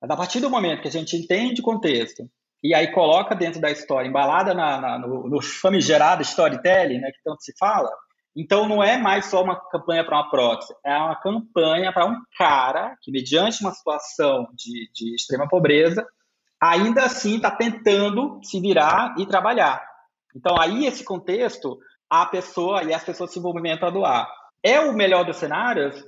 Mas 0.00 0.10
a 0.10 0.16
partir 0.16 0.40
do 0.40 0.50
momento 0.50 0.82
que 0.82 0.88
a 0.88 0.92
gente 0.92 1.16
entende 1.16 1.60
o 1.60 1.64
contexto 1.64 2.28
e 2.62 2.74
aí 2.74 2.92
coloca 2.92 3.34
dentro 3.34 3.60
da 3.60 3.70
história, 3.70 4.08
embalada 4.08 4.52
na, 4.52 4.80
na, 4.80 4.98
no, 4.98 5.28
no 5.28 5.42
famigerado 5.42 6.22
storytelling, 6.22 6.98
né, 6.98 7.10
que 7.10 7.22
tanto 7.24 7.42
se 7.42 7.54
fala, 7.58 7.90
então 8.36 8.68
não 8.68 8.82
é 8.82 8.96
mais 8.96 9.26
só 9.26 9.42
uma 9.42 9.56
campanha 9.70 10.04
para 10.04 10.16
uma 10.16 10.30
prótese, 10.30 10.74
é 10.84 10.96
uma 10.96 11.16
campanha 11.16 11.92
para 11.92 12.06
um 12.06 12.16
cara 12.36 12.96
que, 13.02 13.10
mediante 13.10 13.62
uma 13.62 13.72
situação 13.72 14.46
de, 14.54 14.90
de 14.92 15.14
extrema 15.14 15.48
pobreza, 15.48 16.06
ainda 16.60 17.04
assim 17.04 17.36
está 17.36 17.50
tentando 17.50 18.40
se 18.42 18.60
virar 18.60 19.14
e 19.18 19.26
trabalhar. 19.26 19.82
Então 20.34 20.60
aí 20.60 20.86
esse 20.86 21.02
contexto, 21.02 21.78
a 22.08 22.26
pessoa 22.26 22.82
e 22.84 22.92
as 22.92 23.02
pessoas 23.02 23.32
se 23.32 23.40
movimentam 23.40 23.88
a 23.88 23.92
doar. 23.92 24.40
É 24.62 24.78
o 24.78 24.92
melhor 24.92 25.24
dos 25.24 25.38
cenários? 25.38 26.04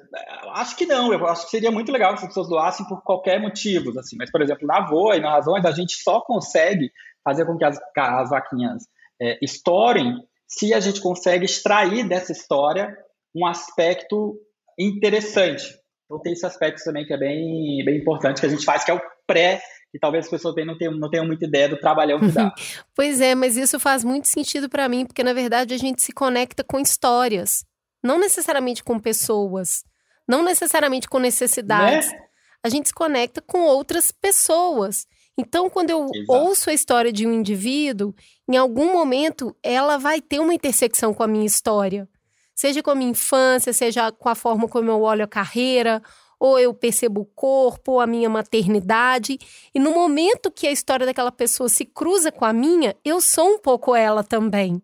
Acho 0.50 0.76
que 0.76 0.84
não. 0.84 1.11
Eu 1.11 1.26
acho 1.26 1.44
que 1.46 1.50
seria 1.50 1.70
muito 1.70 1.90
legal 1.90 2.16
se 2.16 2.24
as 2.24 2.28
pessoas 2.28 2.48
doassem 2.48 2.86
por 2.86 3.03
qualquer 3.03 3.40
motivo, 3.40 3.98
assim. 3.98 4.14
Mas, 4.18 4.30
por 4.30 4.42
exemplo, 4.42 4.66
na 4.66 4.86
Voa 4.86 5.16
e 5.16 5.20
na 5.20 5.30
Razões, 5.30 5.64
a 5.64 5.70
gente 5.70 5.94
só 5.94 6.20
consegue 6.20 6.92
fazer 7.24 7.46
com 7.46 7.57
que 7.57 7.64
as, 7.64 7.78
as 7.96 8.28
vaquinhas 8.28 8.82
é, 9.20 9.38
estourem 9.40 10.22
se 10.46 10.74
a 10.74 10.80
gente 10.80 11.00
consegue 11.00 11.46
extrair 11.46 12.07
dessa 12.07 12.30
história 12.32 12.94
um 13.34 13.46
aspecto 13.46 14.38
interessante. 14.78 15.64
Então 16.05 16.20
tem 16.20 16.34
esse 16.34 16.44
aspecto 16.44 16.84
também 16.84 17.07
que 17.07 17.14
é 17.14 17.16
bem, 17.16 17.82
bem 17.84 17.96
importante, 17.96 18.40
que 18.40 18.46
a 18.46 18.50
gente 18.50 18.64
faz, 18.64 18.84
que 18.84 18.90
é 18.90 18.94
o 18.94 19.00
pré, 19.26 19.62
que 19.93 19.99
talvez 19.99 20.24
as 20.24 20.30
pessoas 20.30 20.55
não 20.66 20.76
tenham, 20.76 20.95
não 20.95 21.11
tenham 21.11 21.26
muita 21.26 21.45
ideia 21.45 21.68
do 21.68 21.76
trabalhão 21.76 22.18
que 22.18 22.28
dá. 22.28 22.53
pois 22.97 23.20
é, 23.20 23.34
mas 23.34 23.59
isso 23.59 23.78
faz 23.78 24.03
muito 24.03 24.26
sentido 24.26 24.68
para 24.68 24.88
mim, 24.88 25.05
porque 25.05 25.22
na 25.22 25.34
verdade 25.34 25.74
a 25.74 25.76
gente 25.76 26.01
se 26.01 26.12
conecta 26.12 26.64
com 26.64 26.80
histórias, 26.80 27.62
não 28.03 28.18
necessariamente 28.18 28.82
com 28.82 28.99
pessoas, 28.99 29.84
não 30.26 30.43
necessariamente 30.43 31.07
com 31.07 31.18
necessidades. 31.18 32.11
Né? 32.11 32.18
A 32.64 32.70
gente 32.70 32.88
se 32.88 32.95
conecta 32.95 33.43
com 33.43 33.61
outras 33.61 34.11
pessoas. 34.11 35.07
Então, 35.36 35.68
quando 35.68 35.90
eu 35.90 36.09
Exato. 36.14 36.32
ouço 36.32 36.70
a 36.70 36.72
história 36.72 37.12
de 37.12 37.26
um 37.26 37.32
indivíduo, 37.32 38.14
em 38.49 38.57
algum 38.57 38.93
momento 38.93 39.55
ela 39.62 39.99
vai 39.99 40.22
ter 40.22 40.38
uma 40.38 40.55
intersecção 40.55 41.12
com 41.12 41.22
a 41.22 41.28
minha 41.28 41.45
história. 41.45 42.09
Seja 42.55 42.82
com 42.82 42.90
a 42.90 42.95
minha 42.95 43.11
infância, 43.11 43.72
seja 43.74 44.11
com 44.11 44.28
a 44.28 44.34
forma 44.34 44.68
como 44.68 44.90
eu 44.90 45.03
olho 45.03 45.24
a 45.24 45.28
carreira, 45.28 46.03
ou 46.43 46.59
eu 46.59 46.74
percebo 46.74 47.20
o 47.20 47.24
corpo, 47.24 47.93
ou 47.93 48.01
a 48.01 48.07
minha 48.07 48.28
maternidade. 48.28 49.38
E 49.72 49.78
no 49.78 49.93
momento 49.93 50.51
que 50.51 50.66
a 50.66 50.72
história 50.72 51.07
daquela 51.07 51.30
pessoa 51.30 51.68
se 51.68 51.84
cruza 51.84 52.32
com 52.32 52.45
a 52.45 52.53
minha, 52.53 52.97
eu 53.05 53.20
sou 53.20 53.47
um 53.47 53.59
pouco 53.61 53.95
ela 53.95 54.24
também. 54.24 54.82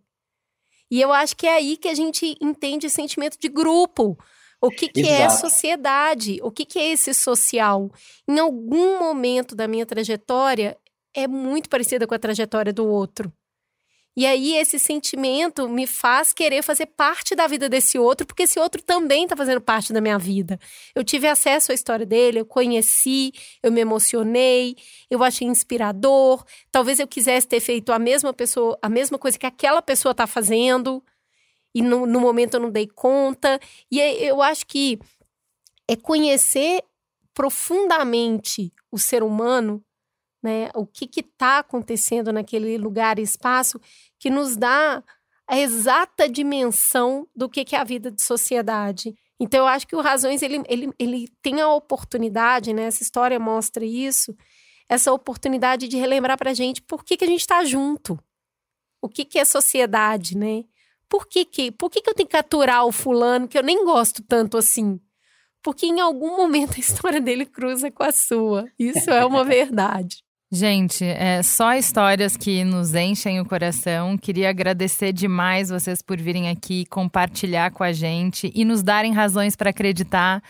E 0.88 1.00
eu 1.00 1.12
acho 1.12 1.36
que 1.36 1.48
é 1.48 1.54
aí 1.54 1.76
que 1.76 1.88
a 1.88 1.94
gente 1.94 2.36
entende 2.40 2.88
sentimento 2.88 3.36
de 3.40 3.48
grupo. 3.48 4.16
O 4.60 4.70
que, 4.70 4.86
que 4.86 5.08
é 5.08 5.28
sociedade? 5.30 6.38
O 6.44 6.52
que, 6.52 6.64
que 6.64 6.78
é 6.78 6.92
esse 6.92 7.12
social? 7.12 7.90
Em 8.28 8.38
algum 8.38 9.00
momento 9.00 9.56
da 9.56 9.66
minha 9.66 9.84
trajetória, 9.84 10.78
é 11.12 11.26
muito 11.26 11.68
parecida 11.68 12.06
com 12.06 12.14
a 12.14 12.20
trajetória 12.20 12.72
do 12.72 12.86
outro. 12.86 13.32
E 14.18 14.26
aí 14.26 14.56
esse 14.56 14.80
sentimento 14.80 15.68
me 15.68 15.86
faz 15.86 16.32
querer 16.32 16.60
fazer 16.60 16.86
parte 16.86 17.36
da 17.36 17.46
vida 17.46 17.68
desse 17.68 18.00
outro, 18.00 18.26
porque 18.26 18.42
esse 18.42 18.58
outro 18.58 18.82
também 18.82 19.22
está 19.22 19.36
fazendo 19.36 19.60
parte 19.60 19.92
da 19.92 20.00
minha 20.00 20.18
vida. 20.18 20.58
Eu 20.92 21.04
tive 21.04 21.28
acesso 21.28 21.70
à 21.70 21.74
história 21.76 22.04
dele, 22.04 22.40
eu 22.40 22.44
conheci, 22.44 23.30
eu 23.62 23.70
me 23.70 23.80
emocionei, 23.80 24.74
eu 25.08 25.22
achei 25.22 25.46
inspirador. 25.46 26.44
Talvez 26.72 26.98
eu 26.98 27.06
quisesse 27.06 27.46
ter 27.46 27.60
feito 27.60 27.92
a 27.92 27.98
mesma 28.00 28.32
pessoa, 28.32 28.76
a 28.82 28.88
mesma 28.88 29.20
coisa 29.20 29.38
que 29.38 29.46
aquela 29.46 29.80
pessoa 29.80 30.10
está 30.10 30.26
fazendo 30.26 31.00
e 31.72 31.80
no, 31.80 32.04
no 32.04 32.18
momento 32.18 32.54
eu 32.54 32.60
não 32.60 32.72
dei 32.72 32.88
conta. 32.88 33.60
E 33.88 34.00
eu 34.00 34.42
acho 34.42 34.66
que 34.66 34.98
é 35.86 35.94
conhecer 35.94 36.82
profundamente 37.32 38.72
o 38.90 38.98
ser 38.98 39.22
humano, 39.22 39.80
né? 40.42 40.70
O 40.74 40.86
que 40.86 41.08
está 41.20 41.58
acontecendo 41.58 42.32
naquele 42.32 42.76
lugar 42.78 43.18
e 43.18 43.22
espaço 43.22 43.80
que 44.18 44.30
nos 44.30 44.56
dá 44.56 45.02
a 45.48 45.58
exata 45.58 46.28
dimensão 46.28 47.26
do 47.34 47.48
que, 47.48 47.64
é 47.74 47.78
a 47.78 47.84
vida 47.84 48.10
de 48.10 48.20
sociedade. 48.20 49.14
Então, 49.40 49.60
eu 49.60 49.66
acho 49.66 49.86
que 49.86 49.96
o 49.96 50.00
Razões 50.00 50.42
ele, 50.42 50.62
ele, 50.68 50.92
ele 50.98 51.28
tem 51.40 51.60
a 51.60 51.68
oportunidade, 51.68 52.72
né? 52.74 52.84
Essa 52.84 53.02
história 53.02 53.38
mostra 53.38 53.84
isso, 53.84 54.36
essa 54.88 55.12
oportunidade 55.12 55.88
de 55.88 55.96
relembrar 55.96 56.36
para 56.36 56.50
a 56.50 56.54
gente 56.54 56.82
por 56.82 57.04
que, 57.04 57.16
que 57.16 57.24
a 57.24 57.28
gente 57.28 57.40
está 57.40 57.64
junto. 57.64 58.18
O 59.00 59.08
que, 59.08 59.24
que 59.24 59.38
é 59.38 59.44
sociedade, 59.44 60.36
né? 60.36 60.64
Por 61.08 61.26
que, 61.26 61.44
que, 61.44 61.70
por 61.70 61.88
que, 61.88 62.02
que 62.02 62.10
eu 62.10 62.14
tenho 62.14 62.28
que 62.28 62.36
aturar 62.36 62.84
o 62.84 62.92
fulano 62.92 63.48
que 63.48 63.56
eu 63.56 63.62
nem 63.62 63.84
gosto 63.84 64.22
tanto 64.22 64.58
assim? 64.58 65.00
Porque 65.62 65.86
em 65.86 66.00
algum 66.00 66.36
momento 66.36 66.74
a 66.76 66.80
história 66.80 67.20
dele 67.20 67.46
cruza 67.46 67.90
com 67.90 68.02
a 68.02 68.12
sua. 68.12 68.66
Isso 68.78 69.10
é 69.10 69.24
uma 69.24 69.44
verdade. 69.44 70.22
Gente, 70.50 71.04
é 71.04 71.42
só 71.42 71.74
histórias 71.74 72.34
que 72.34 72.64
nos 72.64 72.94
enchem 72.94 73.38
o 73.38 73.44
coração. 73.44 74.16
Queria 74.16 74.48
agradecer 74.48 75.12
demais 75.12 75.68
vocês 75.68 76.00
por 76.00 76.16
virem 76.18 76.48
aqui 76.48 76.86
compartilhar 76.86 77.70
com 77.70 77.84
a 77.84 77.92
gente 77.92 78.50
e 78.54 78.64
nos 78.64 78.82
darem 78.82 79.12
razões 79.12 79.54
para 79.54 79.68
acreditar. 79.68 80.42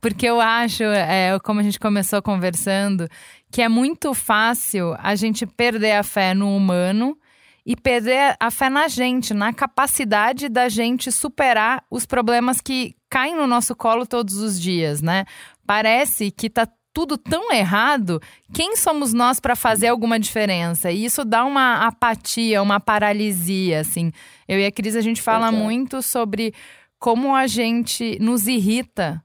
Porque 0.00 0.24
eu 0.24 0.40
acho, 0.40 0.84
é, 0.84 1.36
como 1.40 1.58
a 1.58 1.62
gente 1.64 1.80
começou 1.80 2.22
conversando, 2.22 3.08
que 3.50 3.60
é 3.60 3.68
muito 3.68 4.14
fácil 4.14 4.94
a 5.00 5.16
gente 5.16 5.44
perder 5.44 5.96
a 5.96 6.04
fé 6.04 6.32
no 6.32 6.56
humano 6.56 7.18
e 7.66 7.74
perder 7.74 8.36
a 8.38 8.52
fé 8.52 8.70
na 8.70 8.86
gente, 8.86 9.34
na 9.34 9.52
capacidade 9.52 10.48
da 10.48 10.68
gente 10.68 11.10
superar 11.10 11.82
os 11.90 12.06
problemas 12.06 12.60
que 12.60 12.94
caem 13.10 13.34
no 13.34 13.48
nosso 13.48 13.74
colo 13.74 14.06
todos 14.06 14.36
os 14.36 14.60
dias, 14.60 15.02
né? 15.02 15.24
Parece 15.66 16.30
que 16.30 16.48
tá 16.48 16.68
tudo 16.92 17.16
tão 17.16 17.52
errado, 17.52 18.20
quem 18.52 18.76
somos 18.76 19.12
nós 19.12 19.38
para 19.38 19.54
fazer 19.54 19.88
alguma 19.88 20.18
diferença? 20.18 20.90
E 20.90 21.04
isso 21.04 21.24
dá 21.24 21.44
uma 21.44 21.86
apatia, 21.86 22.62
uma 22.62 22.80
paralisia, 22.80 23.80
assim. 23.80 24.12
Eu 24.48 24.58
e 24.58 24.66
a 24.66 24.72
Cris, 24.72 24.96
a 24.96 25.00
gente 25.00 25.22
fala 25.22 25.52
muito 25.52 26.02
sobre 26.02 26.52
como 26.98 27.34
a 27.34 27.46
gente 27.46 28.18
nos 28.20 28.46
irrita 28.46 29.22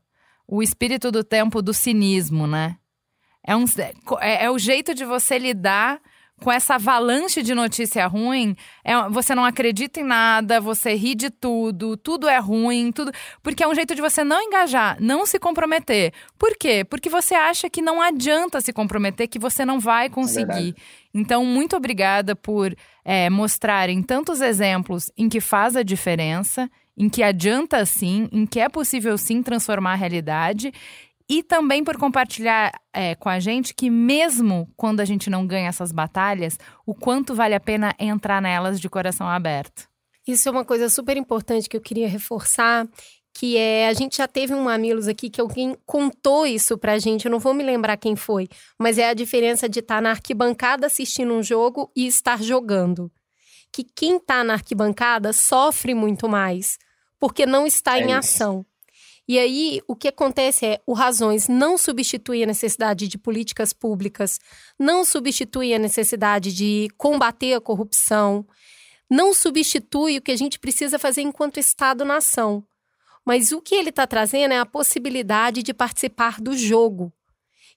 o 0.47 0.61
espírito 0.61 1.11
do 1.11 1.23
tempo 1.23 1.61
do 1.61 1.73
cinismo, 1.73 2.45
né? 2.45 2.77
É, 3.45 3.55
um, 3.55 3.65
é, 4.21 4.45
é 4.45 4.51
o 4.51 4.57
jeito 4.57 4.93
de 4.93 5.05
você 5.05 5.37
lidar 5.37 5.99
com 6.41 6.51
essa 6.51 6.75
avalanche 6.75 7.41
de 7.41 7.55
notícia 7.55 8.05
ruim, 8.07 8.55
é, 8.83 9.09
você 9.09 9.33
não 9.33 9.45
acredita 9.45 9.99
em 9.99 10.03
nada, 10.03 10.59
você 10.59 10.93
ri 10.93 11.15
de 11.15 11.29
tudo, 11.29 11.95
tudo 11.95 12.27
é 12.27 12.37
ruim, 12.37 12.91
tudo. 12.91 13.11
Porque 13.41 13.63
é 13.63 13.67
um 13.67 13.73
jeito 13.73 13.95
de 13.95 14.01
você 14.01 14.23
não 14.23 14.41
engajar, 14.41 14.97
não 14.99 15.25
se 15.25 15.39
comprometer. 15.39 16.13
Por 16.37 16.57
quê? 16.57 16.83
Porque 16.83 17.09
você 17.09 17.35
acha 17.35 17.69
que 17.69 17.81
não 17.81 18.01
adianta 18.01 18.59
se 18.59 18.73
comprometer, 18.73 19.27
que 19.27 19.39
você 19.39 19.65
não 19.65 19.79
vai 19.79 20.09
conseguir. 20.09 20.75
É 20.77 21.05
então, 21.13 21.45
muito 21.45 21.77
obrigada 21.77 22.35
por 22.35 22.75
é, 23.05 23.29
mostrarem 23.29 24.03
tantos 24.03 24.41
exemplos 24.41 25.09
em 25.17 25.29
que 25.29 25.39
faz 25.39 25.77
a 25.77 25.83
diferença, 25.83 26.69
em 26.97 27.07
que 27.07 27.23
adianta 27.23 27.85
sim, 27.85 28.27
em 28.31 28.45
que 28.45 28.59
é 28.59 28.67
possível 28.67 29.17
sim 29.17 29.41
transformar 29.41 29.93
a 29.93 29.95
realidade 29.95 30.73
e 31.29 31.41
também 31.41 31.83
por 31.83 31.97
compartilhar 31.97 32.71
é, 32.93 33.15
com 33.15 33.29
a 33.29 33.39
gente 33.39 33.73
que, 33.73 33.89
mesmo 33.89 34.71
quando 34.77 34.99
a 34.99 35.05
gente 35.05 35.29
não 35.29 35.45
ganha 35.45 35.69
essas 35.69 35.91
batalhas, 35.91 36.57
o 36.85 36.93
quanto 36.93 37.33
vale 37.33 37.55
a 37.55 37.59
pena 37.59 37.95
entrar 37.99 38.41
nelas 38.41 38.79
de 38.79 38.89
coração 38.89 39.27
aberto. 39.27 39.87
Isso 40.27 40.47
é 40.47 40.51
uma 40.51 40.65
coisa 40.65 40.89
super 40.89 41.17
importante 41.17 41.69
que 41.69 41.77
eu 41.77 41.81
queria 41.81 42.07
reforçar, 42.07 42.87
que 43.33 43.57
é 43.57 43.87
a 43.87 43.93
gente 43.93 44.17
já 44.17 44.27
teve 44.27 44.53
um 44.53 44.63
mamilos 44.63 45.07
aqui 45.07 45.29
que 45.29 45.41
alguém 45.41 45.75
contou 45.85 46.47
isso 46.47 46.77
pra 46.77 46.97
gente, 46.97 47.25
eu 47.25 47.31
não 47.31 47.39
vou 47.39 47.53
me 47.53 47.63
lembrar 47.63 47.97
quem 47.97 48.15
foi, 48.15 48.47
mas 48.79 48.97
é 48.97 49.09
a 49.09 49.13
diferença 49.13 49.67
de 49.67 49.79
estar 49.79 49.95
tá 49.95 50.01
na 50.01 50.11
arquibancada 50.11 50.87
assistindo 50.87 51.33
um 51.33 51.43
jogo 51.43 51.91
e 51.95 52.07
estar 52.07 52.41
jogando. 52.41 53.11
Que 53.73 53.83
quem 53.83 54.17
tá 54.19 54.43
na 54.43 54.53
arquibancada 54.53 55.33
sofre 55.33 55.93
muito 55.93 56.29
mais, 56.29 56.77
porque 57.19 57.45
não 57.45 57.67
está 57.67 57.99
é 57.99 58.03
em 58.03 58.05
isso. 58.05 58.17
ação. 58.19 58.65
E 59.27 59.39
aí, 59.39 59.81
o 59.87 59.95
que 59.95 60.07
acontece 60.07 60.65
é, 60.65 60.81
o 60.85 60.93
Razões 60.93 61.47
não 61.47 61.77
substitui 61.77 62.43
a 62.43 62.45
necessidade 62.45 63.07
de 63.07 63.17
políticas 63.17 63.73
públicas, 63.73 64.39
não 64.77 65.03
substitui 65.03 65.73
a 65.73 65.79
necessidade 65.79 66.53
de 66.53 66.87
combater 66.95 67.53
a 67.53 67.61
corrupção, 67.61 68.45
não 69.09 69.33
substitui 69.33 70.17
o 70.17 70.21
que 70.21 70.31
a 70.31 70.37
gente 70.37 70.59
precisa 70.59 70.99
fazer 70.99 71.21
enquanto 71.21 71.59
Estado-nação. 71.59 72.63
Mas 73.25 73.51
o 73.51 73.59
que 73.59 73.73
ele 73.73 73.89
está 73.89 74.05
trazendo 74.05 74.53
é 74.53 74.59
a 74.59 74.65
possibilidade 74.65 75.63
de 75.63 75.73
participar 75.73 76.39
do 76.39 76.55
jogo. 76.55 77.11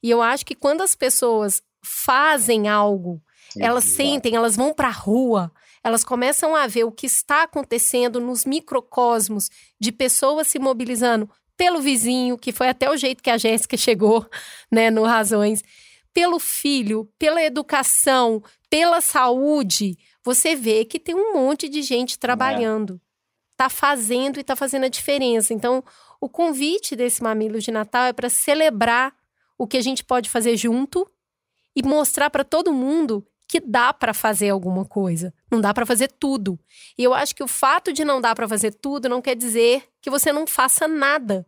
E 0.03 0.11
eu 0.11 0.21
acho 0.21 0.45
que 0.45 0.55
quando 0.55 0.83
as 0.83 0.95
pessoas 0.95 1.63
fazem 1.83 2.69
algo, 2.69 3.23
Sim, 3.51 3.63
elas 3.63 3.85
sentem, 3.85 4.37
elas 4.37 4.55
vão 4.55 4.75
para 4.75 4.89
a 4.89 4.93
rua, 4.93 5.51
elas 5.83 6.05
começam 6.05 6.55
a 6.55 6.67
ver 6.67 6.85
o 6.85 6.93
que 6.93 7.07
está 7.07 7.43
acontecendo 7.45 8.21
nos 8.21 8.45
microcosmos 8.45 9.49
de 9.81 9.93
pessoas 9.93 10.49
se 10.49 10.59
mobilizando 10.59 11.31
pelo 11.57 11.81
vizinho, 11.81 12.39
que 12.39 12.53
foi 12.53 12.69
até 12.69 12.89
o 12.91 12.97
jeito 12.97 13.23
que 13.23 13.31
a 13.31 13.39
Jéssica 13.39 13.77
chegou, 13.77 14.27
né, 14.71 14.91
no 14.91 15.03
Razões, 15.03 15.63
pelo 16.13 16.39
filho, 16.39 17.09
pela 17.19 17.43
educação, 17.43 18.43
pela 18.71 19.01
saúde, 19.01 19.97
você 20.29 20.55
vê 20.55 20.85
que 20.85 21.01
tem 21.01 21.15
um 21.15 21.33
monte 21.33 21.69
de 21.69 21.81
gente 21.81 22.19
trabalhando. 22.19 22.95
É. 22.95 23.09
Tá 23.57 23.69
fazendo 23.71 24.39
e 24.39 24.45
tá 24.45 24.55
fazendo 24.55 24.85
a 24.85 24.89
diferença. 24.89 25.55
Então, 25.55 25.83
o 26.21 26.29
convite 26.29 26.95
desse 26.95 27.23
mamilo 27.23 27.59
de 27.61 27.71
Natal 27.71 28.05
é 28.05 28.13
para 28.13 28.29
celebrar 28.29 29.15
o 29.57 29.67
que 29.67 29.77
a 29.77 29.81
gente 29.81 30.05
pode 30.05 30.29
fazer 30.29 30.57
junto 30.57 31.11
e 31.75 31.83
mostrar 31.83 32.31
para 32.31 32.45
todo 32.45 32.73
mundo 32.73 33.27
que 33.49 33.59
dá 33.59 33.93
para 33.93 34.13
fazer 34.13 34.51
alguma 34.51 34.85
coisa. 34.85 35.33
Não 35.51 35.61
dá 35.61 35.73
para 35.73 35.87
fazer 35.87 36.09
tudo. 36.09 36.59
E 36.97 37.05
eu 37.05 37.15
acho 37.15 37.35
que 37.35 37.43
o 37.43 37.49
fato 37.49 37.93
de 37.93 38.05
não 38.05 38.21
dar 38.21 38.35
para 38.35 38.49
fazer 38.49 38.73
tudo 38.73 39.09
não 39.09 39.23
quer 39.23 39.35
dizer 39.35 39.85
que 40.01 40.11
você 40.11 40.33
não 40.33 40.47
faça 40.47 40.87
nada. 40.87 41.47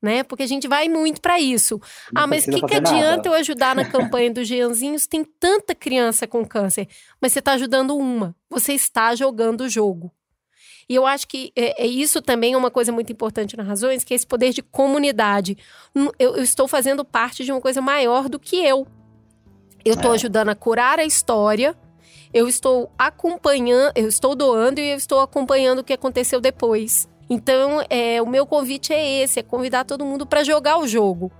Né? 0.00 0.22
Porque 0.22 0.42
a 0.42 0.46
gente 0.46 0.68
vai 0.68 0.88
muito 0.88 1.20
para 1.20 1.40
isso. 1.40 1.80
Não 2.12 2.22
ah, 2.22 2.26
mas 2.26 2.46
o 2.46 2.50
que, 2.50 2.60
que 2.60 2.74
adianta 2.74 3.28
eu 3.28 3.32
ajudar 3.34 3.74
na 3.74 3.84
campanha 3.88 4.30
dos 4.30 4.46
Jeanzinhos? 4.46 5.06
Tem 5.06 5.24
tanta 5.24 5.74
criança 5.74 6.26
com 6.26 6.44
câncer, 6.44 6.86
mas 7.20 7.32
você 7.32 7.38
está 7.38 7.52
ajudando 7.52 7.96
uma. 7.96 8.36
Você 8.50 8.74
está 8.74 9.14
jogando 9.14 9.62
o 9.62 9.68
jogo. 9.68 10.12
E 10.88 10.94
eu 10.94 11.06
acho 11.06 11.26
que 11.26 11.52
é, 11.56 11.84
é, 11.84 11.86
isso 11.86 12.20
também 12.20 12.52
é 12.52 12.56
uma 12.56 12.70
coisa 12.70 12.92
muito 12.92 13.12
importante 13.12 13.56
na 13.56 13.62
Razões, 13.62 14.04
que 14.04 14.12
é 14.12 14.16
esse 14.16 14.26
poder 14.26 14.52
de 14.52 14.62
comunidade. 14.62 15.56
Eu, 15.94 16.12
eu 16.36 16.42
estou 16.42 16.68
fazendo 16.68 17.04
parte 17.04 17.44
de 17.44 17.52
uma 17.52 17.60
coisa 17.60 17.80
maior 17.80 18.28
do 18.28 18.38
que 18.38 18.56
eu. 18.56 18.86
Eu 19.84 19.94
estou 19.94 20.12
é. 20.12 20.14
ajudando 20.14 20.48
a 20.48 20.54
curar 20.54 20.98
a 20.98 21.04
história. 21.04 21.76
Eu 22.34 22.48
estou 22.48 22.90
acompanhando, 22.98 23.92
eu 23.94 24.08
estou 24.08 24.34
doando 24.34 24.80
e 24.80 24.90
eu 24.90 24.96
estou 24.96 25.20
acompanhando 25.20 25.78
o 25.78 25.84
que 25.84 25.92
aconteceu 25.92 26.40
depois. 26.40 27.08
Então, 27.30 27.80
é, 27.88 28.20
o 28.20 28.26
meu 28.26 28.44
convite 28.44 28.92
é 28.92 29.22
esse: 29.22 29.38
é 29.38 29.42
convidar 29.44 29.84
todo 29.84 30.04
mundo 30.04 30.26
para 30.26 30.42
jogar 30.42 30.78
o 30.78 30.88
jogo. 30.88 31.30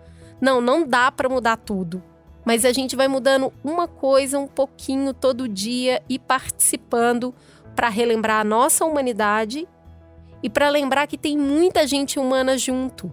Não, 0.41 0.61
não 0.61 0.87
dá 0.87 1.11
para 1.11 1.29
mudar 1.29 1.57
tudo. 1.57 2.01
Mas 2.45 2.65
a 2.65 2.73
gente 2.73 2.95
vai 2.95 3.09
mudando 3.09 3.53
uma 3.65 3.89
coisa 3.89 4.39
um 4.39 4.47
pouquinho 4.47 5.13
todo 5.13 5.49
dia 5.49 6.01
e 6.09 6.17
participando 6.17 7.35
para 7.75 7.89
relembrar 7.89 8.41
a 8.41 8.45
nossa 8.45 8.85
humanidade 8.85 9.67
e 10.43 10.49
para 10.49 10.69
lembrar 10.69 11.09
que 11.09 11.19
tem 11.19 11.37
muita 11.37 11.89
gente 11.89 12.21
humana 12.21 12.57
junto. 12.57 13.13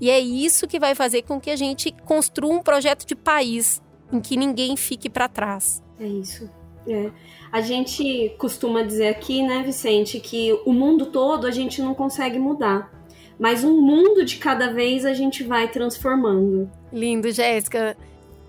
E 0.00 0.08
é 0.08 0.18
isso 0.18 0.66
que 0.66 0.78
vai 0.78 0.94
fazer 0.94 1.22
com 1.22 1.38
que 1.38 1.50
a 1.50 1.56
gente 1.56 1.92
construa 2.06 2.54
um 2.54 2.62
projeto 2.62 3.04
de 3.04 3.14
país 3.14 3.82
em 4.10 4.18
que 4.18 4.36
ninguém 4.36 4.76
fique 4.76 5.10
para 5.10 5.28
trás. 5.28 5.82
É 6.00 6.06
isso. 6.06 6.48
É. 6.88 7.10
A 7.50 7.60
gente 7.60 8.34
costuma 8.38 8.82
dizer 8.82 9.08
aqui, 9.08 9.42
né, 9.42 9.62
Vicente, 9.62 10.20
que 10.20 10.52
o 10.64 10.72
mundo 10.72 11.06
todo 11.06 11.46
a 11.46 11.50
gente 11.50 11.80
não 11.80 11.94
consegue 11.94 12.38
mudar. 12.38 12.90
Mas 13.38 13.62
um 13.62 13.80
mundo 13.80 14.24
de 14.24 14.36
cada 14.36 14.72
vez 14.72 15.04
a 15.04 15.14
gente 15.14 15.44
vai 15.44 15.68
transformando. 15.68 16.68
Lindo, 16.92 17.30
Jéssica. 17.30 17.96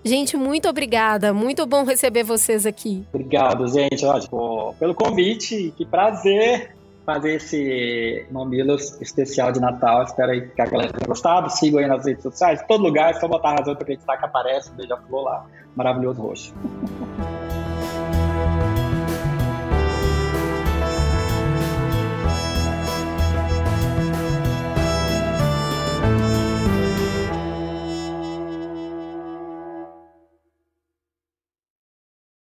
Gente, 0.04 0.36
muito 0.36 0.68
obrigada. 0.68 1.32
Muito 1.32 1.64
bom 1.66 1.84
receber 1.84 2.24
vocês 2.24 2.66
aqui. 2.66 3.06
Obrigado, 3.12 3.68
gente. 3.68 4.04
Ó, 4.04 4.72
pelo 4.72 4.94
convite. 4.94 5.72
Que 5.76 5.84
prazer 5.84 6.74
fazer 7.04 7.36
esse 7.36 8.26
Mamilos 8.30 9.00
especial 9.00 9.52
de 9.52 9.60
Natal. 9.60 10.02
Espero 10.02 10.32
aí 10.32 10.48
que 10.48 10.60
a 10.60 10.66
galera 10.66 10.92
tenha 10.92 11.06
gostado. 11.06 11.50
Sigam 11.50 11.80
aí 11.80 11.86
nas 11.86 12.04
redes 12.06 12.22
sociais. 12.22 12.62
Em 12.62 12.66
todo 12.66 12.82
lugar, 12.82 13.10
é 13.10 13.14
só 13.14 13.28
botar 13.28 13.50
a 13.50 13.56
razão 13.56 13.74
para 13.74 13.82
acreditar 13.82 14.16
que 14.16 14.24
aparece 14.24 14.72
beija-flor 14.72 15.22
lá. 15.22 15.46
Maravilhoso 15.76 16.20
roxo. 16.20 16.54